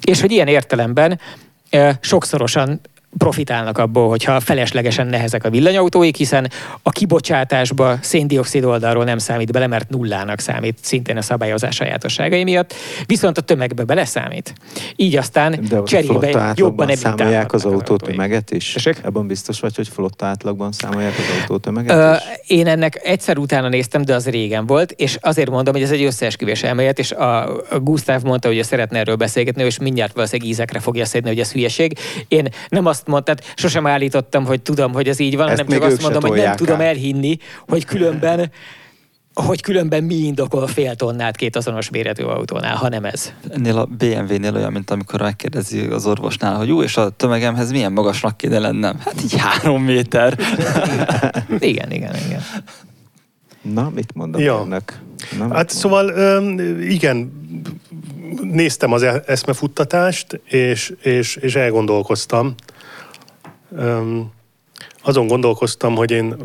[0.00, 1.20] És hogy ilyen értelemben
[2.00, 2.80] sokszorosan
[3.18, 6.50] profitálnak abból, hogyha feleslegesen nehezek a villanyautóik, hiszen
[6.82, 12.74] a kibocsátásba széndiokszid oldalról nem számít bele, mert nullának számít, szintén a szabályozás sajátosságai miatt,
[13.06, 14.54] viszont a tömegbe beleszámít.
[14.96, 18.72] Így aztán De cserébe jobban számolják az autó tömeget is?
[18.72, 19.00] Tessék?
[19.04, 22.20] Ebben biztos vagy, hogy flotta átlagban számolják az autó tömeget Ö, is?
[22.46, 26.02] Én ennek egyszer utána néztem, de az régen volt, és azért mondom, hogy ez egy
[26.02, 30.80] összeesküvés elmélet, és a, a Gustav mondta, hogy szeretne erről beszélgetni, és mindjárt valószínűleg ízekre
[30.80, 31.98] fogja szedni, hogy ez hülyeség.
[32.28, 35.60] Én nem azt azt mond, tehát sosem állítottam, hogy tudom, hogy ez így van, Ezt
[35.60, 37.36] hanem csak azt mondom, hogy nem tudom elhinni,
[37.66, 38.50] hogy különben
[39.34, 43.32] hogy különben mi indokol fél tonnát két azonos méretű autónál, ha nem ez.
[43.50, 47.92] Ennél a BMW-nél olyan, mint amikor megkérdezi az orvosnál, hogy jó, és a tömegemhez milyen
[47.92, 48.98] magasnak kéne lennem?
[48.98, 50.38] Hát így három méter.
[51.58, 52.42] igen, igen, igen.
[53.62, 54.60] Na, mit mondom ja.
[54.64, 55.00] önnek?
[55.38, 56.10] Na, hát szóval
[56.80, 57.32] igen,
[58.42, 62.54] néztem az e- eszmefuttatást, és, és, és elgondolkoztam,
[65.02, 66.36] azon gondolkoztam, hogy én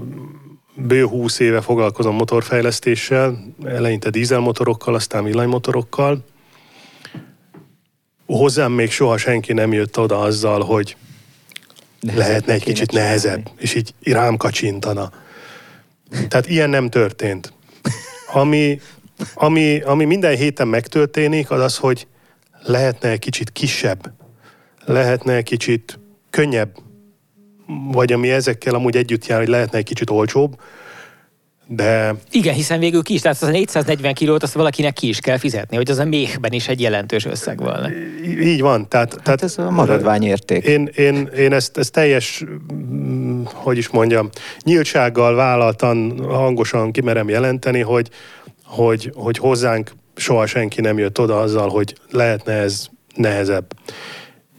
[0.75, 6.25] bő 20 éve foglalkozom motorfejlesztéssel, eleinte dízelmotorokkal, aztán villanymotorokkal.
[8.25, 10.95] Hozzám még soha senki nem jött oda azzal, hogy
[12.01, 15.11] nehezebb lehetne egy kicsit nehezebb, és így rám kacsintana.
[16.27, 17.53] Tehát ilyen nem történt.
[18.33, 18.79] Ami,
[19.33, 22.07] ami, ami minden héten megtörténik, az az, hogy
[22.61, 24.13] lehetne egy kicsit kisebb,
[24.85, 25.99] lehetne egy kicsit
[26.29, 26.77] könnyebb
[27.91, 30.55] vagy ami ezekkel amúgy együtt jár, hogy lehetne egy kicsit olcsóbb,
[31.71, 32.15] de...
[32.31, 35.37] Igen, hiszen végül ki is, tehát az a 440 kilót azt valakinek ki is kell
[35.37, 37.89] fizetni, hogy az a méhben is egy jelentős összeg volna.
[38.41, 38.87] Így van.
[38.87, 40.65] Tehát, hát tehát ez a maradványérték.
[40.65, 42.43] Én, én, én ezt, ezt teljes,
[42.73, 44.29] mm, hogy is mondjam,
[44.63, 48.09] nyíltsággal vállaltan, hangosan kimerem jelenteni, hogy,
[48.63, 53.65] hogy, hogy hozzánk soha senki nem jött oda azzal, hogy lehetne ez nehezebb.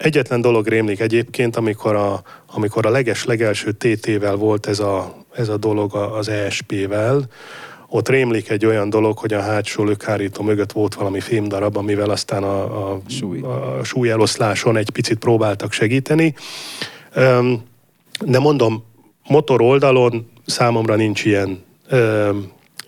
[0.00, 5.56] Egyetlen dolog rémlik egyébként, amikor a, amikor a leges-legelső TT-vel volt ez a, ez a
[5.56, 7.28] dolog az ESP-vel,
[7.88, 12.42] ott rémlik egy olyan dolog, hogy a hátsó lökhárító mögött volt valami fémdarab, amivel aztán
[12.42, 13.40] a, a, Súly.
[13.40, 16.34] a súlyeloszláson egy picit próbáltak segíteni.
[18.24, 18.84] De mondom,
[19.28, 21.64] motor oldalon számomra nincs ilyen,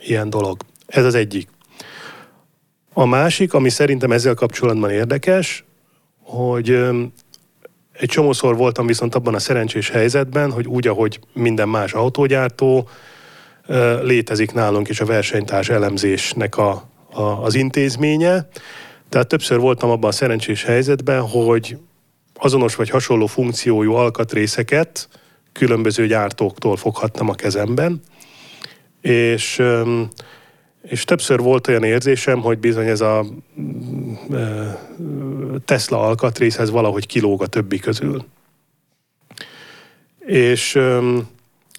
[0.02, 0.60] ilyen dolog.
[0.86, 1.48] Ez az egyik.
[2.92, 5.64] A másik, ami szerintem ezzel kapcsolatban érdekes,
[6.32, 6.70] hogy
[7.92, 12.88] egy csomószor voltam viszont abban a szerencsés helyzetben, hogy úgy, ahogy minden más autógyártó,
[14.02, 18.48] létezik nálunk is a versenytárs elemzésnek a, a, az intézménye.
[19.08, 21.76] Tehát többször voltam abban a szerencsés helyzetben, hogy
[22.34, 25.08] azonos vagy hasonló funkciójú alkatrészeket
[25.52, 28.00] különböző gyártóktól foghattam a kezemben,
[29.00, 29.62] és
[30.82, 33.24] és többször volt olyan érzésem, hogy bizony ez a
[33.60, 34.12] mm,
[35.64, 38.24] Tesla alkatrész, ez valahogy kilóg a többi közül.
[40.18, 40.78] És,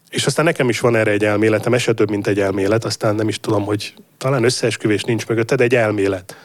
[0.10, 3.28] és aztán nekem is van erre egy elméletem, ez több, mint egy elmélet, aztán nem
[3.28, 6.38] is tudom, hogy talán összeesküvés nincs mögötted, egy elmélet.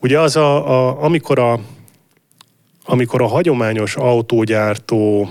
[0.00, 1.60] Ugye az, a, a, amikor, a,
[2.84, 5.30] amikor a hagyományos autógyártó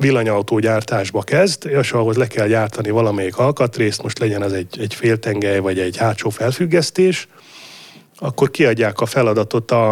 [0.00, 5.58] villanyautógyártásba kezd, és ahhoz le kell gyártani valamelyik alkatrészt, most legyen az egy, egy féltengely
[5.58, 7.28] vagy egy hátsó felfüggesztés,
[8.16, 9.90] akkor kiadják a feladatot a,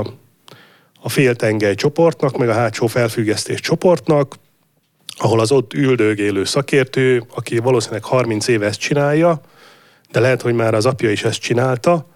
[1.01, 4.35] a féltengely csoportnak, meg a hátsó felfüggesztés csoportnak,
[5.19, 9.41] ahol az ott üldögélő szakértő, aki valószínűleg 30 éve ezt csinálja,
[10.11, 12.07] de lehet, hogy már az apja is ezt csinálta,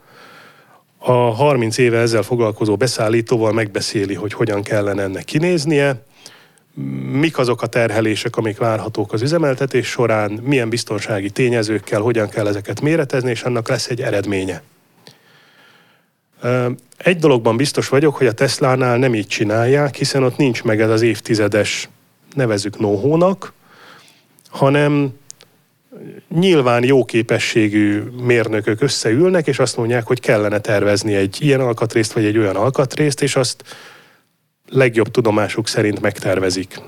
[0.98, 6.05] a 30 éve ezzel foglalkozó beszállítóval megbeszéli, hogy hogyan kellene ennek kinéznie,
[7.12, 12.81] mik azok a terhelések, amik várhatók az üzemeltetés során, milyen biztonsági tényezőkkel, hogyan kell ezeket
[12.81, 14.62] méretezni, és annak lesz egy eredménye.
[16.97, 20.90] Egy dologban biztos vagyok, hogy a Teslánál nem így csinálják, hiszen ott nincs meg ez
[20.90, 21.89] az évtizedes,
[22.35, 23.53] nevezük nóhónak,
[24.49, 25.12] hanem
[26.28, 32.24] nyilván jó képességű mérnökök összeülnek, és azt mondják, hogy kellene tervezni egy ilyen alkatrészt, vagy
[32.24, 33.65] egy olyan alkatrészt, és azt
[34.73, 36.81] legjobb tudomásuk szerint megtervezik.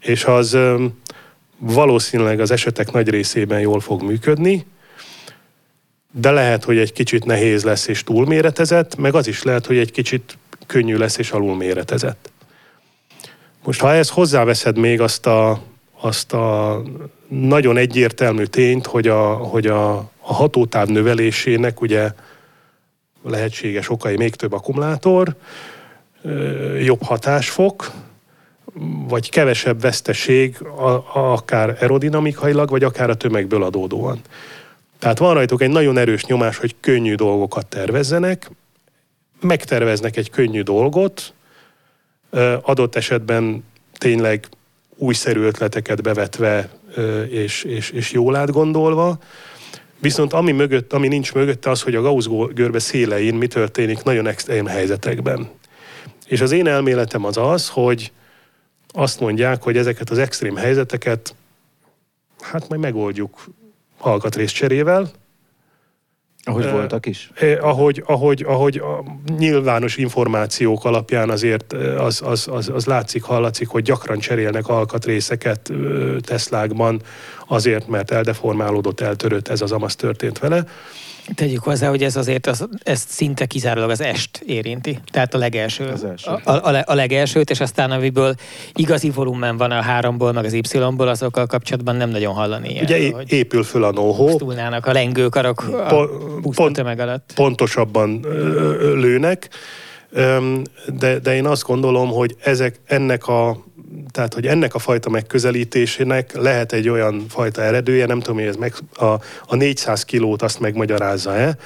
[0.00, 0.58] És az
[1.58, 4.66] valószínűleg az esetek nagy részében jól fog működni.
[6.12, 9.92] de lehet, hogy egy kicsit nehéz lesz és túlméretezett, meg az is lehet, hogy egy
[9.92, 12.30] kicsit könnyű lesz és alulméretezett.
[13.64, 15.62] Most ha ehhez hozzáveszed még azt a,
[16.00, 16.82] azt a
[17.28, 22.10] nagyon egyértelmű tényt, hogy a, hogy a, a hatótáv növelésének ugye
[23.22, 25.36] lehetséges okai még több akkumulátor,
[26.82, 27.90] jobb hatásfok,
[29.08, 30.56] vagy kevesebb veszteség,
[31.14, 34.20] akár aerodinamikailag, vagy akár a tömegből adódóan.
[34.98, 38.50] Tehát van rajtuk egy nagyon erős nyomás, hogy könnyű dolgokat tervezzenek,
[39.40, 41.34] megterveznek egy könnyű dolgot,
[42.62, 43.64] adott esetben
[43.98, 44.48] tényleg
[44.96, 46.68] újszerű ötleteket bevetve
[47.28, 49.18] és, és, és jól átgondolva,
[50.00, 54.26] Viszont ami, mögött, ami nincs mögötte az, hogy a Gauss görbe szélein mi történik nagyon
[54.26, 55.48] extrém helyzetekben.
[56.30, 58.12] És az én elméletem az az, hogy
[58.88, 61.34] azt mondják, hogy ezeket az extrém helyzeteket
[62.40, 63.44] hát majd megoldjuk
[63.98, 65.10] alkatrészcserével,
[66.44, 67.30] ahogy uh, voltak is?
[67.34, 69.04] Eh, ahogy, ahogy, ahogy a
[69.38, 75.72] nyilvános információk alapján azért az, az, az, az látszik, hallatszik, hogy gyakran cserélnek alkatrészeket
[76.20, 77.02] Teslákban
[77.48, 80.64] azért, mert eldeformálódott, eltörött, ez az amaz történt vele.
[81.34, 84.98] Tegyük hozzá, hogy ez azért az, ezt szinte kizárólag az est érinti.
[85.10, 85.86] Tehát a legelső.
[85.86, 86.30] Az első.
[86.30, 88.34] A, a, a legelsőt, és aztán amiből
[88.74, 92.78] igazi volumen van a háromból, meg az Y-ból, azokkal kapcsolatban nem nagyon hallani.
[92.82, 96.08] Ugye ilyen, hogy épül föl a know Pusztulnának a lengőkarok a
[96.54, 97.32] pont, tömeg alatt.
[97.34, 98.26] Pontosabban
[98.80, 99.48] lőnek.
[100.98, 103.64] De, de én azt gondolom, hogy ezek, ennek a
[104.10, 108.56] tehát, hogy ennek a fajta megközelítésének lehet egy olyan fajta eredője, nem tudom, hogy ez
[108.56, 109.04] meg, a,
[109.46, 111.56] a 400 kilót azt megmagyarázza-e,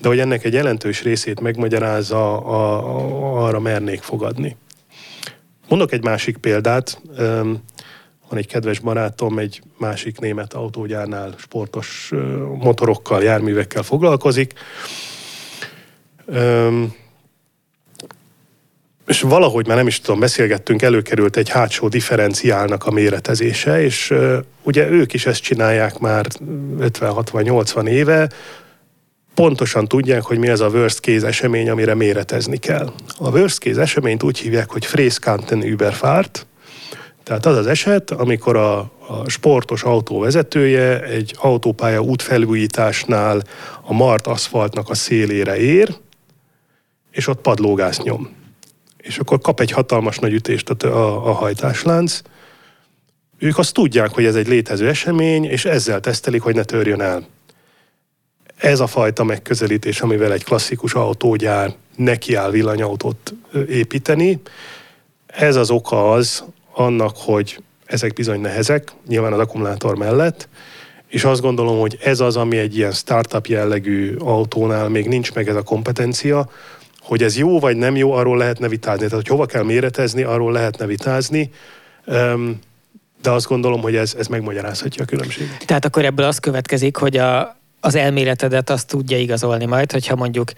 [0.00, 2.86] de hogy ennek egy jelentős részét megmagyarázza, a,
[3.36, 4.56] a, arra mernék fogadni.
[5.68, 7.00] Mondok egy másik példát.
[8.28, 12.10] Van egy kedves barátom, egy másik német autógyárnál sportos
[12.58, 14.52] motorokkal, járművekkel foglalkozik
[19.10, 24.14] és valahogy már nem is tudom, beszélgettünk, előkerült egy hátsó differenciálnak a méretezése, és
[24.62, 26.26] ugye ők is ezt csinálják már
[26.80, 28.30] 50-60-80 éve,
[29.34, 32.92] pontosan tudják, hogy mi az a worst case esemény, amire méretezni kell.
[33.18, 36.46] A worst case eseményt úgy hívják, hogy Fräskanten Überfahrt,
[37.22, 43.42] tehát az az eset, amikor a, a sportos autó vezetője egy autópálya útfelújításnál
[43.82, 45.94] a mart aszfaltnak a szélére ér,
[47.10, 48.38] és ott padlógász nyom
[49.02, 52.20] és akkor kap egy hatalmas nagy ütést a, a, a hajtáslánc.
[53.38, 57.26] Ők azt tudják, hogy ez egy létező esemény, és ezzel tesztelik, hogy ne törjön el.
[58.56, 63.34] Ez a fajta megközelítés, amivel egy klasszikus autógyár nekiáll villanyautót
[63.68, 64.40] építeni,
[65.26, 70.48] ez az oka az annak, hogy ezek bizony nehezek, nyilván az akkumulátor mellett,
[71.06, 75.48] és azt gondolom, hogy ez az, ami egy ilyen startup jellegű autónál még nincs meg
[75.48, 76.50] ez a kompetencia,
[77.10, 79.06] hogy ez jó vagy nem jó, arról lehetne vitázni.
[79.06, 81.50] Tehát, hogy hova kell méretezni, arról lehetne vitázni.
[83.22, 85.66] De azt gondolom, hogy ez, ez megmagyarázhatja a különbséget.
[85.66, 90.52] Tehát akkor ebből az következik, hogy a, az elméletedet azt tudja igazolni majd, hogyha mondjuk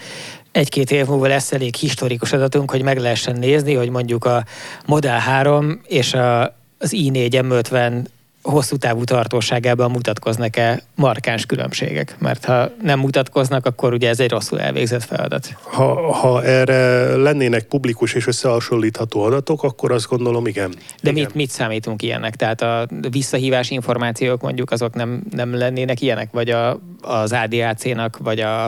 [0.51, 4.45] egy-két év múlva lesz elég historikus adatunk, hogy meg lehessen nézni, hogy mondjuk a
[4.87, 6.43] Model 3 és a,
[6.79, 8.05] az i4 M50
[8.43, 12.17] hosszú távú tartóságában mutatkoznak-e markáns különbségek?
[12.19, 15.57] Mert ha nem mutatkoznak, akkor ugye ez egy rosszul elvégzett feladat.
[15.63, 20.71] Ha, ha erre lennének publikus és összehasonlítható adatok, akkor azt gondolom, igen.
[21.03, 21.15] De igen.
[21.15, 22.37] Mit, mit számítunk ilyennek?
[22.37, 26.29] Tehát a visszahívás információk mondjuk azok nem, nem lennének ilyenek?
[26.33, 28.67] Vagy a, az ADAC-nak, vagy a,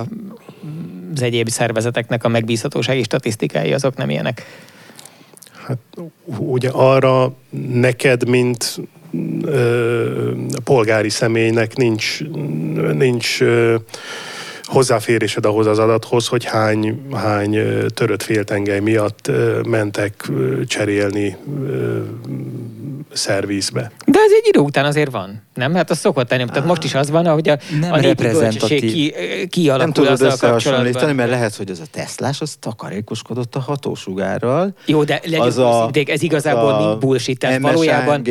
[1.15, 4.47] az egyéb szervezeteknek a megbízhatósági statisztikái azok nem ilyenek?
[5.67, 5.79] Hát
[6.39, 7.33] ugye arra
[7.73, 8.81] neked, mint
[10.65, 12.21] polgári személynek nincs,
[12.93, 13.39] nincs
[14.75, 17.59] hozzáférésed ahhoz az adathoz, hogy hány, hány
[17.95, 19.31] törött féltengely miatt
[19.67, 20.31] mentek
[20.67, 21.37] cserélni
[23.13, 23.93] szervizbe.
[24.07, 25.75] De ez egy idő után azért van, nem?
[25.75, 26.45] Hát az szokott lenni.
[26.45, 28.93] Tehát most is az van, hogy a, nem a reprezentatív.
[28.93, 29.15] Ki,
[29.49, 34.75] kialakul Nem tudod összehasonlítani, mert lehet, hogy ez a Teslás, az takarékoskodott a hatósugárral.
[34.87, 37.39] Jó, de legyünk az a, ez igazából az mind bullshit.
[37.39, 38.23] Tehát valójában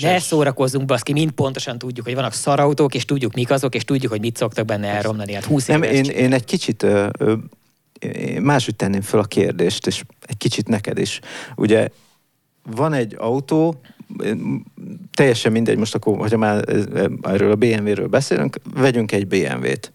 [0.00, 4.12] ne szórakozzunk, baszki, mind pontosan tudjuk, hogy vannak szarautók, és tudjuk mik azok, és tudjuk,
[4.12, 5.32] hogy mit szoktak benne elromlani.
[5.32, 7.34] Hát 20 nem, én, én egy kicsit ö, ö,
[8.40, 11.20] máshogy tenném fel a kérdést, és egy kicsit neked is.
[11.56, 11.88] Ugye
[12.62, 13.80] van egy autó,
[15.12, 16.64] teljesen mindegy, most akkor, hogyha már
[17.22, 19.92] erről a BMW-ről beszélünk, vegyünk egy BMW-t.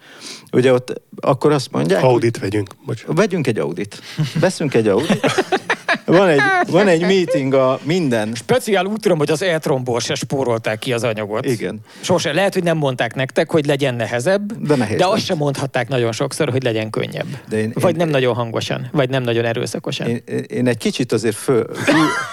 [0.51, 2.03] Ugye ott akkor azt mondják...
[2.03, 2.69] Audit vegyünk.
[2.85, 3.03] Bocs.
[3.05, 4.01] Vegyünk egy Audit.
[4.39, 5.19] Veszünk egy Audit.
[6.05, 8.35] van, egy, van egy meeting a minden...
[8.35, 11.45] Speciál úgy tudom, hogy az e-tromból se spórolták ki az anyagot.
[11.45, 11.79] Igen.
[12.01, 12.33] Sose.
[12.33, 16.11] Lehet, hogy nem mondták nektek, hogy legyen nehezebb, de, nehéz de azt sem mondhatták nagyon
[16.11, 17.27] sokszor, hogy legyen könnyebb.
[17.49, 20.07] De én, vagy én, nem nagyon hangosan, vagy nem nagyon erőszakosan.
[20.07, 21.67] Én, én egy kicsit azért föl...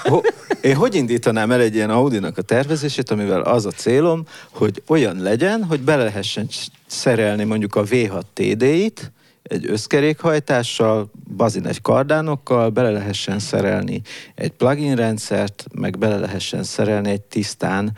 [0.02, 0.20] ho,
[0.60, 5.16] én hogy indítanám el egy ilyen Audinak a tervezését, amivel az a célom, hogy olyan
[5.16, 6.48] legyen, hogy bele lehessen
[6.86, 9.12] szerelni mondjuk a V6 TD-it,
[9.52, 14.00] egy összkerékhajtással, bazin egy kardánokkal, bele lehessen szerelni
[14.34, 17.96] egy plugin rendszert, meg bele lehessen szerelni egy tisztán,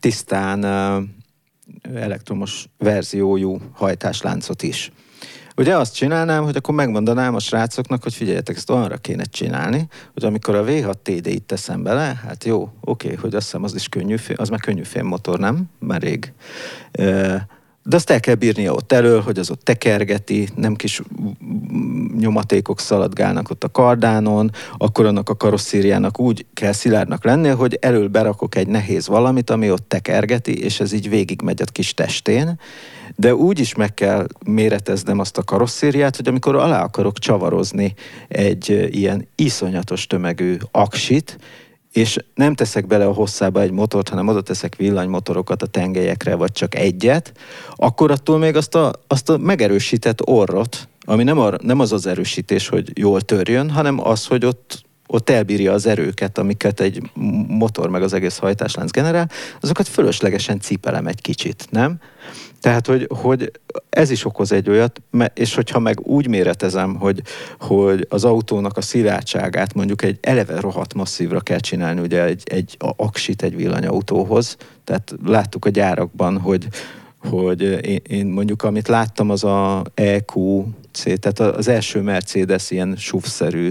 [0.00, 0.64] tisztán
[1.94, 4.92] elektromos verziójú hajtásláncot is.
[5.56, 10.24] Ugye azt csinálnám, hogy akkor megmondanám a srácoknak, hogy figyeljetek, ezt arra kéne csinálni, hogy
[10.24, 14.16] amikor a V6 TD-it teszem bele, hát jó, oké, hogy azt hiszem az is könnyű,
[14.36, 15.64] az már könnyű motor, nem?
[15.78, 16.32] Már rég.
[17.86, 21.02] De azt el kell bírnia ott elől, hogy az ott tekergeti, nem kis
[22.18, 28.08] nyomatékok szaladgálnak ott a kardánon, akkor annak a karosszériának úgy kell szilárdnak lennie, hogy elől
[28.08, 32.58] berakok egy nehéz valamit, ami ott tekergeti, és ez így végigmegy a kis testén,
[33.16, 37.94] de úgy is meg kell méreteznem azt a karosszériát, hogy amikor alá akarok csavarozni
[38.28, 41.38] egy ilyen iszonyatos tömegű aksit,
[41.94, 46.52] és nem teszek bele a hosszába egy motort, hanem oda teszek villanymotorokat a tengelyekre, vagy
[46.52, 47.32] csak egyet,
[47.74, 52.06] akkor attól még azt a, azt a megerősített orrot, ami nem, a, nem az az
[52.06, 54.84] erősítés, hogy jól törjön, hanem az, hogy ott
[55.14, 57.10] ott elbírja az erőket, amiket egy
[57.48, 59.30] motor meg az egész hajtáslánc generál,
[59.60, 61.98] azokat fölöslegesen cipelem egy kicsit, nem?
[62.60, 63.50] Tehát, hogy, hogy
[63.90, 65.02] ez is okoz egy olyat,
[65.34, 67.22] és hogyha meg úgy méretezem, hogy,
[67.60, 72.76] hogy az autónak a szilárdságát mondjuk egy eleve rohadt masszívra kell csinálni, ugye egy, egy
[72.78, 76.68] aksit egy villanyautóhoz, tehát láttuk a gyárakban, hogy,
[77.30, 80.64] hogy én, én mondjuk amit láttam az a EQ
[81.02, 83.70] tehát az első Mercedes ilyen SUV-szerű,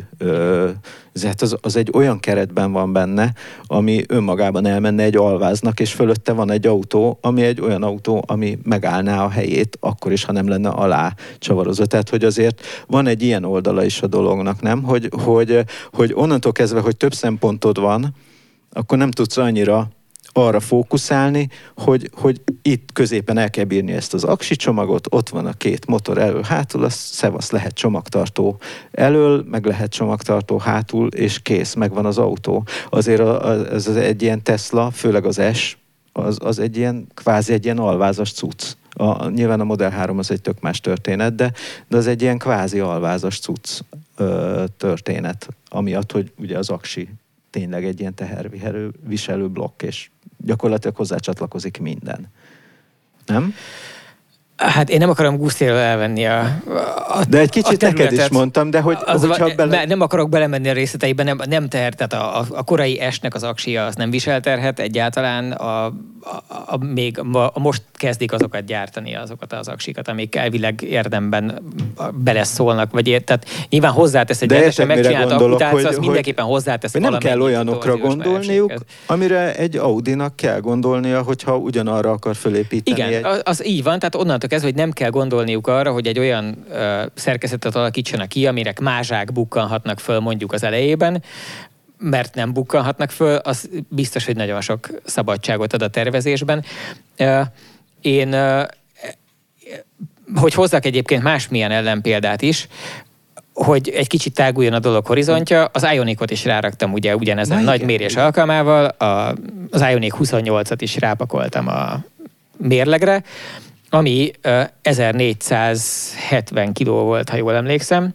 [1.24, 3.34] hát az, az egy olyan keretben van benne,
[3.66, 8.58] ami önmagában elmenne egy alváznak, és fölötte van egy autó, ami egy olyan autó, ami
[8.64, 11.84] megállná a helyét, akkor is, ha nem lenne alá csavarozó.
[11.84, 14.84] Tehát, hogy azért van egy ilyen oldala is a dolognak, nem?
[14.84, 18.16] Hogy, hogy, hogy onnantól kezdve, hogy több szempontod van,
[18.72, 19.90] akkor nem tudsz annyira
[20.34, 25.46] arra fókuszálni, hogy, hogy itt középen el kell bírni ezt az aksi csomagot, ott van
[25.46, 28.58] a két motor elől, hátul, az szevasz lehet csomagtartó
[28.92, 32.66] elől, meg lehet csomagtartó hátul, és kész, megvan az autó.
[32.90, 33.22] Azért
[33.72, 35.78] ez egy ilyen Tesla, főleg az S,
[36.14, 38.76] az, az egy ilyen, kvázi egy ilyen alvázas cucc.
[38.96, 41.52] A, nyilván a Model 3 az egy tök más történet, de,
[41.88, 43.80] de az egy ilyen kvázi alvázas cucc
[44.18, 47.10] ö, történet, amiatt, hogy ugye az aksi
[47.50, 50.10] tényleg egy ilyen teherviselő blokk, és
[50.44, 52.28] gyakorlatilag hozzácsatlakozik minden.
[53.26, 53.54] Nem?
[54.70, 56.40] Hát én nem akarom Gusztéről elvenni a,
[57.08, 59.86] a De egy kicsit neked is mondtam, de hogy, az, hogy bele...
[59.86, 63.44] Nem akarok belemenni a részleteibe, nem, nem teher, tehát a, a, a korai esnek az
[63.44, 65.94] aksia az nem viselterhet egyáltalán, a, a,
[66.66, 71.62] a, még a, a most kezdik azokat gyártani, azokat az aksikat, amik elvileg érdemben
[72.14, 77.02] beleszólnak, vagy ért, tehát nyilván hozzátesz egy rendesen megcsinált akutát, hogy, az mindenképpen hozzátesz hogy
[77.02, 78.74] nem kell olyanokra gondolniuk,
[79.06, 82.98] amire egy Audinak kell gondolnia, hogyha ugyanarra akar fölépíteni.
[82.98, 83.24] Igen, egy...
[83.24, 86.66] az, az így van, tehát onnantól kezdve, hogy nem kell gondolniuk arra, hogy egy olyan
[86.70, 91.24] ö, szerkezetet alakítsanak ki, amire mázsák bukkanhatnak föl mondjuk az elejében,
[91.98, 96.64] mert nem bukkanhatnak föl, az biztos, hogy nagyon sok szabadságot ad a tervezésben.
[98.02, 98.36] Én,
[100.36, 102.68] hogy hozzak egyébként másmilyen ellenpéldát is,
[103.54, 107.76] hogy egy kicsit táguljon a dolog horizontja, az Ionicot is ráraktam ugye ugyanezen Na, nagy
[107.76, 109.36] igen, mérés alkalmával, a,
[109.72, 112.04] az Ionic 28-at is rápakoltam a
[112.58, 113.24] mérlegre,
[113.94, 118.14] ami uh, 1470 kiló volt, ha jól emlékszem,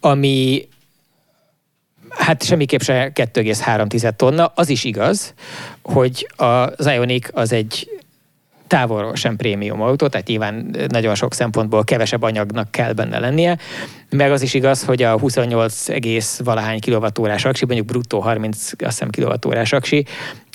[0.00, 0.68] ami
[2.08, 4.52] hát semmiképp se 2,3 tonna.
[4.54, 5.34] Az is igaz,
[5.82, 7.88] hogy az Ionic az egy
[8.66, 13.58] távolról sem prémium autó, tehát nyilván nagyon sok szempontból kevesebb anyagnak kell benne lennie,
[14.10, 15.84] meg az is igaz, hogy a 28,
[16.38, 20.04] valahány kilovatórás aksi, mondjuk bruttó 30 azt hiszem kilovatórás aksi,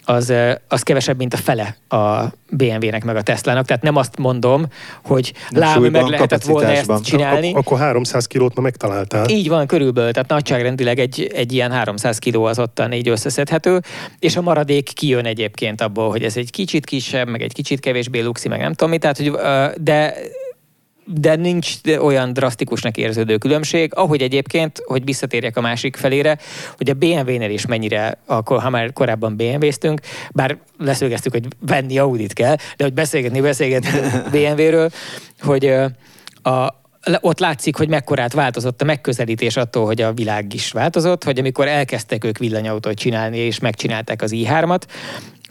[0.06, 0.34] az,
[0.68, 3.66] az kevesebb, mint a fele a BMW-nek meg a Tesla-nak.
[3.66, 4.66] Tehát nem azt mondom,
[5.04, 7.48] hogy lám, meg lehetett volna ezt csinálni.
[7.48, 9.30] Ak- akkor 300 kilót ma megtaláltál.
[9.30, 10.12] Így van, körülbelül.
[10.12, 13.82] Tehát nagyságrendileg egy, egy ilyen 300 kiló az ottan így összeszedhető,
[14.20, 18.20] és a maradék kijön egyébként abból, hogy ez egy kicsit kisebb, meg egy kicsit kevésbé
[18.20, 18.98] luxi, meg nem tudom mi.
[18.98, 19.32] Tehát, hogy,
[19.82, 20.14] de
[21.06, 26.38] de nincs olyan drasztikusnak érződő különbség, ahogy egyébként, hogy visszatérjek a másik felére,
[26.78, 30.02] hogy a BMW-nél is mennyire, akkor, ha már korábban BMW-ztünk,
[30.32, 33.90] bár leszögeztük, hogy venni Audit kell, de hogy beszélgetni, beszélgetni
[34.38, 34.90] BMW-ről,
[35.40, 35.66] hogy
[36.42, 36.82] a,
[37.20, 41.68] ott látszik, hogy mekkorát változott a megközelítés attól, hogy a világ is változott, hogy amikor
[41.68, 44.82] elkezdtek ők villanyautót csinálni, és megcsinálták az i3-at,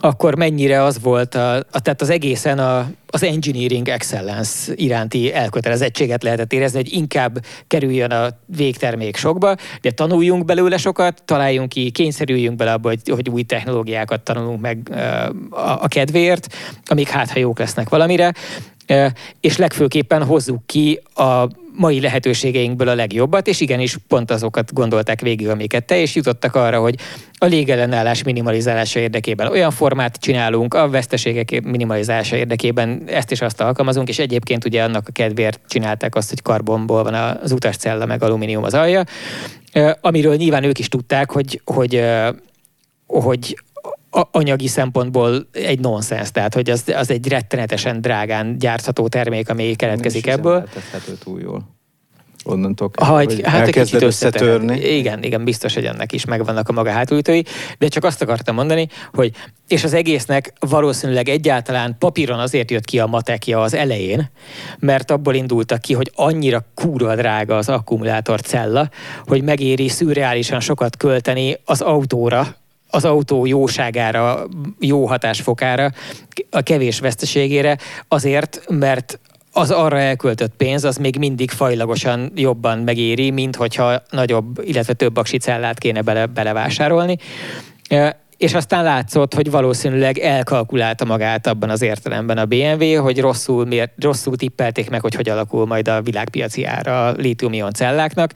[0.00, 6.22] akkor mennyire az volt, a, a, tehát az egészen a, az engineering excellence iránti elkötelezettséget
[6.22, 12.56] lehetett érezni, hogy inkább kerüljön a végtermék sokba, de tanuljunk belőle sokat, találjunk ki, kényszerüljünk
[12.56, 14.90] bele abba, hogy, hogy új technológiákat tanulunk meg
[15.50, 16.54] a, a kedvéért,
[16.84, 18.32] amik hát, ha jók lesznek valamire,
[19.40, 25.48] és legfőképpen hozzuk ki a mai lehetőségeinkből a legjobbat, és igenis pont azokat gondolták végig,
[25.48, 26.94] amiket te, és jutottak arra, hogy
[27.38, 34.08] a légellenállás minimalizálása érdekében olyan formát csinálunk, a veszteségek minimalizálása érdekében ezt is azt alkalmazunk,
[34.08, 38.64] és egyébként ugye annak a kedvéért csinálták azt, hogy karbonból van az utascella, meg alumínium
[38.64, 39.04] az alja,
[40.00, 42.04] amiről nyilván ők is tudták, hogy, hogy
[43.10, 43.58] hogy
[44.10, 50.26] anyagi szempontból egy nonsens, tehát hogy az, az egy rettenetesen drágán gyártható termék, ami keletkezik
[50.26, 50.68] ebből.
[51.24, 51.78] túl jól.
[52.44, 54.80] Onnantól ha egy, hát elkezded összetörni.
[54.80, 57.42] Igen, igen, biztos, hogy ennek is megvannak a maga hátulítói,
[57.78, 59.32] de csak azt akartam mondani, hogy
[59.68, 64.30] és az egésznek valószínűleg egyáltalán papíron azért jött ki a matekja az elején,
[64.78, 68.90] mert abból indultak ki, hogy annyira kurva drága az akkumulátor cella,
[69.24, 72.56] hogy megéri szürreálisan sokat költeni az autóra,
[72.90, 74.46] az autó jóságára,
[74.78, 75.90] jó hatásfokára,
[76.50, 79.18] a kevés veszteségére, azért, mert
[79.52, 85.16] az arra elköltött pénz, az még mindig fajlagosan jobban megéri, mint hogyha nagyobb, illetve több
[85.16, 87.18] aksi cellát kéne bele, belevásárolni
[88.40, 93.92] és aztán látszott, hogy valószínűleg elkalkulálta magát abban az értelemben a BMW, hogy rosszul, miért,
[93.98, 98.32] rosszul tippelték meg, hogy hogy alakul majd a világpiaci ára a lítium celláknak,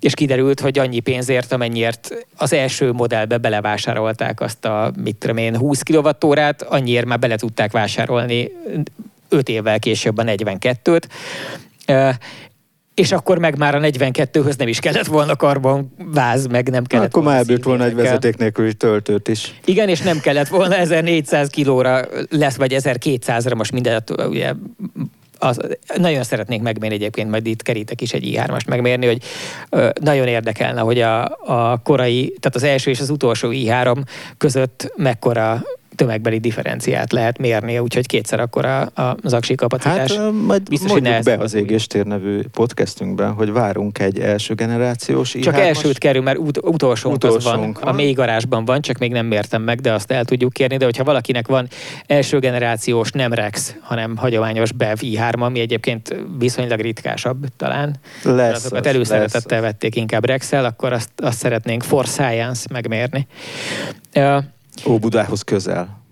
[0.00, 5.56] és kiderült, hogy annyi pénzért, amennyiért az első modellbe belevásárolták azt a, mit tudom én,
[5.56, 8.50] 20 kWh annyiért már bele tudták vásárolni
[9.28, 11.02] 5 évvel később a 42-t,
[12.98, 17.22] és akkor meg már a 42-höz nem is kellett volna karbonváz, meg nem kellett Akkor
[17.22, 19.54] már elbírt volna egy vezeték nélküli töltőt is.
[19.64, 22.00] Igen, és nem kellett volna 1400 kilóra
[22.30, 24.52] lesz, vagy 1200-ra most mindent, ugye
[25.38, 25.60] az,
[25.96, 29.22] nagyon szeretnék megmérni egyébként, majd itt kerítek is egy i3-ast megmérni, hogy
[29.70, 33.96] ö, nagyon érdekelne, hogy a, a korai, tehát az első és az utolsó i3
[34.38, 35.62] között mekkora
[35.98, 40.12] tömegbeli differenciát lehet mérni, úgyhogy kétszer akkor a, a, az aksi kapacitás.
[40.12, 45.56] Hát majd Biztos, hogy be az Égéstér nevű podcastünkben, hogy várunk egy első generációs Csak
[45.56, 47.72] i elsőt kerül, mert ut- utolsónk, utolsónk van.
[47.84, 47.92] van.
[47.92, 50.76] A mély garázsban van, csak még nem mértem meg, de azt el tudjuk kérni.
[50.76, 51.68] De hogyha valakinek van
[52.06, 57.96] első generációs, nem Rex, hanem hagyományos BEV i3, ami egyébként viszonylag ritkásabb talán.
[58.22, 63.26] Lesz azokat az, előszeretettel vették inkább rex akkor azt, azt szeretnénk for science megmérni.
[64.14, 64.42] Uh,
[64.86, 66.02] Óbudához közel.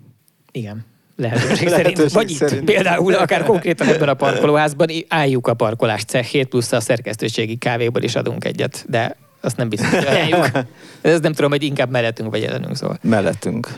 [0.53, 0.85] Igen.
[1.17, 2.13] Lehetőség szerint.
[2.13, 2.65] Vagy itt szerint.
[2.65, 8.15] például akár konkrétan ebben a parkolóházban álljuk a parkolás cehét, plusz a szerkesztőségi kávéból is
[8.15, 10.51] adunk egyet, de azt nem biztos, hogy ajánljuk.
[11.01, 12.99] Ez nem tudom, hogy inkább mellettünk vagy ellenünk szóval.
[13.03, 13.69] Mellettünk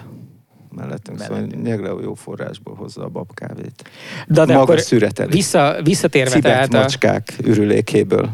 [0.78, 3.90] mellettünk, szóval Nyegleó jó forrásból hozza a babkávét.
[4.26, 4.80] De, de Maga akkor
[5.26, 6.78] vissza, visszatérve Cibet tehát a...
[6.78, 8.30] macskák ürülékéből.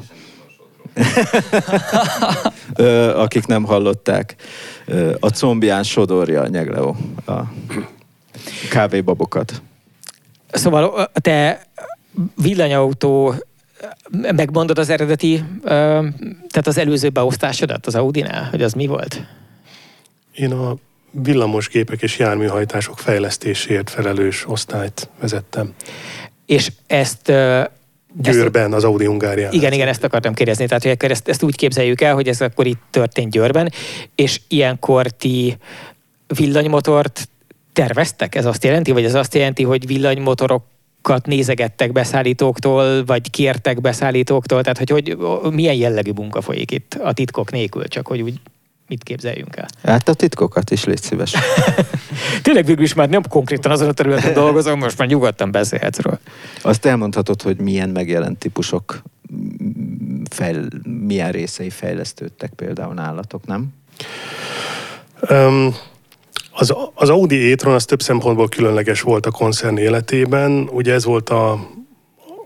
[3.24, 4.36] Akik nem hallották,
[5.20, 6.96] a combján sodorja a Nyegleó
[7.26, 7.32] a
[8.70, 9.62] kávébabokat.
[10.50, 11.66] Szóval te
[12.36, 13.34] villanyautó
[14.10, 19.22] megmondod az eredeti, tehát az előző beosztásodat az Audi-nál, hogy az mi volt?
[20.34, 20.74] Én a
[21.10, 25.74] villamosgépek és járműhajtások fejlesztéséért felelős osztályt vezettem.
[26.46, 27.32] És ezt
[28.22, 29.52] Győrben, az Audi Hungárián.
[29.52, 30.66] Igen, igen, ezt akartam kérdezni.
[30.66, 33.72] Tehát, hogy ezt, ezt úgy képzeljük el, hogy ez akkor itt történt Győrben,
[34.14, 35.56] és ilyenkor ti
[36.36, 37.28] villanymotort
[37.72, 38.34] terveztek?
[38.34, 40.62] Ez azt jelenti, vagy ez azt jelenti, hogy villanymotorok
[41.24, 47.50] nézegettek beszállítóktól, vagy kértek beszállítóktól, tehát hogy, hogy milyen jellegű munka folyik itt a titkok
[47.50, 48.40] nélkül, csak hogy úgy
[48.94, 49.68] mit képzeljünk el?
[49.82, 51.34] Hát a titkokat is légy szíves.
[52.42, 56.18] Tényleg végül is már nem konkrétan azon a területen dolgozom, most már nyugodtan beszélhetsz róla.
[56.62, 59.02] Azt elmondhatod, hogy milyen megjelent típusok,
[60.30, 60.66] fejl,
[61.06, 63.68] milyen részei fejlesztődtek például nálatok, nem?
[65.30, 65.74] Um,
[66.50, 70.68] az, az Audi e-tron az több szempontból különleges volt a koncern életében.
[70.72, 71.70] Ugye ez volt a,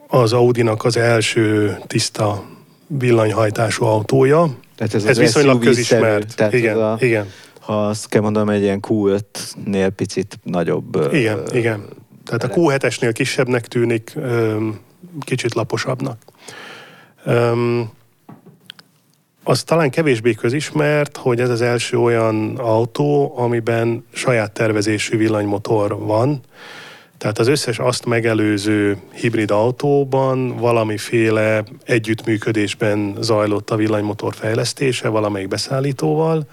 [0.06, 2.44] az Audi-nak az első tiszta
[2.86, 4.58] villanyhajtású autója.
[4.78, 6.36] Tehát ez, ez viszonylag közismert.
[6.36, 7.26] Tehát igen, a, igen.
[7.60, 11.12] Ha azt kell mondanom, egy ilyen Q5-nél picit nagyobb.
[11.12, 11.84] Igen, ö, igen.
[12.24, 14.56] Tehát a Q7-esnél kisebbnek tűnik, ö,
[15.20, 16.22] kicsit laposabbnak.
[17.24, 17.80] Ö,
[19.44, 26.40] az talán kevésbé közismert, hogy ez az első olyan autó, amiben saját tervezésű villanymotor van.
[27.18, 36.46] Tehát az összes azt megelőző hibrid autóban valamiféle együttműködésben zajlott a villanymotor fejlesztése valamelyik beszállítóval.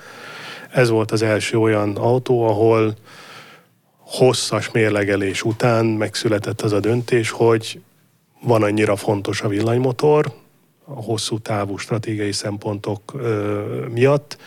[0.71, 2.93] Ez volt az első olyan autó, ahol
[3.97, 7.79] hosszas mérlegelés után megszületett az a döntés, hogy
[8.41, 10.33] van annyira fontos a villanymotor,
[10.85, 13.61] a hosszú távú stratégiai szempontok ö,
[13.93, 14.37] miatt,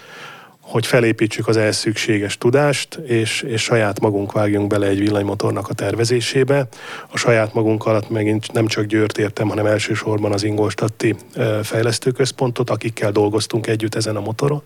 [0.69, 5.75] hogy felépítsük az ehhez szükséges tudást, és, és saját magunk vágjunk bele egy villanymotornak a
[5.75, 6.69] tervezésébe.
[7.11, 11.17] A saját magunk alatt megint nem csak Győrt értem, hanem elsősorban az Ingolstadti
[11.63, 14.63] fejlesztőközpontot, akikkel dolgoztunk együtt ezen a motoron.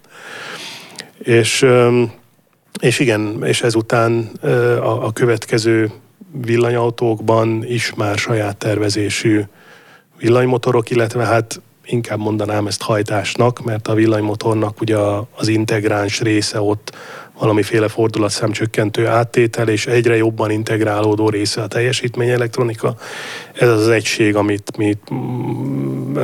[1.18, 1.66] És,
[2.80, 4.30] és igen, és ezután
[4.80, 5.90] a, a következő
[6.32, 9.42] villanyautókban is már saját tervezésű
[10.18, 14.96] villanymotorok, illetve hát inkább mondanám ezt hajtásnak, mert a villanymotornak ugye
[15.36, 16.96] az integráns része ott
[17.38, 22.96] valamiféle fordulatszámcsökkentő áttétel, és egyre jobban integrálódó része a teljesítmény elektronika.
[23.52, 26.16] Ez az egység, amit mi mm,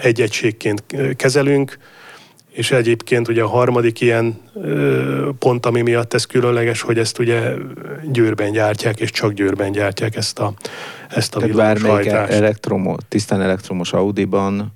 [0.00, 0.84] egy egységként
[1.16, 1.78] kezelünk,
[2.54, 4.40] és egyébként ugye a harmadik ilyen
[5.38, 7.52] pont, ami miatt ez különleges, hogy ezt ugye
[8.12, 10.52] Győrben gyártják, és csak Győrben gyártják ezt a,
[11.08, 14.72] ezt a villamos elektromo, tisztán elektromos Audiban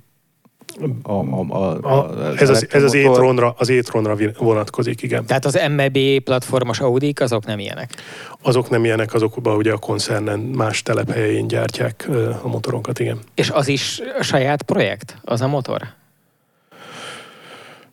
[1.03, 5.25] a, a, a, a, ez, az, ez az e-tronra, az e-tronra vonatkozik, igen.
[5.25, 7.93] Tehát az MEB platformos audi azok nem ilyenek?
[8.41, 12.09] Azok nem ilyenek, azokban ugye a koncernen más telephelyén gyártják
[12.43, 13.19] a motorokat, igen.
[13.35, 15.97] És az is a saját projekt, az a motor?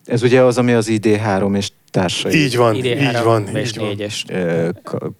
[0.07, 2.35] Ez ugye az, ami az ID3 és társai.
[2.35, 3.47] Így van, ID3 így van.
[3.47, 4.73] És 4-es.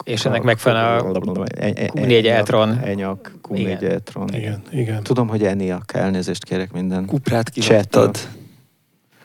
[0.03, 2.79] És ennek megfelel a Q4 e-tron.
[2.83, 4.29] Enyak, Q4 e-tron.
[4.33, 5.03] Igen, igen.
[5.03, 7.05] Tudom, hogy Eniak, elnézést kérek minden.
[7.05, 8.17] Kuprát kivattad.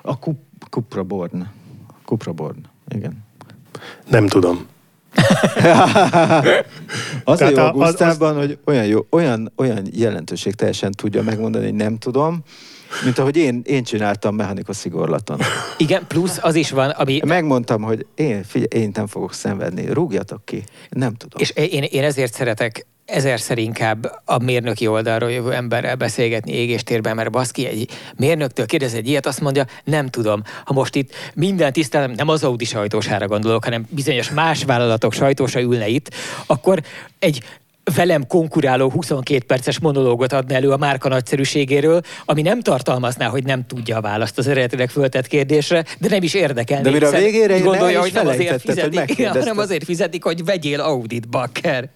[0.02, 0.14] A
[0.70, 1.51] Cupra Born.
[2.05, 2.59] Cupra Born,
[2.89, 3.24] igen.
[4.09, 4.66] Nem tudom.
[7.24, 12.43] Azért jó Gusztávban, hogy olyan, jó, olyan, olyan jelentőség teljesen tudja megmondani, hogy nem tudom,
[13.05, 15.39] mint ahogy én, én csináltam mechanikus szigorlaton.
[15.77, 17.20] Igen, plusz az is van, ami...
[17.24, 20.64] Megmondtam, hogy én, figyelj, én nem fogok szenvedni, rúgjatok ki.
[20.89, 21.40] Nem tudom.
[21.40, 27.31] És én, én ezért szeretek ezerszer inkább a mérnöki oldalról jövő emberrel beszélgetni égéstérben, mert
[27.31, 30.43] baszki egy mérnöktől kérdez egy ilyet, azt mondja, nem tudom.
[30.64, 35.60] Ha most itt minden tisztelem, nem az Audi sajtósára gondolok, hanem bizonyos más vállalatok sajtósa
[35.60, 36.14] ülne itt,
[36.47, 36.82] akkor
[37.19, 37.43] egy
[37.94, 43.66] velem konkuráló 22 perces monológot adna elő a márka nagyszerűségéről, ami nem tartalmazná, hogy nem
[43.66, 46.82] tudja a választ az eredetileg föltett kérdésre, de nem is érdekel.
[46.82, 50.80] De mire a végére gondolja, hogy nem azért fizetik, hogy hanem azért fizetik, hogy vegyél
[50.80, 51.88] Audit, bakker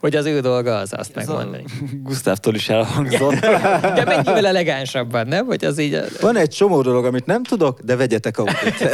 [0.00, 1.64] hogy az ő dolga az azt Ez megmondani.
[2.02, 3.40] Gusztávtól is elhangzott.
[3.96, 5.46] de mennyivel elegánsabban, nem?
[5.46, 6.00] Hogy az így...
[6.20, 8.84] Van egy csomó dolog, amit nem tudok, de vegyetek Audit.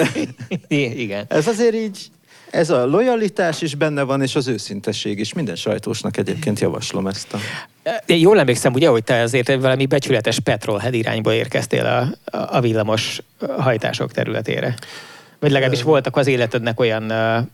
[1.02, 1.24] Igen.
[1.28, 2.10] Ez azért így
[2.50, 5.32] ez a lojalitás is benne van, és az őszintesség is.
[5.32, 7.38] Minden sajtósnak egyébként javaslom ezt a...
[8.06, 13.22] Én jól emlékszem, ugye, hogy te azért valami becsületes petrolhead irányba érkeztél a, a villamos
[13.58, 14.74] hajtások területére.
[15.38, 17.46] Vagy legalábbis voltak az életednek olyan uh,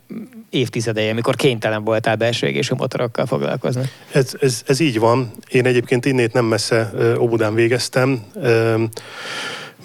[0.51, 3.83] évtizedei, amikor kénytelen voltál belső égésű motorokkal foglalkozni.
[4.13, 5.31] Ez, ez, ez így van.
[5.49, 8.25] Én egyébként innét nem messze uh, Óbudán végeztem.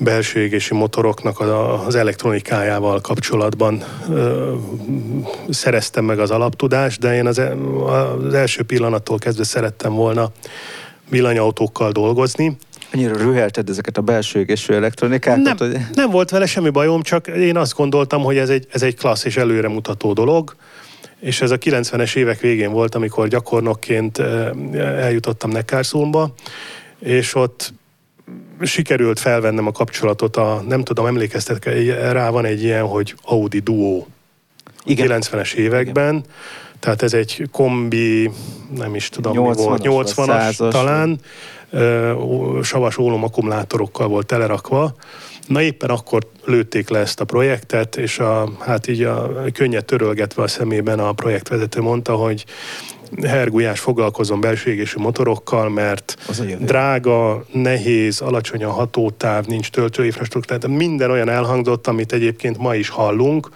[0.04, 1.40] Belső égési motoroknak
[1.86, 4.54] az elektronikájával kapcsolatban ö,
[5.50, 7.54] szereztem meg az alaptudást, de én az, e,
[8.28, 10.32] az első pillanattól kezdve szerettem volna
[11.10, 12.58] villanyautókkal dolgozni.
[12.94, 15.44] Annyira rühelted ezeket a belső égésű elektronikákat?
[15.44, 15.78] Nem, hogy...
[15.94, 19.26] nem volt vele semmi bajom, csak én azt gondoltam, hogy ez egy, ez egy klassz
[19.26, 20.56] és előremutató dolog,
[21.20, 24.20] és ez a 90-es évek végén volt, amikor gyakornokként
[24.78, 26.34] eljutottam Neckárszónba,
[27.00, 27.74] és ott
[28.64, 31.74] sikerült felvennem a kapcsolatot, a, nem tudom, emlékeztetek
[32.12, 34.06] rá, van egy ilyen, hogy Audi Duo.
[34.84, 35.22] Igen.
[35.22, 36.14] 90-es években.
[36.14, 36.26] Igen.
[36.80, 38.32] Tehát ez egy kombi,
[38.78, 41.20] nem is tudom 80 mi volt, 80-as talán,
[42.64, 44.96] savas ólom akkumulátorokkal volt telerakva.
[45.48, 50.44] Na éppen akkor lőtték le ezt a projektet, és a, hát így a könnyet törölgetve
[50.44, 52.46] a szemében a projektvezető mondta, hogy
[53.28, 56.18] hergulyás foglalkozom belső égésű motorokkal, mert
[56.60, 62.90] drága, nehéz, alacsony a hatótáv, nincs töltőinfrastruktúra, tehát minden olyan elhangzott, amit egyébként ma is
[62.90, 63.50] hallunk,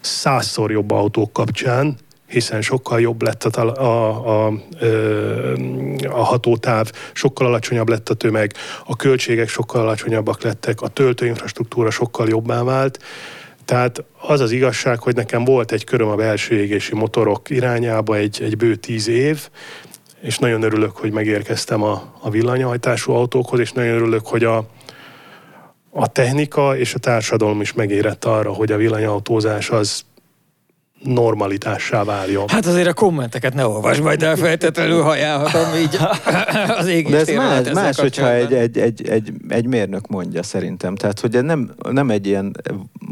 [0.00, 1.96] százszor jobb autók kapcsán,
[2.26, 4.52] hiszen sokkal jobb lett a, a, a,
[6.08, 8.54] a hatótáv, sokkal alacsonyabb lett a tömeg,
[8.86, 12.98] a költségek sokkal alacsonyabbak lettek, a töltőinfrastruktúra sokkal jobbá vált,
[13.66, 18.42] tehát az az igazság, hogy nekem volt egy köröm a belső égési motorok irányába egy,
[18.42, 19.48] egy bő tíz év,
[20.20, 24.68] és nagyon örülök, hogy megérkeztem a, a villanyhajtású autókhoz, és nagyon örülök, hogy a,
[25.90, 30.04] a technika és a társadalom is megérett arra, hogy a villanyautózás az
[31.02, 32.48] normalitássá váljon.
[32.48, 35.98] Hát azért a kommenteket ne olvasd majd el feltétlenül, ha elhatom így
[36.78, 37.28] az égés De ez
[37.66, 40.94] más, más hogyha egy, egy, egy, egy, egy, mérnök mondja szerintem.
[40.94, 42.56] Tehát, hogy nem, nem egy ilyen,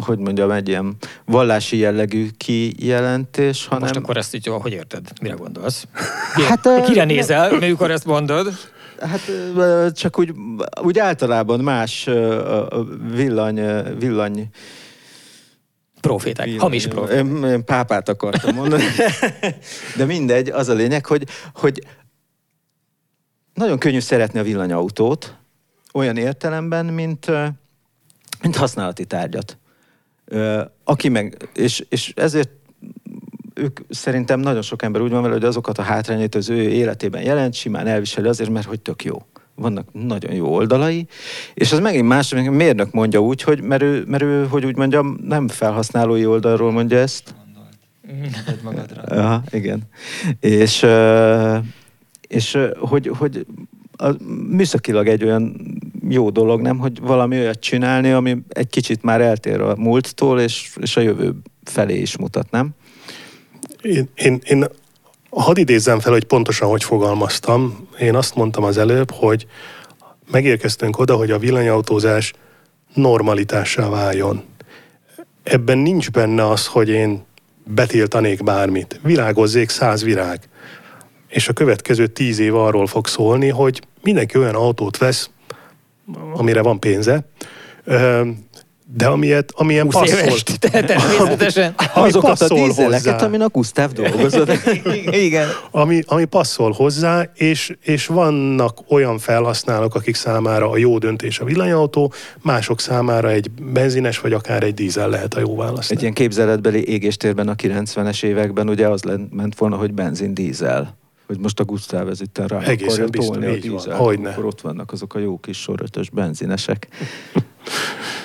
[0.01, 3.82] hogy mondjam, egy ilyen vallási jellegű kijelentés, hanem...
[3.82, 5.02] Most akkor ezt így, hogy érted?
[5.23, 5.86] Mire gondolsz?
[6.48, 8.52] Hát, Kire nézel, mikor ezt mondod?
[9.01, 9.20] Hát
[9.94, 10.32] csak úgy,
[10.82, 12.09] úgy általában más
[13.15, 13.61] villany,
[13.98, 14.48] villany
[16.05, 17.24] Proféták, hamis proféták.
[17.24, 18.85] Én, én pápát akartam mondani.
[19.97, 21.86] De mindegy, az a lényeg, hogy, hogy
[23.55, 25.36] nagyon könnyű szeretni a villanyautót,
[25.93, 27.31] olyan értelemben, mint,
[28.43, 29.59] mint használati tárgyat.
[30.85, 32.51] Aki meg, és, és ezért
[33.55, 37.22] ők szerintem nagyon sok ember úgy van vele, hogy azokat a hátrányait az ő életében
[37.22, 41.06] jelent, simán elviseli azért, mert hogy tök jó vannak nagyon jó oldalai,
[41.55, 44.76] és az megint más, a mérnök mondja úgy, hogy mert ő, mert ő, hogy úgy
[44.76, 47.35] mondjam, nem felhasználói oldalról mondja ezt.
[48.62, 49.02] magadra.
[49.09, 49.82] Ja, igen.
[50.40, 50.86] És,
[52.28, 53.47] és hogy, hogy
[53.97, 54.10] a,
[54.48, 55.56] műszakilag egy olyan
[56.09, 60.76] jó dolog, nem, hogy valami olyat csinálni, ami egy kicsit már eltér a múlttól, és,
[60.81, 62.68] és a jövő felé is mutat, nem?
[63.82, 64.64] Én, én, én
[65.35, 67.89] Hadd idézzem fel, hogy pontosan hogy fogalmaztam.
[67.98, 69.47] Én azt mondtam az előbb, hogy
[70.31, 72.32] megérkeztünk oda, hogy a villanyautózás
[72.94, 74.44] normalitássá váljon.
[75.43, 77.24] Ebben nincs benne az, hogy én
[77.65, 79.01] betiltanék bármit.
[79.02, 80.40] Virágozzék száz virág.
[81.28, 85.31] És a következő tíz év arról fog szólni, hogy mindenki olyan autót vesz,
[86.35, 87.24] amire van pénze,
[88.86, 90.19] de amilyet, amilyen passzol.
[90.19, 91.74] Éves, természetesen.
[91.94, 94.51] Ami Azokat passzol a dízeleket, amin a Gustav dolgozott.
[95.27, 95.48] Igen.
[95.70, 101.44] Ami, ami passzol hozzá, és, és vannak olyan felhasználók, akik számára a jó döntés a
[101.44, 102.12] villanyautó,
[102.43, 105.90] mások számára egy benzines, vagy akár egy dízel lehet a jó válasz.
[105.90, 111.39] Egy ilyen képzeletbeli égéstérben a 90-es években ugye az ment volna, hogy benzin, dízel hogy
[111.39, 114.93] most a Gustav ez itt rá Egészen akarja biztos, tolni a dízel, akkor ott vannak
[114.93, 116.89] azok a jó kis sorötös benzinesek.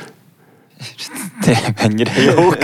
[1.42, 2.58] Tényleg mennyire jók.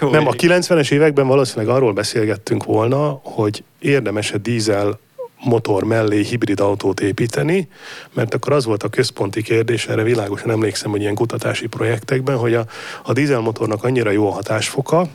[0.00, 4.98] jó Nem, a 90-es években valószínűleg arról beszélgettünk volna, hogy érdemes-e dízel
[5.44, 7.68] motor mellé hibrid autót építeni,
[8.12, 12.54] mert akkor az volt a központi kérdés, erre világosan emlékszem, hogy ilyen kutatási projektekben, hogy
[12.54, 12.66] a,
[13.02, 15.08] a dízelmotornak annyira jó a hatásfoka,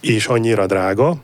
[0.00, 1.16] és annyira drága,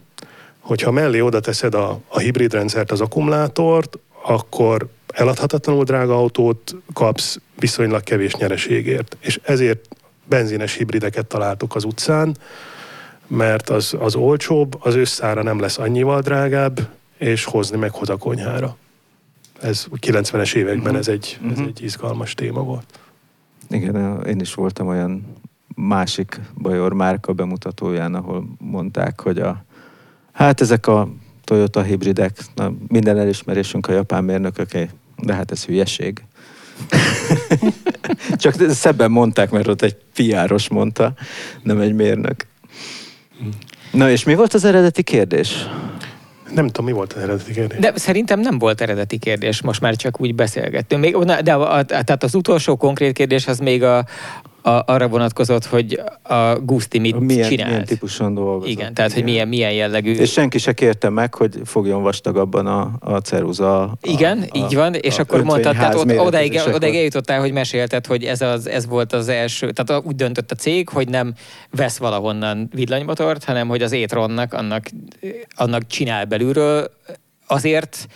[0.61, 7.39] hogyha mellé oda teszed a, a hibrid rendszert, az akkumulátort, akkor eladhatatlanul drága autót kapsz
[7.59, 9.17] viszonylag kevés nyereségért.
[9.21, 9.89] És ezért
[10.29, 12.37] benzines hibrideket találtuk az utcán,
[13.27, 16.89] mert az, az olcsóbb, az összára nem lesz annyival drágább,
[17.19, 18.77] és hozni meghoz a konyhára.
[19.61, 20.99] Ez 90-es években uh-huh.
[20.99, 21.67] ez, egy, ez mhm.
[21.67, 22.99] egy izgalmas téma volt.
[23.71, 25.37] Igen, én is voltam olyan
[25.75, 29.65] másik Bajor márka bemutatóján, ahol mondták, hogy a,
[30.33, 31.09] hát ezek a
[31.45, 36.25] Toyota hibridek, na, minden elismerésünk a japán mérnököké, de hát ez hülyeség.
[38.37, 41.13] Csak szebben mondták, mert ott egy piáros mondta,
[41.63, 42.47] nem egy mérnök.
[43.93, 45.67] Na és mi volt az eredeti kérdés?
[46.55, 47.79] Nem tudom, mi volt az eredeti kérdés.
[47.79, 51.03] De szerintem nem volt eredeti kérdés, most már csak úgy beszélgettünk.
[51.03, 54.07] Még, de a, a, tehát az utolsó konkrét kérdés az még a,
[54.67, 57.69] a, arra vonatkozott, hogy a Gusti mit milyen, csinált.
[57.69, 58.69] Milyen típuson dolgozott.
[58.69, 59.23] Igen, tehát igen.
[59.23, 60.15] hogy milyen, milyen jellegű.
[60.15, 63.83] És senki se kérte meg, hogy fogjon vastagabban a, a ceruza.
[63.83, 67.53] A, Igen, a, így van, és a akkor mondtad, tehát ott, odaig, odaig eljutottál, hogy
[67.53, 71.35] mesélted, hogy ez, az, ez volt az első, tehát úgy döntött a cég, hogy nem
[71.71, 74.91] vesz valahonnan villanymotort, hanem hogy az étronnak annak,
[75.55, 76.91] annak csinál belülről
[77.47, 78.09] azért,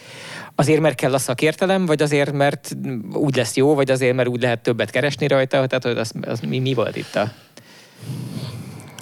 [0.60, 2.76] azért, mert kell a szakértelem, vagy azért, mert
[3.12, 5.66] úgy lesz jó, vagy azért, mert úgy lehet többet keresni rajta?
[5.66, 7.32] Tehát hogy az, az mi, mi volt itt a...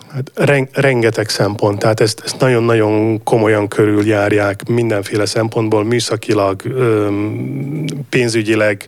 [0.09, 0.33] Hát
[0.73, 6.63] rengeteg szempont, tehát ezt, ezt nagyon-nagyon komolyan körüljárják mindenféle szempontból, műszakilag,
[8.09, 8.87] pénzügyileg,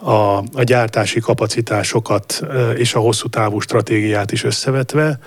[0.00, 2.42] a, a gyártási kapacitásokat
[2.76, 5.18] és a hosszú távú stratégiát is összevetve.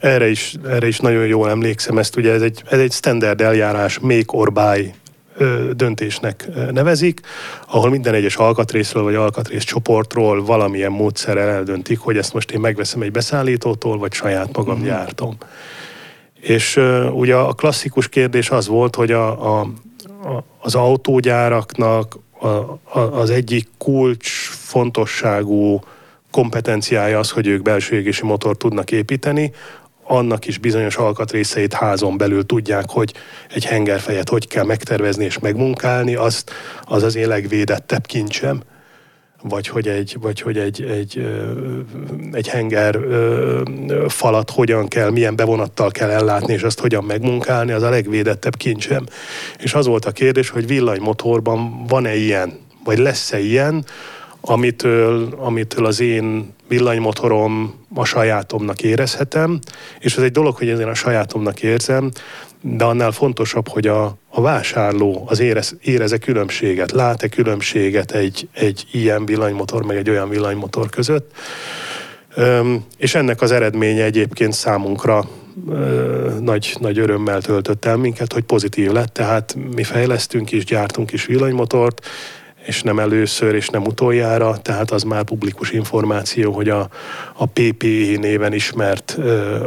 [0.00, 3.98] Erre is, erre is nagyon jól emlékszem, ezt ugye ez egy, ez egy standard eljárás,
[3.98, 4.52] make or
[5.72, 7.20] döntésnek nevezik,
[7.68, 13.02] ahol minden egyes alkatrészről vagy alkatrész csoportról valamilyen módszerrel eldöntik, hogy ezt most én megveszem
[13.02, 14.84] egy beszállítótól, vagy saját magam mm.
[14.84, 15.36] gyártom.
[16.40, 19.60] És uh, ugye a klasszikus kérdés az volt, hogy a, a,
[20.22, 25.80] a, az autógyáraknak a, a, az egyik kulcs fontosságú
[26.30, 29.52] kompetenciája az, hogy ők belső égési motor tudnak építeni,
[30.04, 33.12] annak is bizonyos alkatrészeit házon belül tudják, hogy
[33.54, 36.50] egy hengerfejet hogy kell megtervezni és megmunkálni, azt,
[36.84, 38.62] az az én legvédettebb kincsem.
[39.42, 41.26] vagy hogy egy, vagy hogy egy, egy,
[42.32, 42.98] egy henger
[44.08, 49.06] falat hogyan kell, milyen bevonattal kell ellátni, és azt hogyan megmunkálni, az a legvédettebb kincsem.
[49.58, 53.84] És az volt a kérdés, hogy villanymotorban van-e ilyen, vagy lesz-e ilyen,
[54.40, 59.58] amitől, amitől az én villanymotorom a sajátomnak érezhetem,
[59.98, 62.10] és ez egy dolog, hogy én a sajátomnak érzem,
[62.60, 68.84] de annál fontosabb, hogy a, a vásárló az érez, éreze különbséget, lát-e különbséget egy, egy
[68.92, 71.32] ilyen villanymotor, meg egy olyan villanymotor között.
[72.36, 75.28] Üm, és ennek az eredménye egyébként számunkra
[76.40, 81.26] nagy, nagy örömmel töltött el minket, hogy pozitív lett, tehát mi fejlesztünk is, gyártunk is
[81.26, 82.06] villanymotort,
[82.64, 86.88] és nem először, és nem utoljára, tehát az már publikus információ, hogy a,
[87.32, 89.18] a PPE néven ismert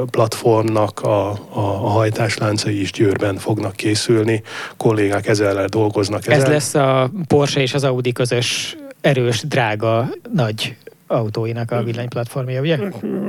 [0.09, 4.43] platformnak a, a, a hajtásláncai is Győrben fognak készülni,
[4.77, 6.27] kollégák ezzel dolgoznak.
[6.27, 6.41] Ezzel.
[6.41, 10.75] Ez lesz a Porsche és az Audi közös erős, drága, nagy
[11.07, 12.77] autóinak a villanyplatformja, ugye?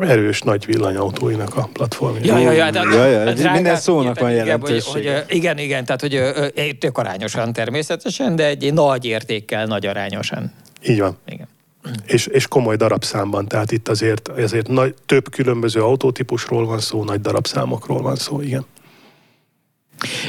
[0.00, 2.20] Erős nagy villanyautóinak a platformja.
[2.24, 5.12] Ja, ja, ja, de, ja, ja, drága, minden szónak van jelentősége.
[5.12, 6.22] Hogy, hogy, igen, igen, tehát hogy
[6.78, 10.52] tök arányosan természetesen, de egy nagy értékkel nagy arányosan.
[10.86, 11.16] Így van.
[11.26, 11.48] Igen.
[12.06, 17.20] És, és komoly darabszámban, tehát itt azért, azért nagy, több különböző autótípusról van szó, nagy
[17.20, 18.66] darabszámokról van szó, igen.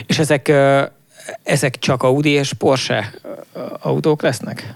[0.05, 0.53] És ezek,
[1.43, 3.13] ezek csak Audi és Porsche
[3.79, 4.75] autók lesznek?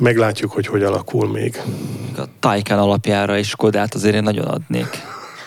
[0.00, 1.60] Meglátjuk, hogy hogy alakul még.
[2.16, 4.88] A Taycan alapjára is Kodát azért én nagyon adnék.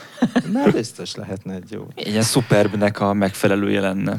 [0.54, 1.88] Már biztos lehetne egy jó.
[1.96, 4.18] Egy ilyen szuperbnek a megfelelője lenne.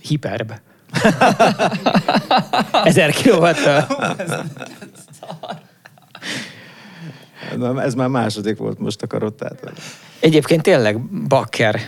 [0.00, 0.52] Hiperb.
[2.84, 3.86] Ezer kilovattal.
[7.78, 9.72] Ez már második volt most a karottát.
[10.20, 11.80] Egyébként tényleg bakker.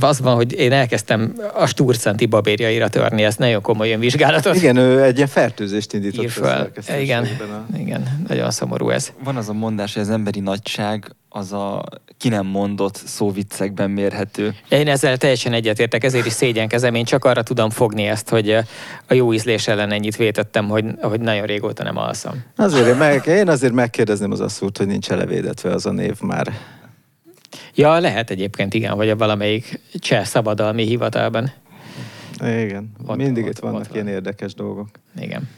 [0.00, 4.54] Az van, hogy én elkezdtem a Sturcenti babérjaira törni, ezt nagyon komolyan vizsgálatot.
[4.54, 6.24] Igen, ő egy ilyen fertőzést indított.
[6.24, 6.70] Ír fel.
[7.00, 7.76] Igen, a...
[7.76, 9.12] igen, nagyon szomorú ez.
[9.24, 11.84] Van az a mondás, hogy az emberi nagyság az a
[12.18, 14.54] ki nem mondott szóviccekben mérhető.
[14.68, 16.94] Én ezzel teljesen egyetértek, ezért is szégyenkezem.
[16.94, 18.50] Én csak arra tudom fogni ezt, hogy
[19.06, 22.44] a jó ízlés ellen ennyit vétettem, hogy, hogy nagyon régóta nem alszom.
[22.56, 26.52] Azért meg, én azért megkérdezném az asszúrt, hogy nincs elevédetve az a név már.
[27.74, 31.52] Ja, lehet egyébként, igen, vagy a valamelyik cseh szabadalmi hivatalban.
[32.40, 34.14] Igen, ott, mindig ott, itt vannak ott ilyen van.
[34.14, 34.88] érdekes dolgok.
[35.20, 35.48] Igen.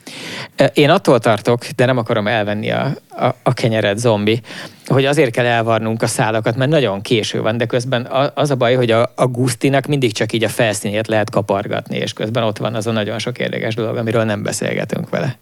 [0.74, 4.40] Én attól tartok, de nem akarom elvenni a, a, a kenyeret zombi,
[4.86, 8.74] hogy azért kell elvarnunk a szálakat, mert nagyon késő van, de közben az a baj,
[8.74, 12.74] hogy a, a Gusztinak mindig csak így a felszínét lehet kapargatni, és közben ott van
[12.74, 15.38] az a nagyon sok érdekes dolog, amiről nem beszélgetünk vele.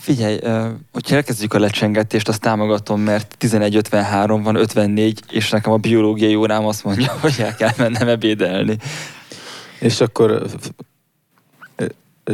[0.00, 0.38] Figyelj,
[0.92, 6.66] hogyha elkezdjük a lecsengetést, azt támogatom, mert 11.53 van, 54, és nekem a biológiai órám
[6.66, 8.76] azt mondja, hogy el kell mennem ebédelni.
[9.82, 10.42] És akkor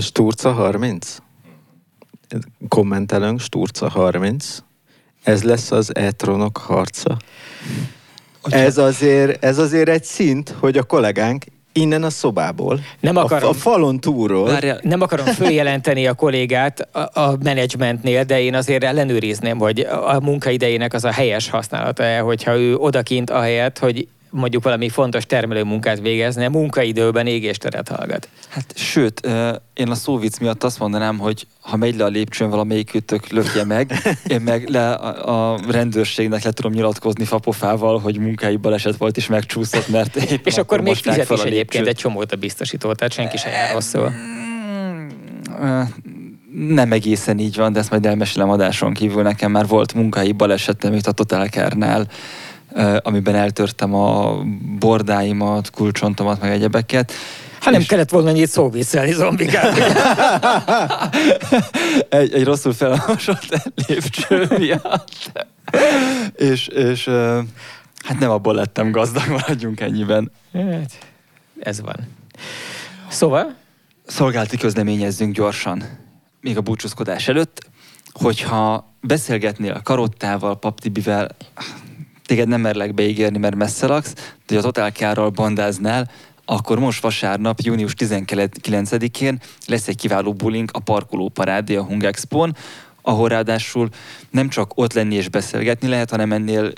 [0.00, 1.16] Sturca 30?
[2.68, 4.58] Kommentelünk, Sturca 30.
[5.22, 7.16] Ez lesz az e-tronok harca.
[8.42, 13.50] Ez azért, ez azért egy szint, hogy a kollégánk innen a szobából, nem akarom, a,
[13.50, 14.46] a falon túlról.
[14.46, 20.20] Várja, nem akarom följelenteni a kollégát a, a menedzsmentnél, de én azért ellenőrizném, hogy a
[20.20, 26.00] munkaidejének az a helyes használata, hogyha ő odakint ahelyett, hogy mondjuk valami fontos termelő munkát
[26.00, 28.28] végezne, munkaidőben égésteret hallgat.
[28.48, 29.28] Hát sőt,
[29.74, 33.64] én a szóvic miatt azt mondanám, hogy ha megy le a lépcsőn valamelyik ütök lökje
[33.64, 33.92] meg,
[34.26, 39.26] én meg le a, a rendőrségnek le tudom nyilatkozni fapofával, hogy munkai baleset volt és
[39.26, 43.52] megcsúszott, mert És akkor még fizet is egyébként egy csomót a biztosító, tehát senki sem
[43.52, 44.12] jár rosszul.
[46.50, 49.22] Nem egészen így van, de ezt majd elmesélem adáson kívül.
[49.22, 52.08] Nekem már volt munkai balesetem itt a Total Care-nál,
[53.02, 54.42] amiben eltörtem a
[54.78, 57.12] bordáimat, kulcsontomat, meg egyebeket.
[57.60, 57.86] Hát nem és...
[57.86, 59.78] kellett volna annyit szóvészelni zombikát.
[62.08, 65.46] egy, egy rosszul felolvasott lépcső miatt.
[66.34, 67.04] és, és
[68.04, 70.30] hát nem abból lettem gazdag, maradjunk ennyiben.
[70.52, 70.98] Hát,
[71.60, 71.96] ez van.
[73.08, 73.54] Szóval?
[74.06, 75.82] Szolgálti közleményezzünk gyorsan,
[76.40, 77.66] még a búcsúzkodás előtt,
[78.12, 81.28] hogyha beszélgetnél a Karottával, Paptibivel,
[82.28, 84.12] téged nem merlek beígérni, mert messze laksz,
[84.46, 86.10] de az Otálkárral bandáznál,
[86.44, 92.56] akkor most vasárnap, június 19-én lesz egy kiváló bulink a Parkoló Parádé a Hung Expo-n,
[93.02, 93.88] ahol ráadásul
[94.30, 96.72] nem csak ott lenni és beszélgetni lehet, hanem ennél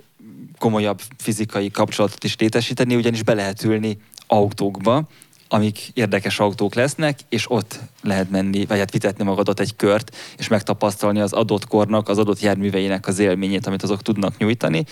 [0.58, 5.08] komolyabb fizikai kapcsolatot is létesíteni, ugyanis be lehet ülni autókba,
[5.52, 10.48] amik érdekes autók lesznek, és ott lehet menni, vagy hát vitetni magadat egy kört, és
[10.48, 14.84] megtapasztalni az adott kornak, az adott járműveinek az élményét, amit azok tudnak nyújtani.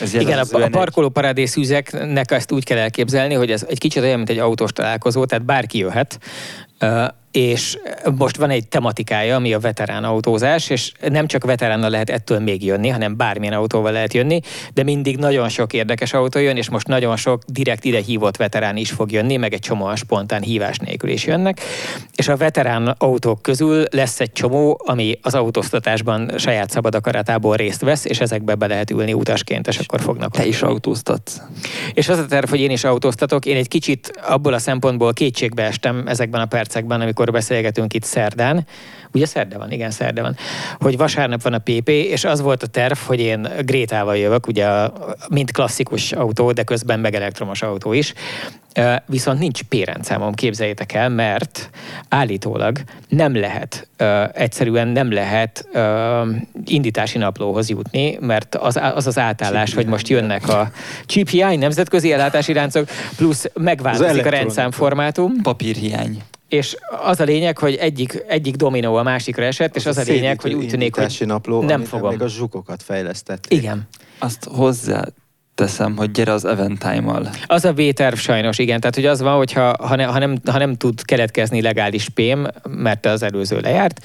[0.00, 4.02] Ez Igen, a, a parkoló parádés üzeknek ezt úgy kell elképzelni, hogy ez egy kicsit
[4.02, 6.18] olyan, mint egy autós találkozó, tehát bárki jöhet,
[7.36, 7.78] és
[8.16, 12.64] most van egy tematikája, ami a veterán autózás, és nem csak veteránnal lehet ettől még
[12.64, 14.40] jönni, hanem bármilyen autóval lehet jönni,
[14.74, 18.76] de mindig nagyon sok érdekes autó jön, és most nagyon sok direkt ide hívott veterán
[18.76, 21.60] is fog jönni, meg egy csomó a spontán hívás nélkül is jönnek.
[22.16, 27.80] És a veterán autók közül lesz egy csomó, ami az autóztatásban saját szabad akaratából részt
[27.80, 30.32] vesz, és ezekbe be lehet ülni utasként, és akkor fognak.
[30.32, 31.40] Te is autóztatsz.
[31.92, 35.62] És az a terv, hogy én is autóztatok, én egy kicsit abból a szempontból kétségbe
[35.62, 38.66] estem ezekben a percekben, amikor beszélgetünk itt szerdán,
[39.12, 40.36] ugye szerde van, igen, szerde van,
[40.78, 44.66] hogy vasárnap van a PP, és az volt a terv, hogy én Grétával jövök, ugye
[45.28, 48.14] mint klasszikus autó, de közben meg elektromos autó is,
[49.06, 51.70] Viszont nincs P-rendszámom, képzeljétek el, mert
[52.08, 52.78] állítólag
[53.08, 53.88] nem lehet,
[54.32, 55.68] egyszerűen nem lehet
[56.64, 60.70] indítási naplóhoz jutni, mert az az, az átállás, hogy most jönnek a
[61.30, 65.42] hiány, nemzetközi ellátási láncok, plusz megváltozik a rendszámformátum.
[65.42, 66.22] Papírhiány
[66.54, 70.00] és az a lényeg, hogy egyik, egyik dominó a másikra esett, az és az a,
[70.00, 72.10] a lényeg, hogy úgy tűnik, hogy napló, nem fogom.
[72.10, 73.46] Még a zsukokat fejlesztett.
[73.48, 73.88] Igen.
[74.18, 75.04] Azt hozzá
[75.54, 77.30] teszem, hogy gyere az Eventime-mal.
[77.46, 78.80] Az a V-terv sajnos, igen.
[78.80, 82.08] Tehát, hogy az van, hogy ha, ha, ne, ha, nem, ha nem tud keletkezni legális
[82.08, 84.04] pém, mert az előző lejárt,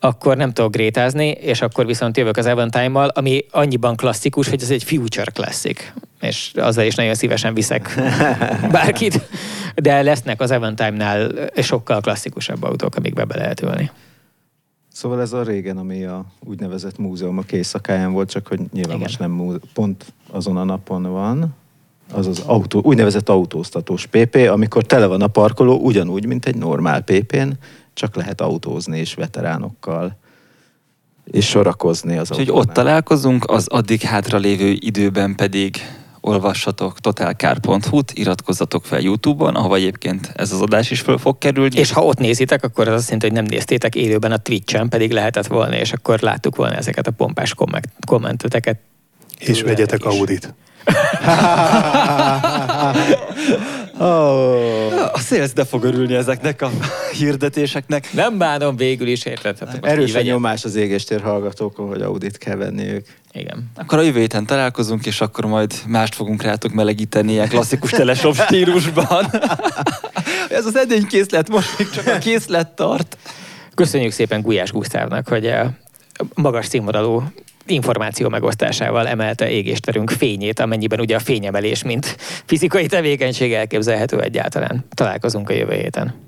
[0.00, 4.70] akkor nem tudok grétázni, és akkor viszont jövök az Eventime-mal, ami annyiban klasszikus, hogy ez
[4.70, 5.92] egy future classic.
[6.20, 7.94] És azzal is nagyon szívesen viszek
[8.72, 9.20] bárkit.
[9.82, 13.90] De lesznek az Eventime-nál sokkal klasszikusabb autók, amikbe be lehet ülni.
[14.92, 18.98] Szóval ez a régen, ami a úgynevezett múzeumok éjszakáján volt, csak hogy nyilván Igen.
[18.98, 21.54] most nem múze- pont azon a napon van,
[22.12, 27.00] az az autó, úgynevezett autóztatós PP, amikor tele van a parkoló, ugyanúgy, mint egy normál
[27.00, 27.48] PP-n,
[27.92, 30.16] csak lehet autózni és veteránokkal
[31.24, 35.76] és sorakozni az Úgyhogy ott találkozunk, az addig hátra lévő időben pedig
[36.26, 41.78] olvassatok totalcar.hu-t, iratkozzatok fel YouTube-on, ahova egyébként ez az adás is föl fog kerülni.
[41.78, 45.12] És ha ott nézitek, akkor az azt jelenti, hogy nem néztétek élőben a Twitch-en, pedig
[45.12, 47.54] lehetett volna, és akkor láttuk volna ezeket a pompás
[48.06, 48.78] kommenteteket.
[49.38, 50.54] És vegyetek Audit.
[53.98, 55.10] Oh.
[55.12, 56.70] A szélsz de fog örülni ezeknek a
[57.12, 58.12] hirdetéseknek.
[58.12, 59.58] Nem bánom végül is, érted?
[59.58, 63.06] Hát Erős a nyomás az égéstér hallgatókon, hogy audit kell venniük.
[63.32, 63.70] Igen.
[63.76, 68.34] Akkor a jövő héten találkozunk, és akkor majd mást fogunk rátok melegíteni ilyen klasszikus teleshop
[68.34, 69.26] stílusban.
[70.48, 73.16] Ez az edénykészlet most még csak a készlet tart.
[73.74, 75.66] Köszönjük szépen Gulyás Gusztávnak, hogy eh,
[76.34, 77.22] magas színvonalú
[77.70, 84.84] információ megosztásával emelte égésterünk fényét, amennyiben ugye a fényemelés, mint fizikai tevékenység elképzelhető egyáltalán.
[84.94, 86.25] Találkozunk a jövő héten.